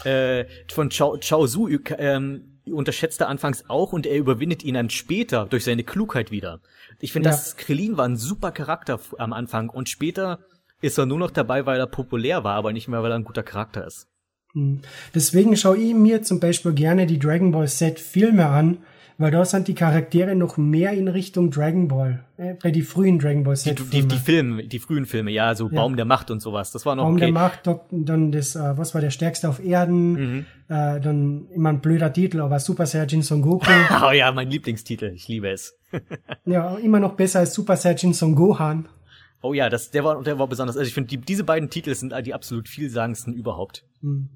[0.03, 5.45] Äh, von Chao, Chao Su ähm, unterschätzte anfangs auch und er überwindet ihn dann später
[5.45, 6.61] durch seine Klugheit wieder.
[6.99, 7.35] Ich finde, ja.
[7.35, 10.39] das Krillin war ein super Charakter am Anfang und später
[10.81, 13.23] ist er nur noch dabei, weil er populär war, aber nicht mehr, weil er ein
[13.23, 14.07] guter Charakter ist.
[14.53, 14.81] Hm.
[15.13, 18.79] Deswegen schaue ich mir zum Beispiel gerne die Dragon Ball Z Filme an,
[19.19, 22.23] weil da sind die Charaktere noch mehr in Richtung Dragon Ball.
[22.37, 23.77] Äh, bei die frühen Dragon Ball Z.
[23.77, 25.75] Die, die, die Filme, die frühen Filme, ja, so ja.
[25.75, 26.71] Baum der Macht und sowas.
[26.71, 27.25] Das war noch Baum okay.
[27.25, 30.11] der Macht, dann das, äh, was war der stärkste auf Erden?
[30.13, 30.45] Mhm.
[30.69, 33.69] Äh, dann immer ein blöder Titel, aber Super Saiyajin Son Goku.
[34.07, 35.11] oh ja, mein Lieblingstitel.
[35.13, 35.77] Ich liebe es.
[36.45, 38.87] ja, immer noch besser als Super Saiyajin Son Gohan.
[39.41, 40.77] Oh ja, das, der war, der war besonders.
[40.77, 43.83] Also ich finde, die, diese beiden Titel sind die absolut vielsagendsten überhaupt.
[44.01, 44.29] Mhm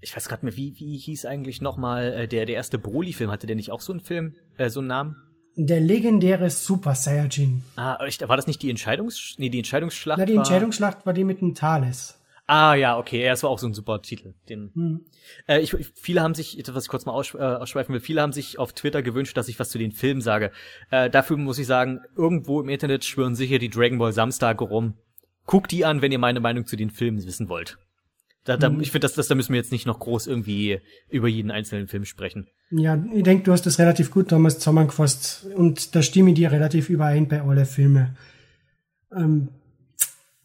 [0.00, 3.30] ich weiß gerade mehr, wie, wie hieß eigentlich nochmal äh, der, der erste Broly-Film?
[3.30, 5.16] Hatte der nicht auch so einen Film, äh, so einen Namen?
[5.56, 7.62] Der legendäre Super Saiyajin.
[7.76, 9.34] Ah, war das nicht die Entscheidungs...
[9.38, 10.40] Nee, die Entscheidungsschlacht Na, die war...
[10.40, 12.20] Entscheidungsschlacht war die mit dem Thales.
[12.46, 14.34] Ah, ja, okay, ja, das war auch so ein super Titel.
[14.48, 15.04] Den, hm.
[15.46, 18.32] äh, ich, viele haben sich, was ich kurz mal aus, äh, ausschweifen will, viele haben
[18.32, 20.50] sich auf Twitter gewünscht, dass ich was zu den Filmen sage.
[20.90, 24.94] Äh, dafür muss ich sagen, irgendwo im Internet schwören sicher die Dragon Ball Samstage rum.
[25.46, 27.78] Guckt die an, wenn ihr meine Meinung zu den Filmen wissen wollt.
[28.44, 28.80] Da, da, mhm.
[28.80, 30.80] Ich finde, das, das, da müssen wir jetzt nicht noch groß irgendwie
[31.10, 32.46] über jeden einzelnen Film sprechen.
[32.70, 36.50] Ja, ich denke, du hast das relativ gut damals zusammengefasst und da stimme ich dir
[36.50, 38.14] relativ überein bei alle Filme.
[39.14, 39.48] Ähm,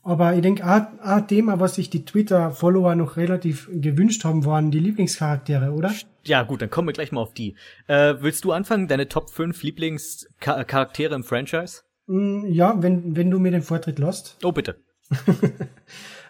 [0.05, 4.79] aber ich denke, ein Thema, was sich die Twitter-Follower noch relativ gewünscht haben, waren die
[4.79, 5.91] Lieblingscharaktere, oder?
[6.23, 7.55] Ja, gut, dann kommen wir gleich mal auf die.
[7.87, 11.81] Äh, willst du anfangen, deine Top 5 Lieblingscharaktere im Franchise?
[12.05, 14.37] Mm, ja, wenn, wenn du mir den Vortritt lässt.
[14.43, 14.75] Oh, bitte.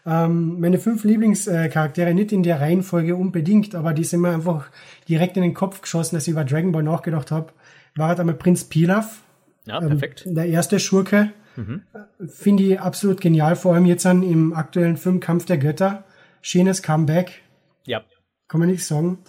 [0.06, 4.70] Ähm, meine fünf Lieblingscharaktere, nicht in der Reihenfolge unbedingt, aber die sind mir einfach
[5.10, 7.54] direkt in den Kopf geschossen, als ich über Dragon Ball nachgedacht habe.
[7.96, 9.24] War halt einmal Prinz Pilaf.
[9.66, 10.26] Ja, perfekt.
[10.28, 11.32] Ähm, der erste Schurke.
[11.56, 11.82] Mhm.
[12.28, 16.04] Finde ich absolut genial, vor allem jetzt an im aktuellen Film Kampf der Götter.
[16.42, 17.42] Schönes Comeback.
[17.86, 18.04] Ja.
[18.48, 19.20] Kann man nicht sagen.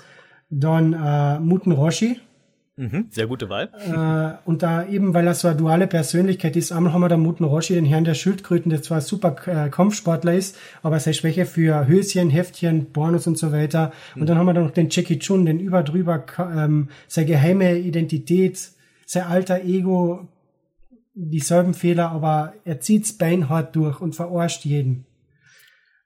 [0.50, 2.20] Dann äh, Muten Roshi.
[2.78, 3.70] Mhm, sehr gute Wahl.
[3.74, 7.16] Äh, und da eben, weil er so eine duale Persönlichkeit ist, einmal haben wir da
[7.16, 11.46] Muten Roshi, den Herrn der Schildkröten, der zwar super äh, Kampfsportler ist, aber seine Schwäche
[11.46, 13.92] für Höschen, Heftchen, Pornos und so weiter.
[14.14, 14.20] Mhm.
[14.20, 18.72] Und dann haben wir da noch den Jackie Chun, den überdrüber, ähm, seine geheime Identität,
[19.06, 20.28] sein alter Ego,
[21.14, 25.06] dieselben Fehler, aber er zieht's beinhart durch und verarscht jeden.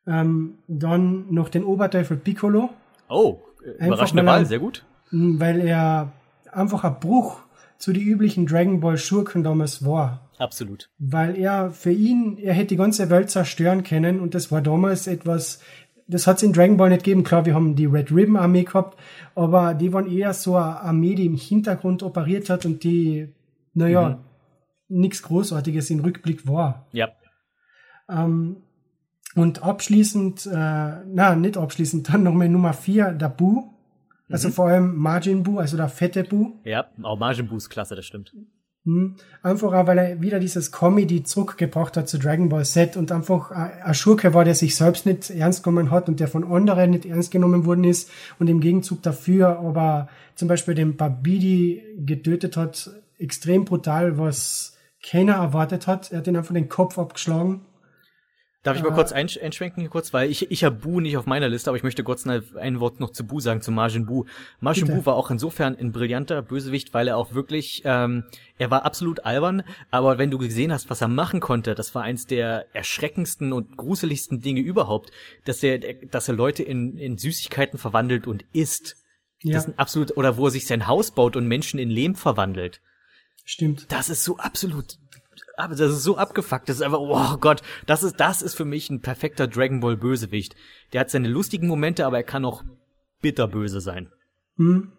[0.07, 2.71] Ähm, dann noch den Oberteufel Piccolo.
[3.09, 3.41] Oh,
[3.81, 4.85] überraschende Wahl, sehr gut.
[5.11, 6.13] Weil er
[6.53, 7.41] einfach ein Bruch
[7.79, 10.31] zu die üblichen Dragon Ball Schurken damals war.
[10.39, 10.91] Absolut.
[10.99, 15.07] Weil er für ihn, er hätte die ganze Welt zerstören können und das war damals
[15.07, 15.61] etwas,
[16.07, 17.25] das hat es in Dragon Ball nicht gegeben.
[17.25, 18.99] Klar, wir haben die Red Ribbon Armee gehabt,
[19.35, 23.33] aber die waren eher so eine Armee, die im Hintergrund operiert hat und die,
[23.75, 24.21] naja,
[24.89, 25.01] mhm.
[25.01, 26.87] nichts Großartiges im Rückblick war.
[26.93, 27.09] Ja.
[28.11, 28.57] Ähm,
[29.37, 30.51] und abschließend, äh,
[31.07, 33.71] na, nicht abschließend, dann nochmal Nummer vier, der Bu.
[34.31, 34.53] Also mhm.
[34.53, 36.55] vor allem Margin Buu, also der fette Bu.
[36.65, 38.33] Ja, auch Margin Buu ist klasse, das stimmt.
[38.85, 39.17] Mhm.
[39.43, 43.51] Einfach auch, weil er wieder dieses Comedy zurückgebracht hat zu Dragon Ball Z und einfach
[43.51, 47.05] ein Schurke war, der sich selbst nicht ernst genommen hat und der von anderen nicht
[47.05, 52.91] ernst genommen worden ist und im Gegenzug dafür aber zum Beispiel den Babidi getötet hat,
[53.19, 56.11] extrem brutal, was keiner erwartet hat.
[56.11, 57.67] Er hat ihn einfach den Kopf abgeschlagen
[58.63, 61.25] Darf ich mal kurz einsch einschwenken hier kurz, weil ich ich habe Bu nicht auf
[61.25, 64.27] meiner Liste, aber ich möchte kurz ein Wort noch zu Bu sagen, zu Majin Bu.
[64.61, 68.25] Majin Bu war auch insofern ein brillanter Bösewicht, weil er auch wirklich, ähm,
[68.59, 72.03] er war absolut albern, aber wenn du gesehen hast, was er machen konnte, das war
[72.03, 75.11] eins der erschreckendsten und gruseligsten Dinge überhaupt,
[75.47, 78.97] dass er, dass er Leute in, in Süßigkeiten verwandelt und isst.
[79.43, 79.55] Ja.
[79.55, 82.83] Das ist absolut, oder wo er sich sein Haus baut und Menschen in Lehm verwandelt.
[83.47, 83.91] Stimmt.
[83.91, 84.99] Das ist so absolut
[85.61, 86.69] aber das ist so abgefuckt.
[86.69, 89.97] Das ist einfach, oh Gott, das ist, das ist für mich ein perfekter Dragon Ball
[89.97, 90.57] Bösewicht.
[90.93, 92.65] Der hat seine lustigen Momente, aber er kann auch
[93.21, 94.11] bitterböse sein.
[94.57, 94.93] Hm.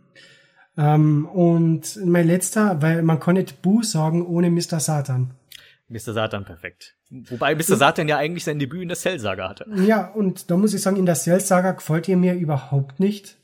[0.77, 4.79] Ähm, und mein letzter, weil man kann nicht Bu sagen ohne Mr.
[4.79, 5.33] Satan.
[5.89, 6.13] Mr.
[6.13, 6.95] Satan, perfekt.
[7.09, 7.75] Wobei Mr.
[7.75, 9.65] Satan ja eigentlich sein Debüt in der Cell-Saga hatte.
[9.75, 13.37] Ja, und da muss ich sagen, in der Cell-Saga gefällt ihr mir überhaupt nicht.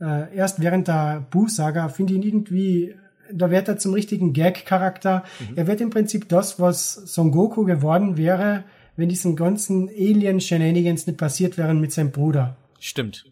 [0.00, 2.94] Äh, erst während der Bu-Saga finde ich ihn irgendwie
[3.32, 5.24] da wird er zum richtigen Gag-Charakter.
[5.40, 5.56] Mhm.
[5.56, 8.64] Er wird im Prinzip das, was Son Goku geworden wäre,
[8.96, 12.56] wenn diesen ganzen Alien-Shenanigans nicht passiert wären mit seinem Bruder.
[12.80, 13.30] Stimmt.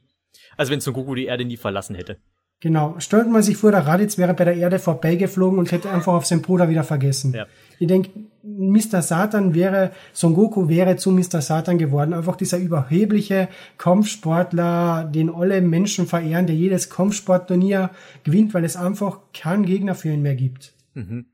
[0.57, 2.19] Also wenn Son Goku die Erde nie verlassen hätte.
[2.65, 2.95] Genau.
[2.99, 6.25] Stellt man sich vor, der Raditz wäre bei der Erde vorbeigeflogen und hätte einfach auf
[6.25, 7.35] seinen Bruder wieder vergessen.
[7.35, 7.45] Ja.
[7.79, 8.09] Ich denke,
[8.43, 9.03] Mr.
[9.03, 11.43] Satan wäre, Son Goku wäre zu Mr.
[11.43, 12.15] Satan geworden.
[12.15, 17.91] Einfach dieser überhebliche Kampfsportler, den alle Menschen verehren, der jedes Kampfsportturnier
[18.23, 20.73] gewinnt, weil es einfach keinen Gegner für ihn mehr gibt.
[20.95, 21.27] Mhm.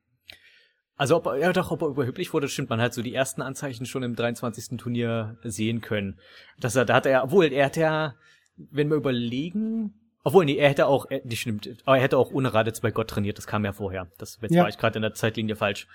[0.96, 2.70] Also ob er, ja doch, ob er überheblich wurde, stimmt.
[2.70, 4.78] Man hat so die ersten Anzeichen schon im 23.
[4.78, 6.18] Turnier sehen können.
[6.58, 8.16] Dass er, da hat er, obwohl er hat ja,
[8.56, 12.30] wenn wir überlegen, obwohl, nee, er hätte auch, er, die stimmt, aber er hätte auch
[12.30, 14.08] ohne Raditz bei Gott trainiert, das kam ja vorher.
[14.18, 14.62] Das, jetzt ja.
[14.62, 15.86] war ich gerade in der Zeitlinie falsch.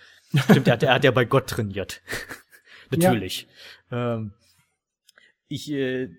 [0.49, 2.01] Stimmt, er hat, er hat ja bei Gott trainiert.
[2.89, 3.47] Natürlich.
[3.91, 4.15] Ja.
[4.15, 4.33] Ähm,
[5.47, 6.09] ich, äh,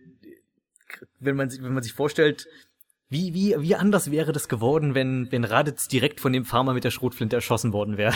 [1.19, 2.47] wenn man, wenn man sich vorstellt,
[3.09, 6.85] wie, wie, wie anders wäre das geworden, wenn, wenn Raditz direkt von dem Farmer mit
[6.85, 8.15] der Schrotflinte erschossen worden wäre?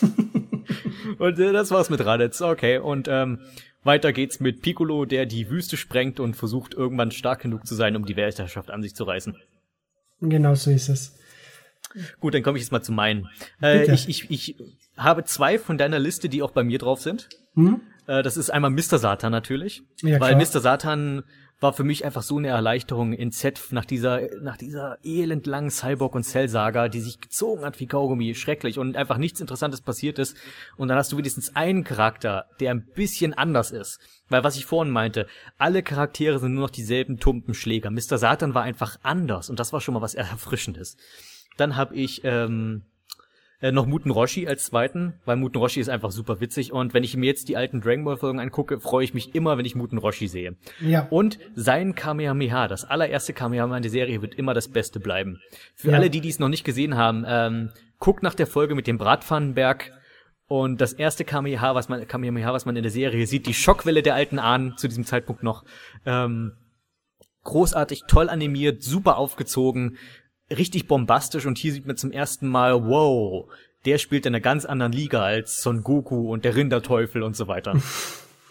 [1.18, 2.78] und äh, das war's mit Raditz, okay.
[2.78, 3.40] Und ähm,
[3.86, 7.96] weiter geht's mit Piccolo, der die Wüste sprengt und versucht irgendwann stark genug zu sein,
[7.96, 9.36] um die Weltherrschaft an sich zu reißen.
[10.20, 11.16] Genau so ist es.
[12.20, 13.28] Gut, dann komme ich jetzt mal zu meinen.
[13.62, 14.56] Äh, ich, ich, ich
[14.96, 17.28] habe zwei von deiner Liste, die auch bei mir drauf sind.
[17.54, 17.80] Hm?
[18.06, 18.98] Äh, das ist einmal Mr.
[18.98, 20.60] Satan natürlich, ja, weil Mr.
[20.60, 21.24] Satan
[21.58, 26.14] war für mich einfach so eine Erleichterung in Z nach dieser, nach dieser elendlangen Cyborg-
[26.14, 30.36] und Cell-Saga, die sich gezogen hat wie Kaugummi, schrecklich und einfach nichts Interessantes passiert ist.
[30.76, 33.98] Und dann hast du wenigstens einen Charakter, der ein bisschen anders ist.
[34.28, 35.26] Weil was ich vorhin meinte,
[35.56, 37.90] alle Charaktere sind nur noch dieselben tumpen Schläger.
[37.90, 38.18] Mr.
[38.18, 40.98] Satan war einfach anders und das war schon mal was Erfrischendes.
[41.56, 42.82] Dann habe ich ähm,
[43.60, 47.04] äh, noch Muten Roshi als zweiten, weil Muten Roshi ist einfach super witzig und wenn
[47.04, 49.74] ich mir jetzt die alten Dragon Ball Folgen angucke, freue ich mich immer, wenn ich
[49.74, 50.56] Muten Roshi sehe.
[50.80, 51.06] Ja.
[51.10, 55.40] Und sein Kamehameha, das allererste Kamehameha in der Serie wird immer das Beste bleiben.
[55.74, 55.96] Für ja.
[55.96, 59.92] alle, die dies noch nicht gesehen haben, ähm, guckt nach der Folge mit dem Bratpfannenberg
[60.48, 64.02] und das erste Kamehameha, was man Kamehameha, was man in der Serie sieht, die Schockwelle
[64.02, 65.64] der alten Ahnen zu diesem Zeitpunkt noch.
[66.04, 66.52] Ähm,
[67.42, 69.96] großartig, toll animiert, super aufgezogen
[70.50, 73.48] richtig bombastisch und hier sieht man zum ersten Mal, wow,
[73.84, 77.48] der spielt in einer ganz anderen Liga als Son Goku und der Rinderteufel und so
[77.48, 77.74] weiter.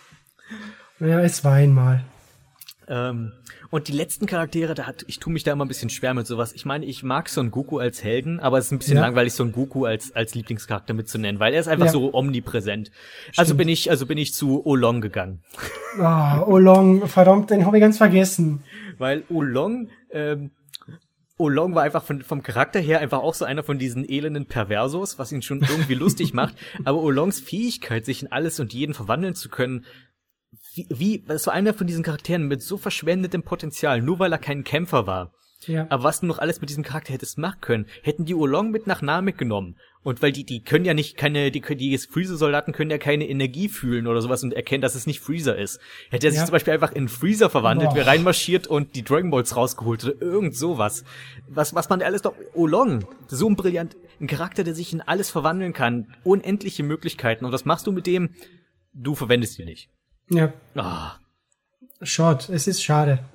[1.00, 2.04] ja, es war einmal.
[2.88, 3.32] Ähm,
[3.72, 6.28] und die letzten Charaktere, da hat, ich tue mich da immer ein bisschen schwer mit
[6.28, 6.54] sowas.
[6.54, 9.02] Ich meine, ich mag Son Goku als Helden, aber es ist ein bisschen ja.
[9.02, 11.92] langweilig, Son Goku als, als Lieblingscharakter mitzunennen, weil er ist einfach ja.
[11.92, 12.90] so omnipräsent.
[12.90, 13.40] Also Stimmt.
[13.40, 15.44] Also bin ich, also bin ich zu Olong gegangen.
[16.00, 18.64] Ah, oh, Olong, verdammt, den habe ich ganz vergessen.
[18.98, 20.52] Weil Olong, ähm,
[21.38, 25.20] Olong war einfach von, vom Charakter her einfach auch so einer von diesen elenden Perversos,
[25.20, 26.56] was ihn schon irgendwie lustig macht.
[26.86, 29.86] Aber Olongs Fähigkeit, sich in alles und jeden verwandeln zu können,
[30.74, 34.64] wie, wie so einer von diesen Charakteren mit so verschwendetem Potenzial, nur weil er kein
[34.64, 35.34] Kämpfer war.
[35.68, 35.88] Ja.
[35.90, 38.88] Aber was du noch alles mit diesem Charakter hättest machen können, hätten die Olong mit
[38.88, 39.78] nach Namek genommen.
[40.04, 43.70] Und weil die, die können ja nicht keine, die, die Freezer-Soldaten können ja keine Energie
[43.70, 45.80] fühlen oder sowas und erkennen, dass es nicht Freezer ist.
[46.12, 46.46] Hätte er sich ja.
[46.46, 50.56] zum Beispiel einfach in Freezer verwandelt, wäre reinmarschiert und die Dragon Balls rausgeholt oder irgend
[50.56, 51.04] sowas.
[51.48, 55.32] Was, was man alles doch, Olong, so ein brillant, ein Charakter, der sich in alles
[55.32, 57.44] verwandeln kann, unendliche Möglichkeiten.
[57.44, 58.30] Und was machst du mit dem?
[58.94, 59.90] Du verwendest ihn nicht.
[60.30, 60.54] Ja.
[60.76, 61.16] Ah.
[62.04, 63.26] Short, es ist schade.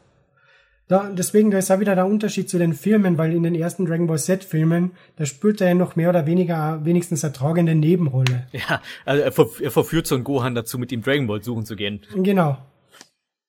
[0.90, 3.86] Da, deswegen, da ist auch wieder der Unterschied zu den Filmen, weil in den ersten
[3.86, 8.48] Dragon Ball Z-Filmen, da spielt er ja noch mehr oder weniger wenigstens eine tragende Nebenrolle.
[8.50, 11.64] Ja, also er, ver er verführt so einen Gohan dazu, mit ihm Dragon Ball suchen
[11.64, 12.00] zu gehen.
[12.16, 12.58] Genau.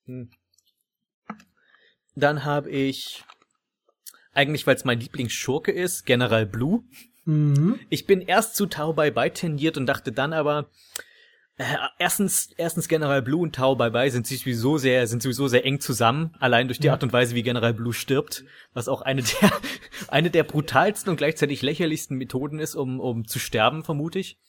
[0.06, 0.30] Hm.
[2.14, 3.24] Dann habe ich,
[4.34, 6.84] eigentlich weil es mein Lieblingsschurke ist, General Blue.
[7.26, 7.80] Mhm.
[7.90, 10.70] Ich bin erst zu Tao Bai Bai tendiert und dachte dann aber,
[11.62, 15.66] äh, erstens, erstens General Blue und Tao Bai Bai sind sowieso sehr, sind sowieso sehr
[15.66, 16.90] eng zusammen, allein durch die.
[16.90, 18.44] Art und Weise, wie General Blue stirbt,
[18.74, 19.52] was auch eine der,
[20.08, 24.40] eine der brutalsten und gleichzeitig lächerlichsten Methoden ist, um, um zu sterben, vermute ich.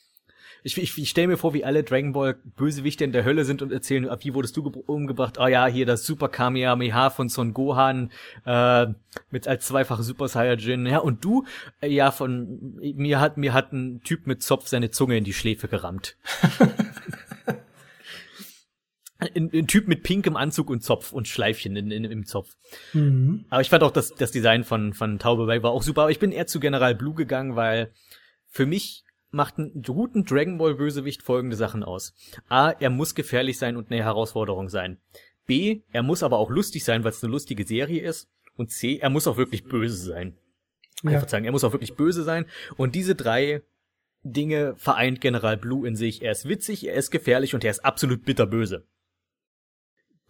[0.65, 3.63] Ich, ich, ich stelle mir vor, wie alle Dragon Ball Bösewichte in der Hölle sind
[3.63, 5.39] und erzählen, ab wie wurdest du umgebracht?
[5.39, 8.11] Ah oh ja, hier das Super Kamehameha von Son Gohan
[8.47, 8.87] äh,
[9.31, 10.87] mit als zweifache Super Saiyajin.
[10.87, 11.45] Ja, und du?
[11.81, 15.33] Äh, ja, von mir hat mir hat ein Typ mit Zopf seine Zunge in die
[15.33, 16.17] Schläfe gerammt.
[19.19, 22.55] ein, ein, Typ mit pinkem Anzug und Zopf und Schleifchen in, in, im Zopf.
[22.93, 23.47] Mhm.
[23.51, 26.03] Aber ich fand auch das, das Design von, von Taube Bay war auch super.
[26.03, 27.93] Aber ich bin eher zu General Blue gegangen, weil
[28.49, 32.15] für mich macht einen guten Dragon Ball Bösewicht folgende Sachen aus.
[32.49, 34.99] A, er muss gefährlich sein und eine Herausforderung sein.
[35.47, 38.29] B, er muss aber auch lustig sein, weil es eine lustige Serie ist.
[38.57, 40.37] Und C, er muss auch wirklich böse sein.
[41.03, 41.13] Ja.
[41.13, 42.47] Einfach sagen, er muss auch wirklich böse sein.
[42.77, 43.63] Und diese drei
[44.23, 46.23] Dinge vereint General Blue in sich.
[46.23, 48.87] Er ist witzig, er ist gefährlich und er ist absolut bitterböse.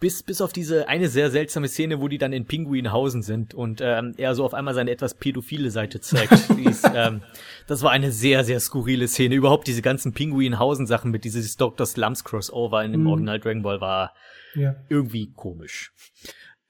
[0.03, 3.81] Bis, bis auf diese eine sehr seltsame Szene, wo die dann in Pinguinhausen sind und
[3.81, 6.33] ähm, er so auf einmal seine etwas pädophile Seite zeigt.
[6.67, 7.23] ist, ähm,
[7.69, 9.37] das war eine sehr, sehr skurrile Szene.
[9.37, 11.87] Überhaupt diese ganzen Pinguinhausen-Sachen mit dieses Dr.
[11.87, 13.07] Slums Crossover in dem mm.
[13.07, 14.13] Original Dragon Ball war
[14.57, 14.75] ja.
[14.89, 15.93] irgendwie komisch.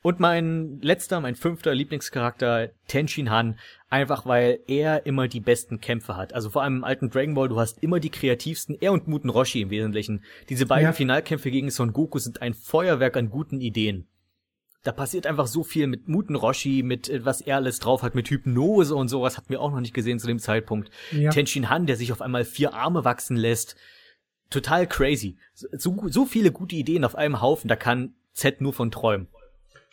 [0.02, 3.58] Und mein letzter, mein fünfter Lieblingscharakter, Tenshin Han,
[3.88, 6.34] einfach weil er immer die besten Kämpfe hat.
[6.34, 9.30] Also vor allem im alten Dragon Ball, du hast immer die kreativsten, er und Muten
[9.30, 10.24] Roshi im Wesentlichen.
[10.48, 10.92] Diese beiden ja.
[10.92, 14.08] Finalkämpfe gegen Son Goku sind ein Feuerwerk an guten Ideen.
[14.82, 18.16] Da passiert einfach so viel mit Muten Roshi, mit äh, was er alles drauf hat,
[18.16, 20.90] mit Hypnose und sowas hatten wir auch noch nicht gesehen zu dem Zeitpunkt.
[21.12, 21.30] Ja.
[21.30, 23.76] Tenshin Han, der sich auf einmal vier Arme wachsen lässt.
[24.50, 25.38] Total crazy.
[25.54, 29.28] So, so viele gute Ideen auf einem Haufen, da kann Z nur von träumen.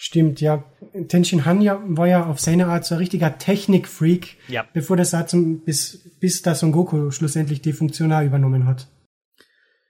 [0.02, 0.64] Stimmt, ja.
[1.10, 4.66] Tenshin Han ja, war ja auf seine Art so ein richtiger Technik-Freak, ja.
[4.72, 8.88] bevor das zum, bis, bis da Son Goku schlussendlich die Funktion übernommen hat.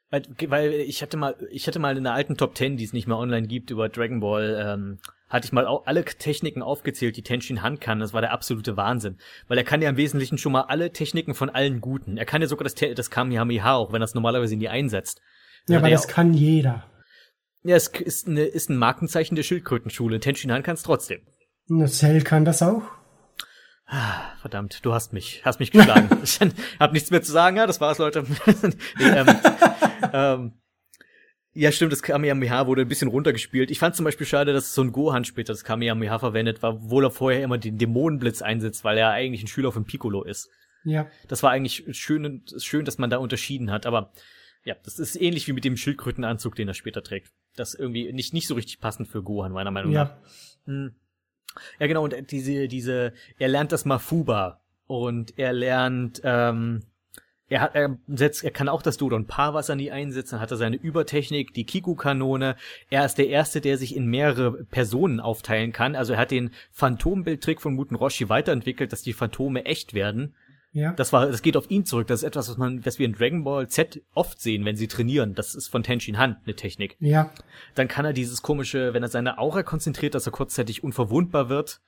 [0.09, 2.91] Weil, weil ich hatte mal, ich hatte mal in der alten Top 10, die es
[2.91, 4.97] nicht mehr online gibt, über Dragon Ball, ähm,
[5.29, 7.99] hatte ich mal auch alle Techniken aufgezählt, die Tenshin Han kann.
[7.99, 9.19] Das war der absolute Wahnsinn.
[9.47, 12.17] Weil er kann ja im Wesentlichen schon mal alle Techniken von allen Guten.
[12.17, 15.21] Er kann ja sogar das, das Kamehameha, auch wenn er es normalerweise nie einsetzt.
[15.67, 16.89] Ja, aber das kann jeder.
[17.63, 20.19] Ja, es ist, eine, ist ein Markenzeichen der Schildkrötenschule.
[20.19, 21.21] Tenshin Han kann es trotzdem.
[21.87, 22.83] Cell kann das auch.
[23.85, 26.09] Ah, verdammt, du hast mich, hast mich geschlagen.
[26.23, 26.39] ich
[26.79, 27.57] hab nichts mehr zu sagen.
[27.57, 28.23] Ja, das war's, Leute.
[28.99, 29.27] nee, ähm,
[30.13, 30.53] ähm,
[31.53, 33.71] ja, stimmt, das Kamehameha wurde ein bisschen runtergespielt.
[33.71, 37.05] Ich fand zum Beispiel schade, dass so ein Gohan später das Kamehameha verwendet war, obwohl
[37.05, 40.49] er vorher immer den Dämonenblitz einsetzt, weil er eigentlich ein Schüler von Piccolo ist.
[40.83, 41.07] Ja.
[41.27, 44.13] Das war eigentlich schön, schön, dass man da unterschieden hat, aber
[44.63, 47.31] ja, das ist ähnlich wie mit dem Schildkrötenanzug, den er später trägt.
[47.55, 50.03] Das ist irgendwie nicht, nicht so richtig passend für Gohan, meiner Meinung ja.
[50.03, 50.17] nach.
[50.65, 50.95] Hm.
[51.79, 56.83] Ja, genau, und diese, diese, er lernt das Mafuba und er lernt, ähm,
[57.47, 60.75] er hat, er setzt, er kann auch das Dodon Paarwasser nie einsetzen, hat er seine
[60.75, 62.55] Übertechnik, die Kiku-Kanone.
[62.91, 65.95] Er ist der Erste, der sich in mehrere Personen aufteilen kann.
[65.95, 70.35] Also er hat den Phantombildtrick von Muten Roshi weiterentwickelt, dass die Phantome echt werden.
[70.71, 70.93] Ja.
[70.93, 72.07] Das war, das geht auf ihn zurück.
[72.07, 74.87] Das ist etwas, was man, was wir in Dragon Ball Z oft sehen, wenn sie
[74.87, 75.33] trainieren.
[75.33, 76.95] Das ist von Tenshin Han eine Technik.
[76.99, 77.31] Ja.
[77.75, 81.81] Dann kann er dieses komische, wenn er seine Aura konzentriert, dass er kurzzeitig unverwundbar wird.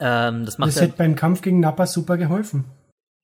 [0.00, 2.64] Ähm, das macht das hätte beim Kampf gegen Nappa super geholfen.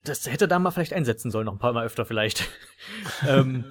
[0.05, 2.49] Das hätte er da mal vielleicht einsetzen sollen, noch ein paar Mal öfter vielleicht.
[3.29, 3.65] ähm,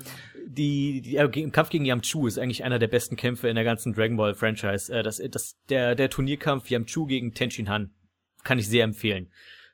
[0.48, 3.64] die, die äh, im Kampf gegen Yamchu ist eigentlich einer der besten Kämpfe in der
[3.64, 4.92] ganzen Dragon Ball Franchise.
[4.92, 7.92] Äh, das, das, der, der Turnierkampf Yamchu gegen Tenshin Han
[8.44, 9.30] kann ich sehr empfehlen.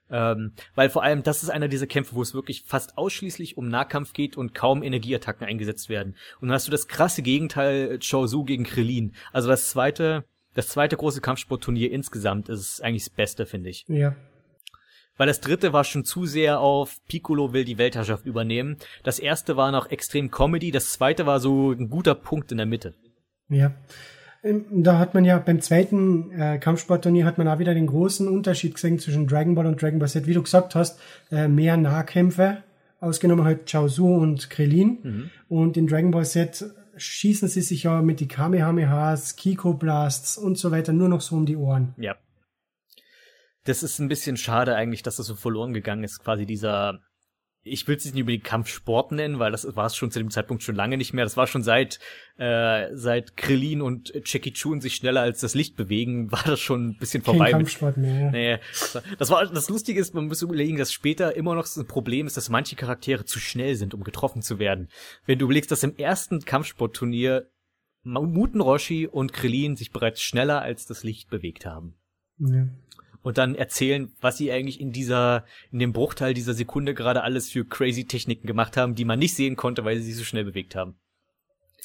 [0.10, 3.68] Ähm, weil vor allem, das ist einer dieser Kämpfe, wo es wirklich fast ausschließlich um
[3.68, 6.16] Nahkampf geht und kaum Energieattacken eingesetzt werden.
[6.40, 9.16] Und dann hast du das krasse Gegenteil Chaozu gegen Krillin.
[9.32, 13.86] Also das zweite, das zweite große Kampfsportturnier insgesamt ist eigentlich das Beste, finde ich.
[13.88, 14.16] Ja.
[15.18, 18.78] Weil das dritte war schon zu sehr auf Piccolo will die Weltherrschaft übernehmen.
[19.04, 22.66] Das erste war noch extrem Comedy, das zweite war so ein guter Punkt in der
[22.66, 22.96] Mitte.
[23.50, 23.74] Ja.
[24.44, 28.28] Ähm, da hat man ja beim zweiten äh, Kampfsportturnier hat man auch wieder den großen
[28.28, 30.28] Unterschied gesehen zwischen Dragon Ball und Dragon Ball Z.
[30.28, 31.00] Wie du gesagt hast,
[31.32, 32.64] äh, mehr Nahkämpfe,
[33.00, 34.98] ausgenommen halt Chaozu und Krillin.
[35.04, 35.30] Mhm.
[35.48, 36.66] Und in Dragon Ball Z
[36.96, 41.36] schießen sie sich ja mit die Kamehamehas, Kiko Blasts und so weiter nur noch so
[41.36, 41.96] um die Ohren.
[41.98, 42.16] Ja.
[43.66, 47.00] Das ist ein bisschen schade eigentlich, dass das so verloren gegangen ist, quasi dieser
[47.66, 50.30] ich will es nicht über den Kampfsport nennen, weil das war es schon zu dem
[50.30, 51.24] Zeitpunkt schon lange nicht mehr.
[51.24, 52.00] Das war schon seit
[52.38, 56.90] äh, seit Krillin und Jackie Chun sich schneller als das Licht bewegen, war das schon
[56.90, 57.52] ein bisschen vorbei.
[57.52, 58.32] Kein Kampfsport mehr.
[58.32, 58.60] Nee,
[59.18, 62.28] das war das Lustige ist, man muss überlegen, dass später immer noch so ein Problem
[62.28, 64.90] ist, dass manche Charaktere zu schnell sind, um getroffen zu werden.
[65.26, 67.50] Wenn du überlegst, dass im ersten Kampfsportturnier
[68.04, 71.96] Muten Roshi und Krillin sich bereits schneller als das Licht bewegt haben.
[72.38, 72.68] Ja
[73.24, 77.50] und dann erzählen, was sie eigentlich in dieser, in dem Bruchteil dieser Sekunde gerade alles
[77.50, 80.44] für crazy Techniken gemacht haben, die man nicht sehen konnte, weil sie sich so schnell
[80.44, 80.96] bewegt haben.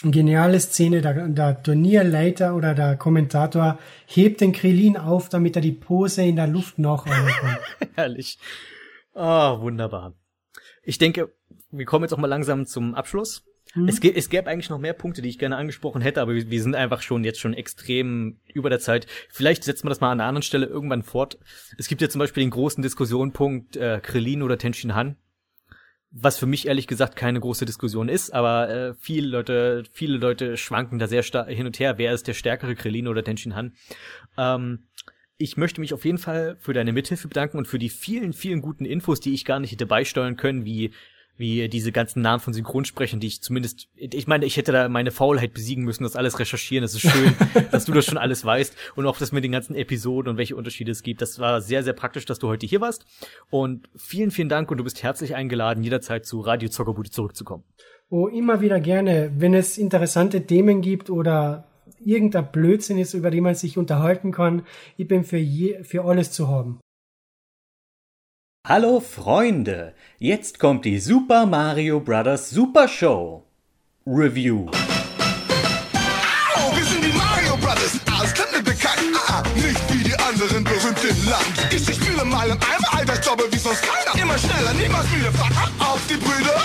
[0.02, 5.72] Geniale Szene, der, der Turnierleiter oder der Kommentator hebt den Krillin auf, damit er die
[5.72, 7.06] Pose in der Luft noch.
[7.94, 8.38] Herrlich.
[9.14, 10.14] Oh, wunderbar.
[10.84, 11.34] Ich denke,
[11.70, 13.47] wir kommen jetzt auch mal langsam zum Abschluss.
[13.74, 13.88] Mhm.
[13.88, 16.62] Es, es gäbe eigentlich noch mehr Punkte, die ich gerne angesprochen hätte, aber wir, wir,
[16.62, 19.06] sind einfach schon jetzt schon extrem über der Zeit.
[19.30, 21.38] Vielleicht setzt man das mal an einer anderen Stelle irgendwann fort.
[21.76, 25.16] Es gibt ja zum Beispiel den großen Diskussionpunkt äh, Krillin oder Tenshin Han,
[26.10, 30.56] was für mich ehrlich gesagt keine große Diskussion ist, aber äh, viele Leute, viele Leute
[30.56, 31.98] schwanken da sehr stark hin und her.
[31.98, 33.74] Wer ist der stärkere Krillin oder Tenshin Han?
[34.38, 34.88] Ähm,
[35.36, 38.60] ich möchte mich auf jeden Fall für deine Mithilfe bedanken und für die vielen, vielen
[38.60, 40.92] guten Infos, die ich gar nicht hätte beisteuern können, wie
[41.38, 45.12] wie diese ganzen Namen von Synchronsprechern, die ich zumindest, ich meine, ich hätte da meine
[45.12, 46.82] Faulheit besiegen müssen, das alles recherchieren.
[46.82, 47.34] Das ist schön,
[47.70, 50.56] dass du das schon alles weißt und auch das mit den ganzen Episoden und welche
[50.56, 51.22] Unterschiede es gibt.
[51.22, 53.06] Das war sehr, sehr praktisch, dass du heute hier warst.
[53.50, 57.62] Und vielen, vielen Dank und du bist herzlich eingeladen, jederzeit zu Radio Zockerbude zurückzukommen.
[58.10, 59.30] Oh, immer wieder gerne.
[59.36, 61.68] Wenn es interessante Themen gibt oder
[62.04, 64.62] irgendein Blödsinn ist, über den man sich unterhalten kann,
[64.96, 66.80] ich bin für, je, für alles zu haben.
[68.68, 72.50] Hallo Freunde, jetzt kommt die Super Mario Bros.
[72.50, 73.42] Super Show
[74.06, 74.66] Review.
[76.54, 81.30] Oh, wir sind die Mario Brothers, aus mir bekannt, ah, nicht wie die anderen berühmten
[81.30, 81.46] Land.
[81.70, 84.22] Ich, ich spiele mal im Eimer, Altersjobbe wie sonst keiner.
[84.22, 86.60] Immer schneller, niemals müde, fuck auf die Brüder.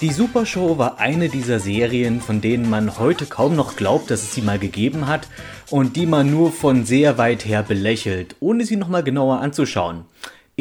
[0.00, 4.22] Die Super Show war eine dieser Serien, von denen man heute kaum noch glaubt, dass
[4.22, 5.26] es sie mal gegeben hat
[5.70, 10.04] und die man nur von sehr weit her belächelt, ohne sie nochmal genauer anzuschauen.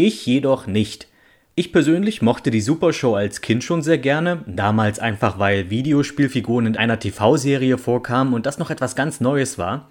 [0.04, 1.08] Ich jedoch nicht.
[1.54, 6.66] Ich persönlich mochte die Super Show als Kind schon sehr gerne, damals einfach weil Videospielfiguren
[6.66, 9.90] in einer TV-Serie vorkamen und das noch etwas ganz Neues war.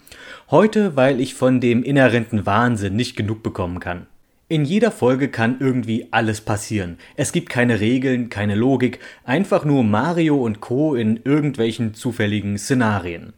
[0.50, 4.08] Heute, weil ich von dem inhärenten Wahnsinn nicht genug bekommen kann.
[4.48, 6.98] In jeder Folge kann irgendwie alles passieren.
[7.14, 10.96] Es gibt keine Regeln, keine Logik, einfach nur Mario und Co.
[10.96, 13.32] in irgendwelchen zufälligen Szenarien.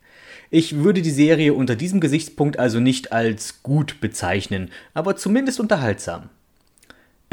[0.48, 6.30] Ich würde die Serie unter diesem Gesichtspunkt also nicht als gut bezeichnen, aber zumindest unterhaltsam.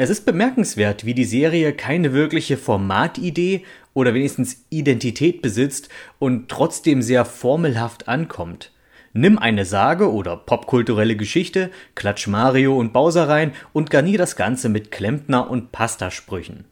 [0.02, 5.90] Es ist bemerkenswert, wie die Serie keine wirkliche Formatidee oder wenigstens Identität besitzt
[6.20, 8.72] und trotzdem sehr formelhaft ankommt.
[9.12, 14.70] Nimm eine Sage oder popkulturelle Geschichte, klatsch Mario und Bowser rein und garnier das Ganze
[14.70, 16.64] mit Klempner und Pastasprüchen.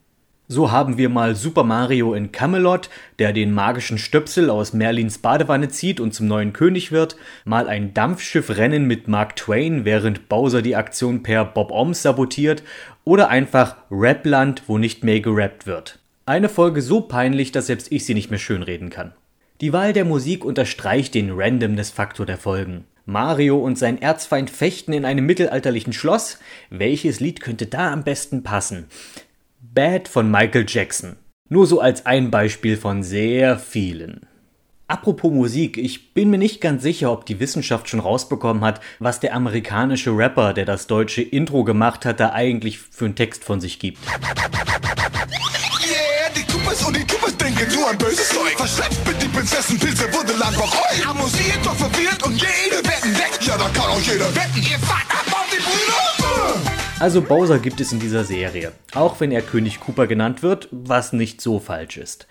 [0.50, 2.88] So haben wir mal Super Mario in Camelot,
[3.18, 7.92] der den magischen Stöpsel aus Merlins Badewanne zieht und zum neuen König wird, mal ein
[7.92, 12.62] Dampfschiffrennen mit Mark Twain, während Bowser die Aktion per Bob Oms sabotiert,
[13.04, 15.98] oder einfach Rapland, wo nicht mehr gerappt wird.
[16.24, 19.12] Eine Folge so peinlich, dass selbst ich sie nicht mehr schönreden kann.
[19.60, 22.84] Die Wahl der Musik unterstreicht den Randomness-Faktor der Folgen.
[23.04, 26.38] Mario und sein Erzfeind fechten in einem mittelalterlichen Schloss.
[26.70, 28.86] Welches Lied könnte da am besten passen?
[29.74, 31.16] Bad von Michael Jackson.
[31.48, 34.26] Nur so als ein Beispiel von sehr vielen.
[34.86, 39.20] Apropos Musik, ich bin mir nicht ganz sicher, ob die Wissenschaft schon rausbekommen hat, was
[39.20, 43.60] der amerikanische Rapper, der das deutsche Intro gemacht hat, da eigentlich für einen Text von
[43.60, 43.98] sich gibt.
[46.50, 48.56] Kumpels und die Kumpels denken nur an böses Zeug.
[48.56, 51.06] Verschleppt mit die Prinzessenpilze wurde lang bereut.
[51.06, 53.38] Amüsiert doch verwirrt und jede Wetten weg.
[53.40, 54.62] Ja, da kann auch jeder wetten.
[54.62, 56.87] Ihr fahrt ab auf die Brüder.
[57.00, 58.72] Also Bowser gibt es in dieser Serie.
[58.92, 62.26] Auch wenn er König Cooper genannt wird, was nicht so falsch ist.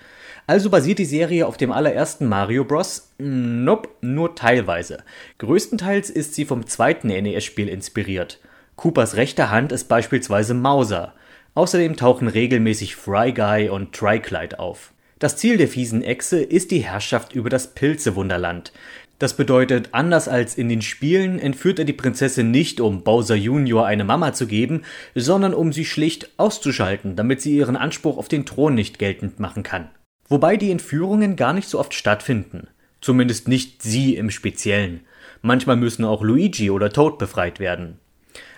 [0.45, 3.14] Also basiert die Serie auf dem allerersten Mario Bros?
[3.18, 5.06] Nope, nur teilweise.
[5.38, 8.41] Größtenteils ist sie vom zweiten NES-Spiel inspiriert.
[8.76, 11.14] Coopers rechte Hand ist beispielsweise Mauser.
[11.53, 14.91] Außerdem tauchen regelmäßig Fry Guy und Triclide auf.
[15.18, 18.73] Das Ziel der fiesen Echse ist die Herrschaft über das Pilzewunderland.
[19.19, 23.85] Das bedeutet, anders als in den Spielen entführt er die Prinzessin nicht, um Bowser Jr.
[23.85, 24.84] eine Mama zu geben,
[25.15, 29.64] sondern um sie schlicht auszuschalten, damit sie ihren Anspruch auf den Thron nicht geltend machen
[29.64, 29.89] kann.
[30.30, 32.68] Wobei die Entführungen gar nicht so oft stattfinden.
[33.02, 35.02] Zumindest nicht sie im Speziellen.
[35.41, 37.99] Manchmal müssen auch Luigi oder Toad befreit werden.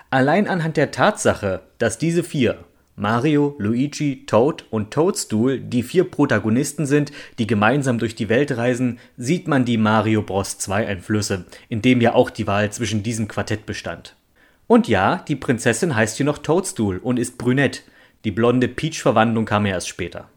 [0.09, 2.65] Allein anhand der Tatsache, dass diese vier,
[2.99, 8.99] Mario, Luigi, Toad und Toadstool die vier Protagonisten sind, die gemeinsam durch die Welt reisen,
[9.15, 10.57] sieht man die Mario Bros.
[10.57, 14.17] 2 Einflüsse, in dem ja auch die Wahl zwischen diesem Quartett bestand.
[14.67, 17.83] Und ja, die Prinzessin heißt hier noch Toadstool und ist brünett.
[18.25, 20.29] Die blonde Peach-Verwandlung kam erst später.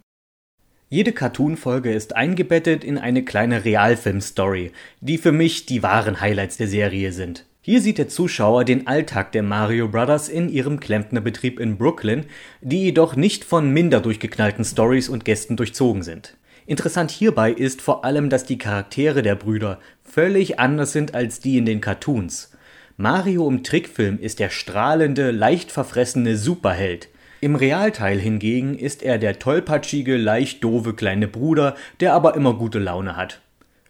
[0.89, 4.71] Jede Cartoon-Folge ist eingebettet in eine kleine Realfilm-Story,
[5.01, 7.45] die für mich die wahren Highlights der Serie sind.
[7.65, 12.25] Hier sieht der Zuschauer den Alltag der Mario Brothers in ihrem Klempnerbetrieb in Brooklyn,
[12.61, 16.37] die jedoch nicht von minder durchgeknallten Stories und Gästen durchzogen sind.
[16.67, 21.57] Interessant hierbei ist vor allem, dass die Charaktere der Brüder völlig anders sind als die
[21.57, 22.51] in den Cartoons.
[22.97, 27.11] Mario im Trickfilm ist der strahlende, leicht verfressene Superheld.
[27.41, 32.81] Im Realteil hingegen ist er der tollpatschige, leicht doofe kleine Bruder, der aber immer gute
[32.81, 33.41] Laune hat.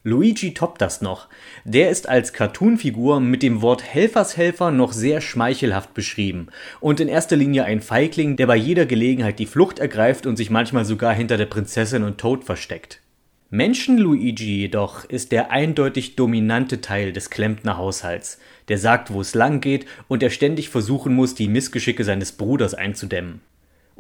[0.04, 1.28] Luigi toppt das noch.
[1.64, 6.48] Der ist als Cartoonfigur mit dem Wort Helfershelfer noch sehr schmeichelhaft beschrieben
[6.80, 10.50] und in erster Linie ein Feigling, der bei jeder Gelegenheit die Flucht ergreift und sich
[10.50, 13.00] manchmal sogar hinter der Prinzessin und Toad versteckt.
[13.48, 19.34] Menschen Luigi jedoch ist der eindeutig dominante Teil des Klempner Haushalts, der sagt, wo es
[19.34, 23.40] lang geht und der ständig versuchen muss, die Missgeschicke seines Bruders einzudämmen.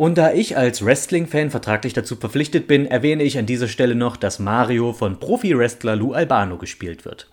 [0.02, 4.16] Und da ich als Wrestling-Fan vertraglich dazu verpflichtet bin, erwähne ich an dieser Stelle noch,
[4.16, 7.28] dass Mario von Profi-Wrestler Lou Albano gespielt wird.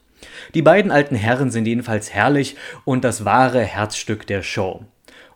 [0.53, 4.85] Die beiden alten Herren sind jedenfalls herrlich und das wahre Herzstück der Show.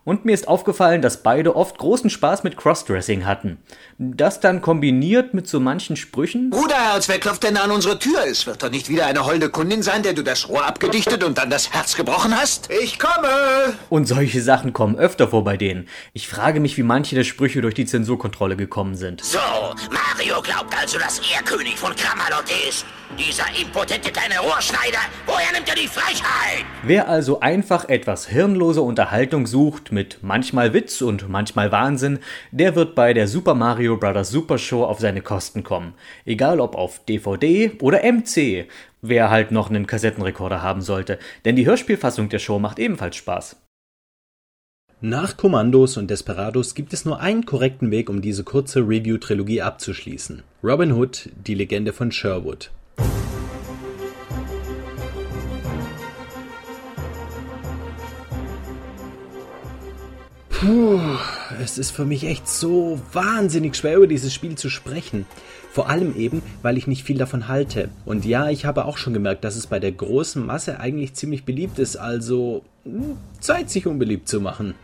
[0.04, 3.58] Und mir ist aufgefallen, dass beide oft großen Spaß mit Crossdressing hatten.
[3.96, 6.50] Das dann kombiniert mit so manchen Sprüchen.
[6.50, 8.18] Bruderherz, wer klopft denn an unsere Tür?
[8.26, 11.38] Es wird doch nicht wieder eine holde Kundin sein, der du das Rohr abgedichtet und
[11.38, 12.68] dann das Herz gebrochen hast?
[12.70, 13.78] Ich komme!
[13.88, 15.88] Und solche Sachen kommen öfter vor bei denen.
[16.12, 19.24] Ich frage mich, wie manche der Sprüche durch die Zensurkontrolle gekommen sind.
[19.24, 19.38] So,
[19.90, 22.84] Mario glaubt also, dass er König von Kramalot ist.
[23.18, 26.64] Dieser impotente kleine Rohrschneider, woher nimmt er die Frechheit?
[26.82, 32.18] Wer also einfach etwas hirnlose Unterhaltung sucht, mit manchmal Witz und manchmal Wahnsinn,
[32.50, 34.30] der wird bei der Super Mario Bros.
[34.30, 35.94] Super Show auf seine Kosten kommen.
[36.24, 38.66] Egal ob auf DVD oder MC,
[39.00, 43.56] wer halt noch einen Kassettenrekorder haben sollte, denn die Hörspielfassung der Show macht ebenfalls Spaß.
[45.00, 50.42] Nach Kommandos und Desperados gibt es nur einen korrekten Weg, um diese kurze Review-Trilogie abzuschließen.
[50.64, 52.70] Robin Hood, die Legende von Sherwood.
[60.64, 60.98] Puh,
[61.62, 65.26] es ist für mich echt so wahnsinnig schwer, über dieses Spiel zu sprechen.
[65.70, 67.90] Vor allem eben, weil ich nicht viel davon halte.
[68.06, 71.44] Und ja, ich habe auch schon gemerkt, dass es bei der großen Masse eigentlich ziemlich
[71.44, 74.74] beliebt ist, also hm, Zeit, sich unbeliebt zu machen.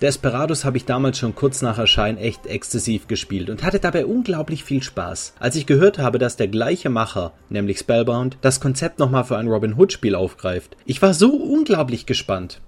[0.00, 4.64] Desperados habe ich damals schon kurz nach Erscheinen echt exzessiv gespielt und hatte dabei unglaublich
[4.64, 5.34] viel Spaß.
[5.38, 9.46] Als ich gehört habe, dass der gleiche Macher, nämlich Spellbound, das Konzept nochmal für ein
[9.46, 12.60] Robin Hood Spiel aufgreift, ich war so unglaublich gespannt.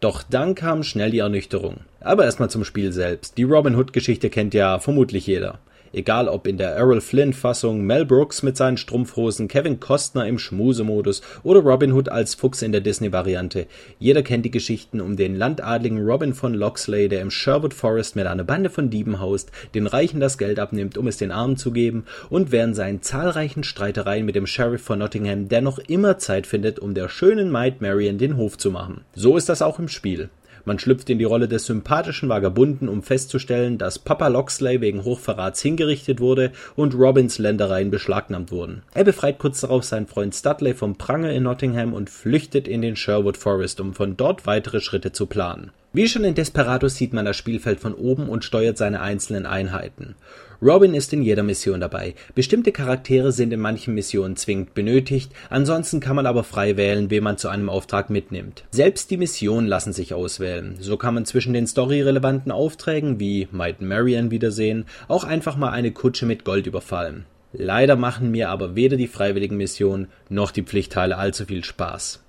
[0.00, 1.80] Doch dann kam schnell die Ernüchterung.
[2.00, 3.36] Aber erstmal zum Spiel selbst.
[3.36, 5.58] Die Robin Hood Geschichte kennt ja vermutlich jeder.
[5.98, 10.38] Egal ob in der Errol Flynn Fassung, Mel Brooks mit seinen Strumpfhosen, Kevin Costner im
[10.38, 13.66] Schmusemodus oder Robin Hood als Fuchs in der Disney Variante.
[13.98, 18.28] Jeder kennt die Geschichten um den landadligen Robin von Locksley, der im Sherwood Forest mit
[18.28, 21.72] einer Bande von Dieben haust, den Reichen das Geld abnimmt, um es den Armen zu
[21.72, 26.78] geben und während seinen zahlreichen Streitereien mit dem Sheriff von Nottingham dennoch immer Zeit findet,
[26.78, 29.00] um der schönen Maid Marian den Hof zu machen.
[29.16, 30.30] So ist das auch im Spiel.
[30.68, 35.62] Man schlüpft in die Rolle des sympathischen Vagabunden, um festzustellen, dass Papa Locksley wegen Hochverrats
[35.62, 38.82] hingerichtet wurde und Robins Ländereien beschlagnahmt wurden.
[38.92, 42.96] Er befreit kurz darauf seinen Freund Studley vom Pranger in Nottingham und flüchtet in den
[42.96, 45.70] Sherwood Forest, um von dort weitere Schritte zu planen.
[45.94, 50.16] Wie schon in Desperados sieht man das Spielfeld von oben und steuert seine einzelnen Einheiten.
[50.60, 52.16] Robin ist in jeder Mission dabei.
[52.34, 57.22] Bestimmte Charaktere sind in manchen Missionen zwingend benötigt, ansonsten kann man aber frei wählen, wen
[57.22, 58.64] man zu einem Auftrag mitnimmt.
[58.72, 60.76] Selbst die Missionen lassen sich auswählen.
[60.80, 65.92] So kann man zwischen den storyrelevanten Aufträgen wie Might Marian wiedersehen auch einfach mal eine
[65.92, 67.24] Kutsche mit Gold überfallen.
[67.52, 72.24] Leider machen mir aber weder die freiwilligen Missionen noch die Pflichtteile allzu viel Spaß.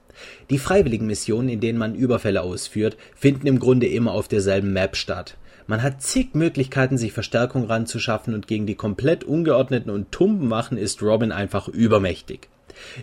[0.52, 4.96] Die freiwilligen Missionen, in denen man Überfälle ausführt, finden im Grunde immer auf derselben Map
[4.96, 5.36] statt.
[5.70, 10.80] Man hat zig Möglichkeiten, sich Verstärkung ranzuschaffen und gegen die komplett ungeordneten und tumben Wachen
[10.80, 12.50] ist Robin einfach übermächtig.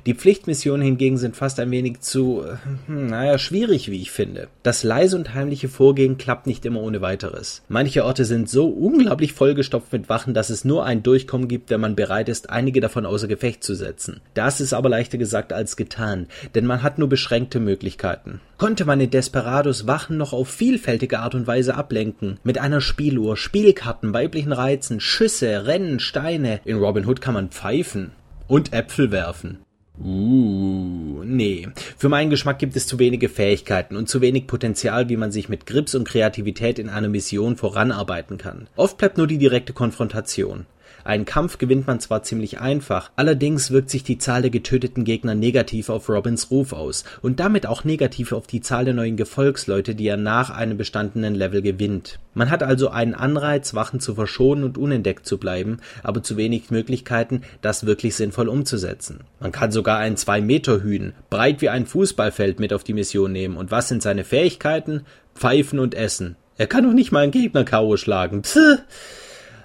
[0.06, 2.44] Die Pflichtmissionen hingegen sind fast ein wenig zu,
[2.86, 4.48] hm, naja, schwierig, wie ich finde.
[4.62, 7.62] Das leise und heimliche Vorgehen klappt nicht immer ohne weiteres.
[7.68, 11.80] Manche Orte sind so unglaublich vollgestopft mit Wachen, dass es nur ein Durchkommen gibt, wenn
[11.80, 14.20] man bereit ist, einige davon außer Gefecht zu setzen.
[14.34, 18.40] Das ist aber leichter gesagt als getan, denn man hat nur beschränkte Möglichkeiten.
[18.58, 23.36] Konnte man in Desperados Wachen noch auf vielfältige Art und Weise ablenken, mit einer Spieluhr,
[23.36, 26.60] Spielkarten, weiblichen Reizen, Schüsse, Rennen, Steine.
[26.64, 28.12] In Robin Hood kann man pfeifen
[28.48, 29.58] und Äpfel werfen.
[29.98, 31.68] Uh, nee.
[31.96, 35.48] Für meinen Geschmack gibt es zu wenige Fähigkeiten und zu wenig Potenzial, wie man sich
[35.48, 38.68] mit Grips und Kreativität in einer Mission voranarbeiten kann.
[38.76, 40.66] Oft bleibt nur die direkte Konfrontation.
[41.06, 45.36] Einen Kampf gewinnt man zwar ziemlich einfach, allerdings wirkt sich die Zahl der getöteten Gegner
[45.36, 49.94] negativ auf Robins Ruf aus und damit auch negativ auf die Zahl der neuen Gefolgsleute,
[49.94, 52.18] die er nach einem bestandenen Level gewinnt.
[52.34, 56.72] Man hat also einen Anreiz, Wachen zu verschonen und unentdeckt zu bleiben, aber zu wenig
[56.72, 59.20] Möglichkeiten, das wirklich sinnvoll umzusetzen.
[59.38, 63.30] Man kann sogar einen 2 Meter Hühn, breit wie ein Fußballfeld mit auf die Mission
[63.30, 65.02] nehmen und was sind seine Fähigkeiten?
[65.36, 66.34] Pfeifen und essen.
[66.56, 67.96] Er kann doch nicht mal einen Gegner K.O.
[67.96, 68.42] schlagen.
[68.42, 68.82] Psst.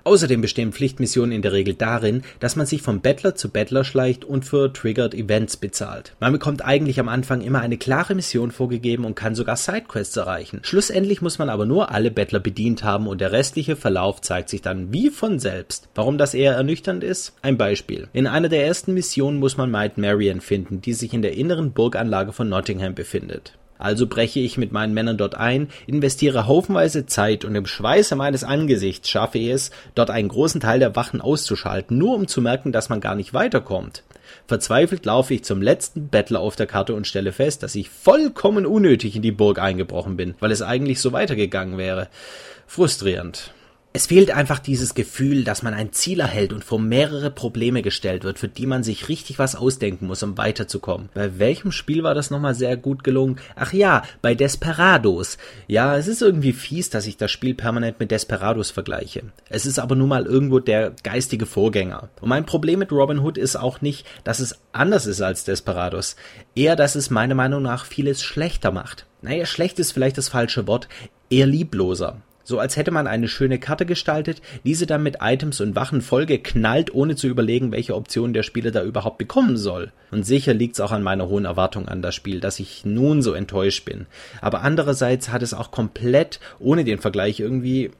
[0.03, 4.25] Außerdem bestehen Pflichtmissionen in der Regel darin, dass man sich vom Bettler zu Bettler schleicht
[4.25, 6.13] und für Triggered Events bezahlt.
[6.19, 10.59] Man bekommt eigentlich am Anfang immer eine klare Mission vorgegeben und kann sogar Sidequests erreichen.
[10.63, 14.61] Schlussendlich muss man aber nur alle Bettler bedient haben und der restliche Verlauf zeigt sich
[14.61, 15.89] dann wie von selbst.
[15.95, 17.33] Warum das eher ernüchternd ist?
[17.41, 18.07] Ein Beispiel.
[18.13, 21.71] In einer der ersten Missionen muss man Maid Marian finden, die sich in der inneren
[21.71, 23.53] Burganlage von Nottingham befindet.
[23.81, 28.43] Also breche ich mit meinen Männern dort ein, investiere haufenweise Zeit und im Schweiße meines
[28.43, 32.71] Angesichts schaffe ich es, dort einen großen Teil der Wachen auszuschalten, nur um zu merken,
[32.71, 34.03] dass man gar nicht weiterkommt.
[34.47, 38.65] Verzweifelt laufe ich zum letzten Bettler auf der Karte und stelle fest, dass ich vollkommen
[38.65, 42.07] unnötig in die Burg eingebrochen bin, weil es eigentlich so weitergegangen wäre.
[42.67, 43.51] Frustrierend.
[43.93, 48.23] Es fehlt einfach dieses Gefühl, dass man ein Ziel erhält und vor mehrere Probleme gestellt
[48.23, 51.09] wird, für die man sich richtig was ausdenken muss, um weiterzukommen.
[51.13, 53.37] Bei welchem Spiel war das nochmal sehr gut gelungen?
[53.57, 55.37] Ach ja, bei Desperados.
[55.67, 59.23] Ja, es ist irgendwie fies, dass ich das Spiel permanent mit Desperados vergleiche.
[59.49, 62.07] Es ist aber nun mal irgendwo der geistige Vorgänger.
[62.21, 66.15] Und mein Problem mit Robin Hood ist auch nicht, dass es anders ist als Desperados.
[66.55, 69.05] Eher, dass es meiner Meinung nach vieles schlechter macht.
[69.21, 70.87] Naja, schlecht ist vielleicht das falsche Wort.
[71.29, 72.21] Eher liebloser.
[72.51, 76.93] So als hätte man eine schöne Karte gestaltet, diese dann mit Items und Wachen vollgeknallt,
[76.93, 79.93] ohne zu überlegen, welche Optionen der Spieler da überhaupt bekommen soll.
[80.11, 83.31] Und sicher liegt's auch an meiner hohen Erwartung an das Spiel, dass ich nun so
[83.31, 84.05] enttäuscht bin.
[84.41, 87.91] Aber andererseits hat es auch komplett, ohne den Vergleich irgendwie,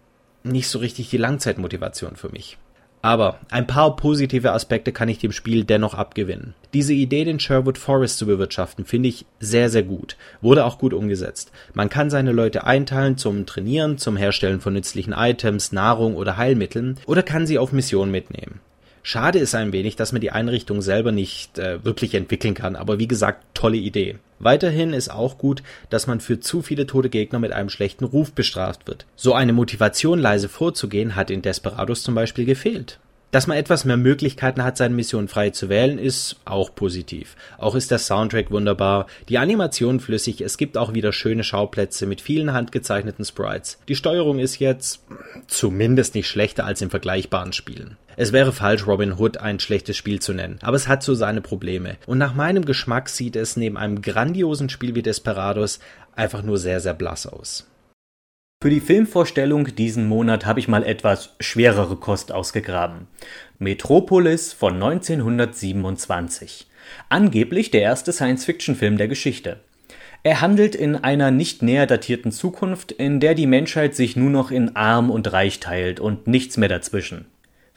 [0.43, 2.57] nicht so richtig die Langzeitmotivation für mich.
[3.01, 6.53] Aber ein paar positive Aspekte kann ich dem Spiel dennoch abgewinnen.
[6.73, 10.17] Diese Idee, den Sherwood Forest zu bewirtschaften, finde ich sehr, sehr gut.
[10.41, 11.51] Wurde auch gut umgesetzt.
[11.73, 16.97] Man kann seine Leute einteilen zum Trainieren, zum Herstellen von nützlichen Items, Nahrung oder Heilmitteln
[17.07, 18.59] oder kann sie auf Missionen mitnehmen.
[19.03, 22.99] Schade ist ein wenig, dass man die Einrichtung selber nicht äh, wirklich entwickeln kann, aber
[22.99, 24.17] wie gesagt, tolle Idee.
[24.39, 28.31] Weiterhin ist auch gut, dass man für zu viele tote Gegner mit einem schlechten Ruf
[28.31, 29.05] bestraft wird.
[29.15, 32.99] So eine Motivation leise vorzugehen hat in Desperados zum Beispiel gefehlt.
[33.31, 37.37] Dass man etwas mehr Möglichkeiten hat, seine Mission frei zu wählen, ist auch positiv.
[37.57, 42.19] Auch ist der Soundtrack wunderbar, die Animation flüssig, es gibt auch wieder schöne Schauplätze mit
[42.19, 43.79] vielen handgezeichneten Sprites.
[43.87, 45.05] Die Steuerung ist jetzt
[45.47, 47.95] zumindest nicht schlechter als in vergleichbaren Spielen.
[48.17, 51.39] Es wäre falsch, Robin Hood ein schlechtes Spiel zu nennen, aber es hat so seine
[51.39, 51.95] Probleme.
[52.07, 55.79] Und nach meinem Geschmack sieht es neben einem grandiosen Spiel wie Desperados
[56.17, 57.70] einfach nur sehr, sehr blass aus.
[58.63, 63.07] Für die Filmvorstellung diesen Monat habe ich mal etwas schwerere Kost ausgegraben.
[63.57, 66.67] Metropolis von 1927.
[67.09, 69.61] Angeblich der erste Science-Fiction-Film der Geschichte.
[70.21, 74.51] Er handelt in einer nicht näher datierten Zukunft, in der die Menschheit sich nur noch
[74.51, 77.25] in arm und reich teilt und nichts mehr dazwischen.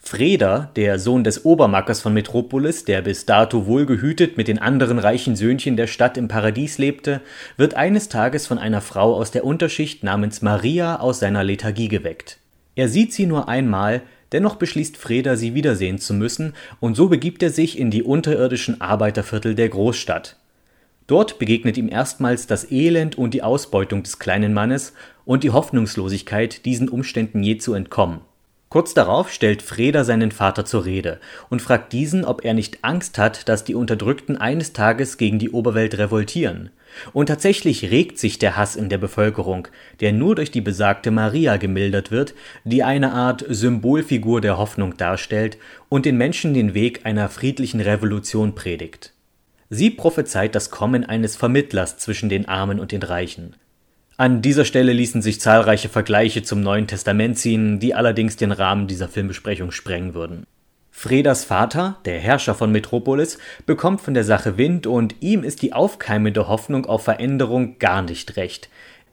[0.07, 5.35] Freda, der Sohn des Obermackers von Metropolis, der bis dato wohlgehütet mit den anderen reichen
[5.35, 7.23] Söhnchen der Stadt im Paradies lebte,
[7.57, 12.39] wird eines Tages von einer Frau aus der Unterschicht namens Maria aus seiner Lethargie geweckt.
[12.77, 14.03] Er sieht sie nur einmal,
[14.33, 18.83] dennoch beschließt Freda, sie wiedersehen zu müssen, und so begibt er sich in die unterirdischen
[18.83, 20.37] Arbeiterviertel der Großstadt.
[21.07, 24.93] Dort begegnet ihm erstmals das Elend und die Ausbeutung des kleinen Mannes
[25.25, 28.21] und die Hoffnungslosigkeit, diesen Umständen je zu entkommen.
[28.75, 33.19] Kurz darauf stellt Freda seinen Vater zur Rede und fragt diesen, ob er nicht Angst
[33.19, 36.71] hat, dass die Unterdrückten eines Tages gegen die Oberwelt revoltieren.
[37.13, 39.69] Und tatsächlich regt sich der Hass in der Bevölkerung,
[40.01, 42.35] der nur durch die besagte Maria gemildert wird,
[42.65, 45.57] die eine Art Symbolfigur der Hoffnung darstellt
[45.89, 49.13] und den Menschen den Weg einer friedlichen Revolution predigt.
[49.71, 53.55] Sie prophezeit das Kommen eines Vermittlers zwischen den Armen und den Reichen.
[54.17, 58.87] An dieser Stelle ließen sich zahlreiche Vergleiche zum Neuen Testament ziehen, die allerdings den Rahmen
[58.87, 60.45] dieser Filmbesprechung sprengen würden.
[60.93, 65.73] Fredas Vater, der Herrscher von Metropolis, bekommt von der Sache Wind und ihm ist die
[65.73, 68.69] aufkeimende Hoffnung auf Veränderung gar nicht recht.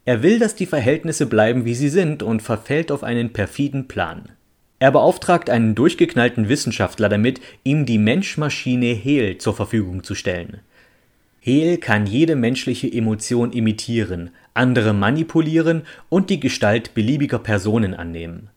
[0.06, 4.30] Er will, dass die Verhältnisse bleiben, wie sie sind und verfällt auf einen perfiden Plan.
[4.78, 10.62] Er beauftragt einen durchgeknallten Wissenschaftler damit, ihm die Menschmaschine Hel zur Verfügung zu stellen.
[11.44, 18.52] Hel kann jede menschliche Emotion imitieren, andere manipulieren und die Gestalt beliebiger Personen annehmen.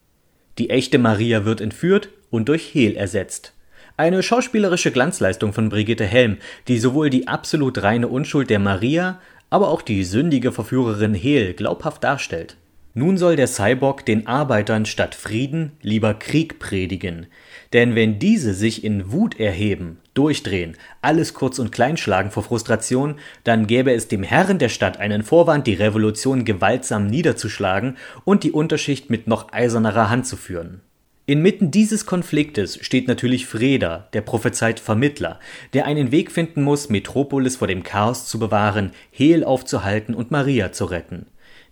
[0.59, 3.53] Die echte Maria wird entführt und durch Hel ersetzt.
[3.97, 6.37] Eine schauspielerische Glanzleistung von Brigitte Helm,
[6.67, 12.03] die sowohl die absolut reine Unschuld der Maria, aber auch die sündige Verführerin Hel glaubhaft
[12.03, 12.55] darstellt.
[12.93, 17.25] Nun soll der Cyborg den Arbeitern statt Frieden lieber Krieg predigen,
[17.73, 23.15] denn wenn diese sich in Wut erheben, durchdrehen, alles kurz und klein schlagen vor Frustration,
[23.43, 28.51] dann gäbe es dem Herren der Stadt einen Vorwand, die Revolution gewaltsam niederzuschlagen und die
[28.51, 30.81] Unterschicht mit noch eisernerer Hand zu führen.
[31.27, 35.39] Inmitten dieses Konfliktes steht natürlich Freda, der prophezeit Vermittler,
[35.73, 40.71] der einen Weg finden muss, Metropolis vor dem Chaos zu bewahren, Hel aufzuhalten und Maria
[40.71, 41.25] zu retten.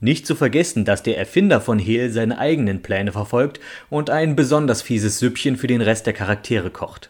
[0.04, 4.82] Nicht zu vergessen, dass der Erfinder von Hehl seine eigenen Pläne verfolgt und ein besonders
[4.82, 7.10] fieses Süppchen für den Rest der Charaktere kocht.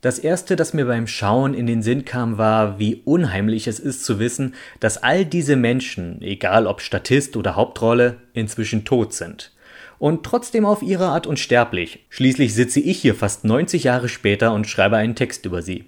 [0.00, 4.06] Das erste, das mir beim Schauen in den Sinn kam, war, wie unheimlich es ist
[4.06, 9.52] zu wissen, dass all diese Menschen, egal ob Statist oder Hauptrolle, inzwischen tot sind.
[9.98, 12.06] Und trotzdem auf ihre Art unsterblich.
[12.08, 15.84] Schließlich sitze ich hier fast 90 Jahre später und schreibe einen Text über sie.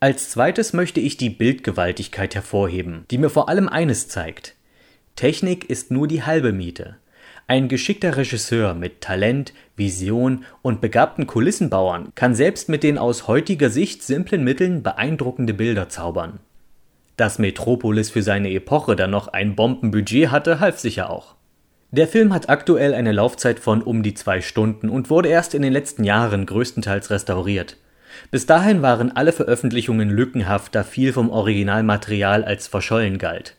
[0.00, 4.54] Als zweites möchte ich die Bildgewaltigkeit hervorheben, die mir vor allem eines zeigt.
[5.18, 6.94] Technik ist nur die halbe Miete.
[7.48, 13.68] Ein geschickter Regisseur mit Talent, Vision und begabten Kulissenbauern kann selbst mit den aus heutiger
[13.68, 16.38] Sicht simplen Mitteln beeindruckende Bilder zaubern.
[17.16, 21.34] Dass Metropolis für seine Epoche dann noch ein Bombenbudget hatte, half sicher auch.
[21.90, 25.62] Der Film hat aktuell eine Laufzeit von um die zwei Stunden und wurde erst in
[25.62, 27.76] den letzten Jahren größtenteils restauriert.
[28.30, 33.57] Bis dahin waren alle Veröffentlichungen lückenhaft, da viel vom Originalmaterial als verschollen galt.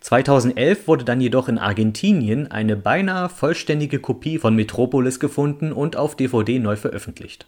[0.00, 6.16] 2011 wurde dann jedoch in Argentinien eine beinahe vollständige Kopie von Metropolis gefunden und auf
[6.16, 7.46] DVD neu veröffentlicht.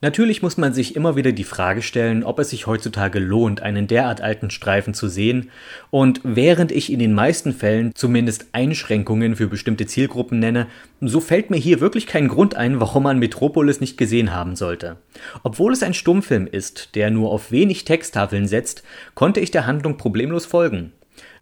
[0.00, 3.88] Natürlich muss man sich immer wieder die Frage stellen, ob es sich heutzutage lohnt, einen
[3.88, 5.50] derart alten Streifen zu sehen,
[5.90, 10.68] und während ich in den meisten Fällen zumindest Einschränkungen für bestimmte Zielgruppen nenne,
[11.00, 14.98] so fällt mir hier wirklich kein Grund ein, warum man Metropolis nicht gesehen haben sollte.
[15.42, 18.84] Obwohl es ein Stummfilm ist, der nur auf wenig Texttafeln setzt,
[19.16, 20.92] konnte ich der Handlung problemlos folgen.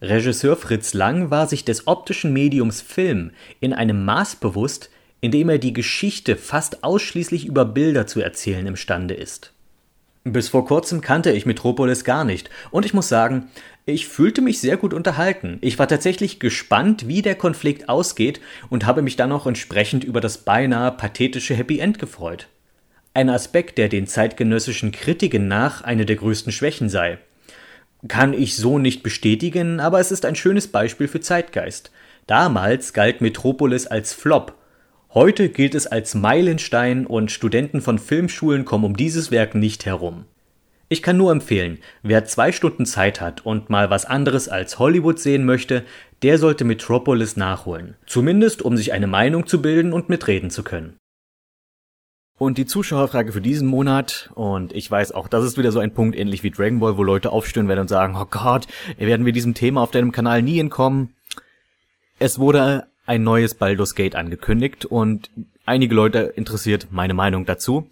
[0.00, 4.90] Regisseur Fritz Lang war sich des optischen Mediums Film in einem Maß bewusst,
[5.20, 9.52] in dem er die Geschichte fast ausschließlich über Bilder zu erzählen imstande ist.
[10.24, 13.48] Bis vor kurzem kannte ich Metropolis gar nicht, und ich muss sagen,
[13.86, 15.58] ich fühlte mich sehr gut unterhalten.
[15.60, 20.20] Ich war tatsächlich gespannt, wie der Konflikt ausgeht, und habe mich dann auch entsprechend über
[20.20, 22.48] das beinahe pathetische Happy End gefreut.
[23.14, 27.18] ein Aspekt, der den zeitgenössischen Kritiken nach eine der größten Schwächen sei.
[28.08, 31.90] Kann ich so nicht bestätigen, aber es ist ein schönes Beispiel für Zeitgeist.
[32.26, 34.54] Damals galt Metropolis als Flop.
[35.14, 40.24] Heute gilt es als Meilenstein und Studenten von Filmschulen kommen um dieses Werk nicht herum.
[40.88, 45.18] Ich kann nur empfehlen, wer zwei Stunden Zeit hat und mal was anderes als Hollywood
[45.18, 45.84] sehen möchte,
[46.22, 47.96] der sollte Metropolis nachholen.
[48.06, 50.96] Zumindest um sich eine Meinung zu bilden und mitreden zu können.
[52.38, 55.94] Und die Zuschauerfrage für diesen Monat, und ich weiß auch, das ist wieder so ein
[55.94, 58.66] Punkt, ähnlich wie Dragon Ball, wo Leute aufstören werden und sagen, oh Gott,
[58.98, 61.14] werden wir diesem Thema auf deinem Kanal nie entkommen.
[62.18, 65.30] Es wurde ein neues Baldur's Gate angekündigt und
[65.64, 67.88] einige Leute interessiert meine Meinung dazu.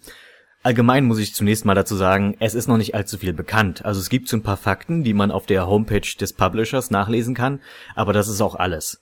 [0.61, 3.85] Allgemein muss ich zunächst mal dazu sagen, es ist noch nicht allzu viel bekannt.
[3.85, 7.33] Also es gibt so ein paar Fakten, die man auf der Homepage des Publishers nachlesen
[7.33, 7.61] kann,
[7.95, 9.01] aber das ist auch alles.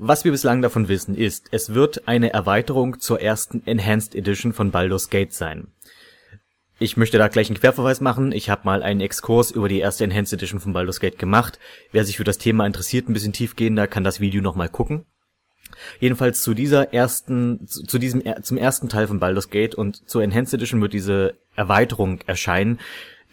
[0.00, 4.70] Was wir bislang davon wissen ist, es wird eine Erweiterung zur ersten Enhanced Edition von
[4.70, 5.72] Baldur's Gate sein.
[6.78, 8.30] Ich möchte da gleich einen Querverweis machen.
[8.30, 11.58] Ich habe mal einen Exkurs über die erste Enhanced Edition von Baldur's Gate gemacht.
[11.90, 15.04] Wer sich für das Thema interessiert, ein bisschen tiefgehender, kann das Video nochmal gucken.
[15.98, 20.54] Jedenfalls zu dieser ersten, zu diesem, zum ersten Teil von Baldur's Gate und zur Enhanced
[20.54, 22.78] Edition wird diese Erweiterung erscheinen,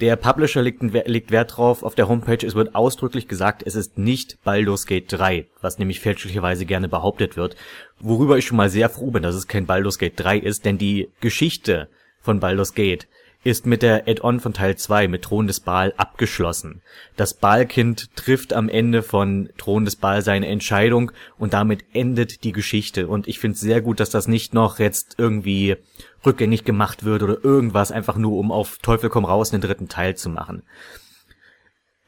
[0.01, 2.45] der Publisher legt, legt Wert drauf auf der Homepage.
[2.45, 7.37] Es wird ausdrücklich gesagt, es ist nicht Baldur's Gate 3, was nämlich fälschlicherweise gerne behauptet
[7.37, 7.55] wird.
[7.99, 10.77] Worüber ich schon mal sehr froh bin, dass es kein Baldur's Gate 3 ist, denn
[10.77, 11.87] die Geschichte
[12.19, 13.07] von Baldur's Gate
[13.45, 16.81] ist mit der Add-on von Teil 2 mit Thron des Baal abgeschlossen.
[17.15, 22.51] Das Baalkind trifft am Ende von Thron des Baal seine Entscheidung und damit endet die
[22.51, 23.07] Geschichte.
[23.07, 25.77] Und ich finde es sehr gut, dass das nicht noch jetzt irgendwie
[26.25, 30.15] rückgängig gemacht wird oder irgendwas, einfach nur um auf Teufel komm raus einen dritten Teil
[30.15, 30.63] zu machen.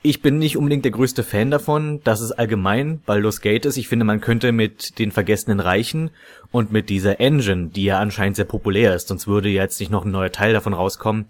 [0.09, 3.75] Ich bin nicht unbedingt der größte Fan davon, dass es allgemein Baldur's Gate ist.
[3.75, 6.11] Ich finde, man könnte mit den vergessenen Reichen
[6.49, 10.05] und mit dieser Engine, die ja anscheinend sehr populär ist, sonst würde jetzt nicht noch
[10.05, 11.25] ein neuer Teil davon rauskommen,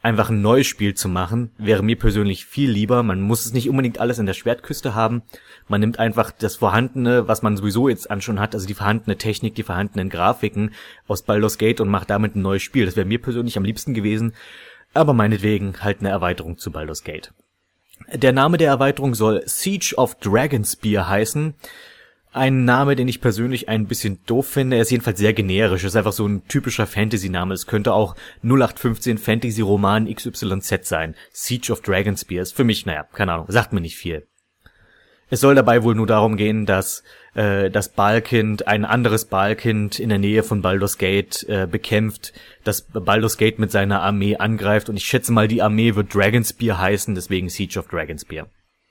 [0.00, 3.02] einfach ein neues Spiel zu machen, wäre mir persönlich viel lieber.
[3.02, 5.20] Man muss es nicht unbedingt alles in der Schwertküste haben.
[5.68, 9.18] Man nimmt einfach das vorhandene, was man sowieso jetzt an schon hat, also die vorhandene
[9.18, 10.70] Technik, die vorhandenen Grafiken
[11.06, 12.86] aus Baldur's Gate und macht damit ein neues Spiel.
[12.86, 14.32] Das wäre mir persönlich am liebsten gewesen.
[14.94, 17.34] Aber meinetwegen halt eine Erweiterung zu Baldur's Gate.
[18.12, 21.54] Der Name der Erweiterung soll Siege of Dragonspear heißen.
[22.32, 24.76] Ein Name, den ich persönlich ein bisschen doof finde.
[24.76, 25.84] Er ist jedenfalls sehr generisch.
[25.84, 27.54] ist einfach so ein typischer Fantasy-Name.
[27.54, 31.14] Es könnte auch 0815 Fantasy-Roman XYZ sein.
[31.32, 34.26] Siege of Dragonspear ist für mich, naja, keine Ahnung, sagt mir nicht viel.
[35.30, 37.02] Es soll dabei wohl nur darum gehen, dass
[37.34, 42.32] äh, das Balkind ein anderes Balkind in der Nähe von Baldur's Gate äh, bekämpft,
[42.62, 46.78] das Baldur's Gate mit seiner Armee angreift und ich schätze mal, die Armee wird Dragonspear
[46.78, 48.46] heißen, deswegen Siege of Dragonspear.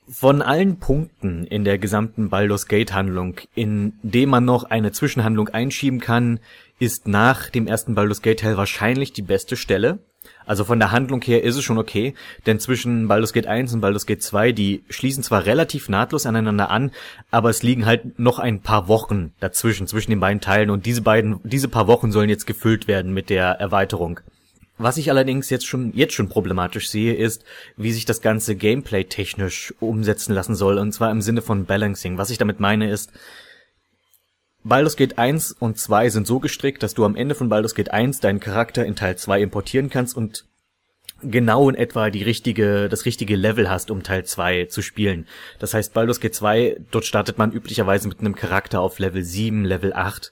[0.09, 5.47] Von allen Punkten in der gesamten Baldur's Gate Handlung, in dem man noch eine Zwischenhandlung
[5.47, 6.39] einschieben kann,
[6.77, 9.99] ist nach dem ersten Baldur's Gate Teil wahrscheinlich die beste Stelle.
[10.45, 12.13] Also von der Handlung her ist es schon okay,
[12.45, 16.69] denn zwischen Baldur's Gate 1 und Baldur's Gate 2, die schließen zwar relativ nahtlos aneinander
[16.69, 16.91] an,
[17.31, 21.01] aber es liegen halt noch ein paar Wochen dazwischen, zwischen den beiden Teilen und diese
[21.01, 24.19] beiden, diese paar Wochen sollen jetzt gefüllt werden mit der Erweiterung.
[24.77, 27.45] Was ich allerdings jetzt schon, jetzt schon problematisch sehe, ist,
[27.77, 32.17] wie sich das ganze Gameplay technisch umsetzen lassen soll, und zwar im Sinne von Balancing.
[32.17, 33.11] Was ich damit meine ist,
[34.63, 37.91] Baldur's Gate 1 und 2 sind so gestrickt, dass du am Ende von Baldur's Gate
[37.91, 40.45] 1 deinen Charakter in Teil 2 importieren kannst und
[41.21, 45.27] genau in etwa die richtige, das richtige Level hast, um Teil 2 zu spielen.
[45.59, 49.65] Das heißt, Baldur's Gate 2, dort startet man üblicherweise mit einem Charakter auf Level 7,
[49.65, 50.31] Level 8.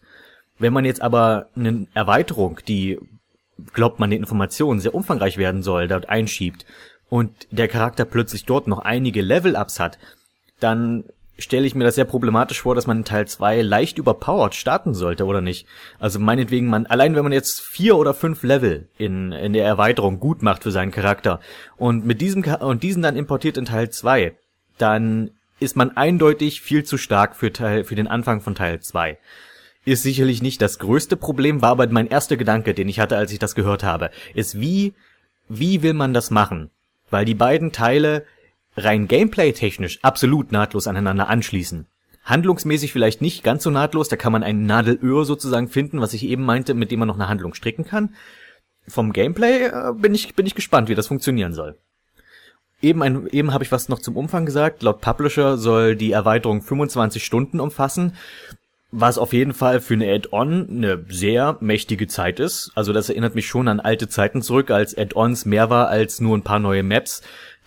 [0.60, 3.00] Wenn man jetzt aber eine Erweiterung, die,
[3.74, 6.66] glaubt man den Informationen, sehr umfangreich werden soll, dort einschiebt
[7.10, 9.98] und der Charakter plötzlich dort noch einige Level-Ups hat,
[10.60, 11.04] dann
[11.42, 14.94] stelle ich mir das sehr problematisch vor, dass man in Teil 2 leicht überpowered starten
[14.94, 15.68] sollte, oder nicht?
[16.00, 20.20] Also meinetwegen man, allein wenn man jetzt vier oder fünf Level in, in der Erweiterung
[20.20, 21.40] gut macht für seinen Charakter
[21.78, 24.34] und mit diesem, und diesen dann importiert in Teil 2,
[24.78, 29.18] dann ist man eindeutig viel zu stark für Teil, für den Anfang von Teil 2.
[29.84, 33.32] Ist sicherlich nicht das größte Problem, war aber mein erster Gedanke, den ich hatte, als
[33.32, 34.94] ich das gehört habe, ist wie,
[35.50, 36.70] wie will man das machen?
[37.10, 38.26] Weil die beiden Teile
[38.76, 41.88] rein gameplay-technisch absolut nahtlos aneinander anschließen.
[42.24, 46.24] Handlungsmäßig vielleicht nicht ganz so nahtlos, da kann man ein Nadelöhr sozusagen finden, was ich
[46.24, 48.14] eben meinte, mit dem man noch eine Handlung stricken kann.
[48.88, 51.78] Vom Gameplay äh, bin ich bin ich gespannt, wie das funktionieren soll.
[52.82, 54.82] Eben, ein, eben habe ich was noch zum Umfang gesagt.
[54.82, 58.16] Laut Publisher soll die Erweiterung 25 Stunden umfassen,
[58.92, 62.72] was auf jeden Fall für eine Add-on eine sehr mächtige Zeit ist.
[62.74, 66.36] Also das erinnert mich schon an alte Zeiten zurück, als Add-ons mehr war als nur
[66.36, 67.22] ein paar neue Maps.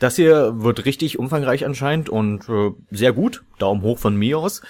[0.04, 3.42] Das hier wird richtig umfangreich anscheinend und äh, sehr gut.
[3.58, 4.60] Daumen hoch von mir aus.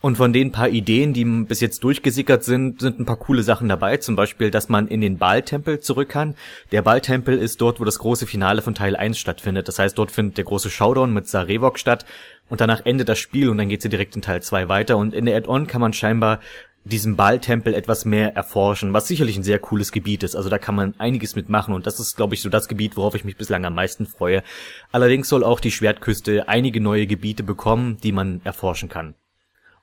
[0.00, 3.68] Und von den paar Ideen, die bis jetzt durchgesickert sind, sind ein paar coole Sachen
[3.68, 3.96] dabei.
[3.96, 6.36] Zum Beispiel, dass man in den Balltempel zurück kann.
[6.70, 9.66] Der Balltempel ist dort, wo das große Finale von Teil 1 stattfindet.
[9.66, 12.06] Das heißt, dort findet der große Showdown mit Sarevok statt.
[12.48, 14.96] Und danach endet das Spiel und dann geht sie direkt in Teil 2 weiter.
[14.96, 16.38] Und in der Add-on kann man scheinbar
[16.86, 20.36] diesen Balltempel etwas mehr erforschen, was sicherlich ein sehr cooles Gebiet ist.
[20.36, 23.16] Also da kann man einiges mitmachen und das ist, glaube ich, so das Gebiet, worauf
[23.16, 24.44] ich mich bislang am meisten freue.
[24.92, 29.14] Allerdings soll auch die Schwertküste einige neue Gebiete bekommen, die man erforschen kann.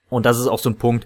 [0.09, 1.05] Und das ist auch so ein Punkt.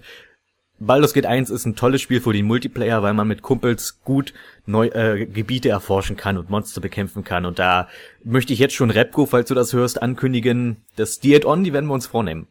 [0.78, 4.32] Baldur's Gate 1 ist ein tolles Spiel für den Multiplayer, weil man mit Kumpels gut
[4.66, 7.44] neu, äh, Gebiete erforschen kann und Monster bekämpfen kann.
[7.44, 7.88] Und da
[8.22, 11.86] möchte ich jetzt schon Repco, falls du das hörst, ankündigen, dass die Add-on, die werden
[11.86, 12.46] wir uns vornehmen.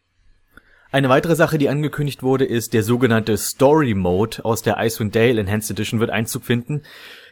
[0.91, 5.41] Eine weitere Sache, die angekündigt wurde, ist der sogenannte Story Mode aus der Icewind Dale
[5.41, 6.83] Enhanced Edition wird Einzug finden.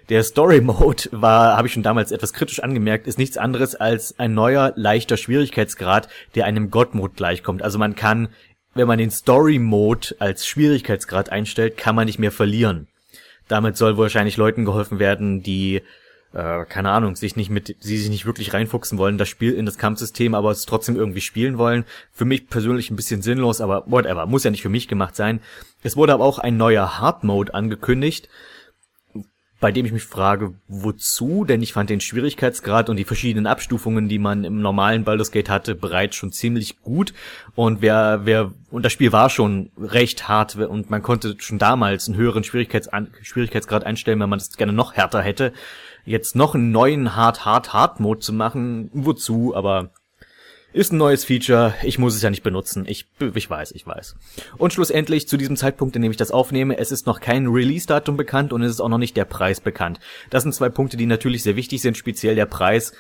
[0.10, 4.20] Der Story Mode war, habe ich schon damals etwas kritisch angemerkt, ist nichts anderes als
[4.20, 7.64] ein neuer, leichter Schwierigkeitsgrad, der einem God Mode gleichkommt.
[7.64, 8.30] Also man kann
[8.76, 12.88] wenn man den Story Mode als Schwierigkeitsgrad einstellt, kann man nicht mehr verlieren.
[13.48, 15.82] Damit soll wahrscheinlich Leuten geholfen werden, die
[16.36, 19.66] äh, keine Ahnung, sich nicht mit, sie sich nicht wirklich reinfuchsen wollen, das Spiel in
[19.66, 21.86] das Kampfsystem, aber es trotzdem irgendwie spielen wollen.
[22.12, 25.40] Für mich persönlich ein bisschen sinnlos, aber whatever, muss ja nicht für mich gemacht sein.
[25.82, 28.28] Es wurde aber auch ein neuer Hard Mode angekündigt,
[29.62, 31.46] bei dem ich mich frage, wozu?
[31.46, 35.50] Denn ich fand den Schwierigkeitsgrad und die verschiedenen Abstufungen, die man im normalen Baldur's Gate
[35.50, 37.14] hatte, bereits schon ziemlich gut.
[37.56, 42.10] Und wer, wer, und das Spiel war schon recht hart und man konnte schon damals
[42.10, 42.90] einen höheren Schwierigkeits
[43.22, 45.54] Schwierigkeitsgrad einstellen, wenn man es gerne noch härter hätte.
[46.06, 49.56] Jetzt noch einen neuen Hard, Hard, Hard Mode zu machen, wozu?
[49.56, 49.92] Aber
[50.72, 52.86] ist ein neues Feature, ich muss es ja nicht benutzen.
[52.88, 54.16] Ich, ich weiß, ich weiß.
[54.58, 58.18] Und schlussendlich zu diesem Zeitpunkt, in dem ich das aufnehme, es ist noch kein Release-Datum
[58.18, 60.00] bekannt und es ist auch noch nicht der Preis bekannt.
[60.30, 62.94] Das sind zwei Punkte, die natürlich sehr wichtig sind, speziell der Preis.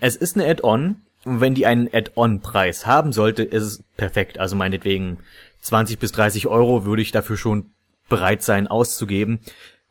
[0.00, 0.96] Es ist eine Add-on,
[1.26, 4.38] und wenn die einen Add-on-Preis haben sollte, ist es perfekt.
[4.38, 5.18] Also meinetwegen
[5.60, 7.72] 20 bis 30 Euro würde ich dafür schon
[8.08, 9.40] bereit sein auszugeben.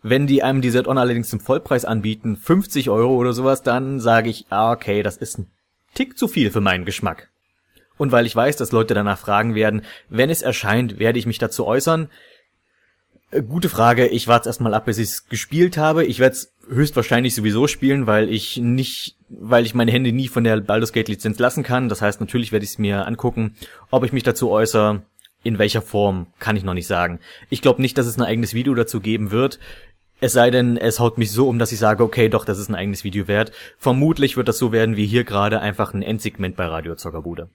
[0.07, 4.29] Wenn die einem die Add-on allerdings zum Vollpreis anbieten, 50 Euro oder sowas, dann sage
[4.29, 5.47] ich, ah, okay, das ist ein
[5.95, 7.31] Tick zu viel für meinen Geschmack.
[7.97, 11.39] Und weil ich weiß, dass Leute danach fragen werden, wenn es erscheint, werde ich mich
[11.39, 12.09] dazu äußern.
[13.31, 16.05] Äh, gute Frage, ich warte erstmal ab, bis ich es gespielt habe.
[16.05, 20.43] Ich werde es höchstwahrscheinlich sowieso spielen, weil ich nicht, weil ich meine Hände nie von
[20.43, 21.89] der Baldur's Gate Lizenz lassen kann.
[21.89, 23.55] Das heißt, natürlich werde ich es mir angucken.
[23.89, 25.01] Ob ich mich dazu äußere,
[25.41, 27.19] in welcher Form, kann ich noch nicht sagen.
[27.49, 29.59] Ich glaube nicht, dass es ein eigenes Video dazu geben wird.
[30.21, 32.69] Es sei denn, es haut mich so um, dass ich sage, okay, doch, das ist
[32.69, 33.51] ein eigenes Video wert.
[33.77, 37.49] Vermutlich wird das so werden wie hier gerade einfach ein Endsegment bei Radio Zockerbude.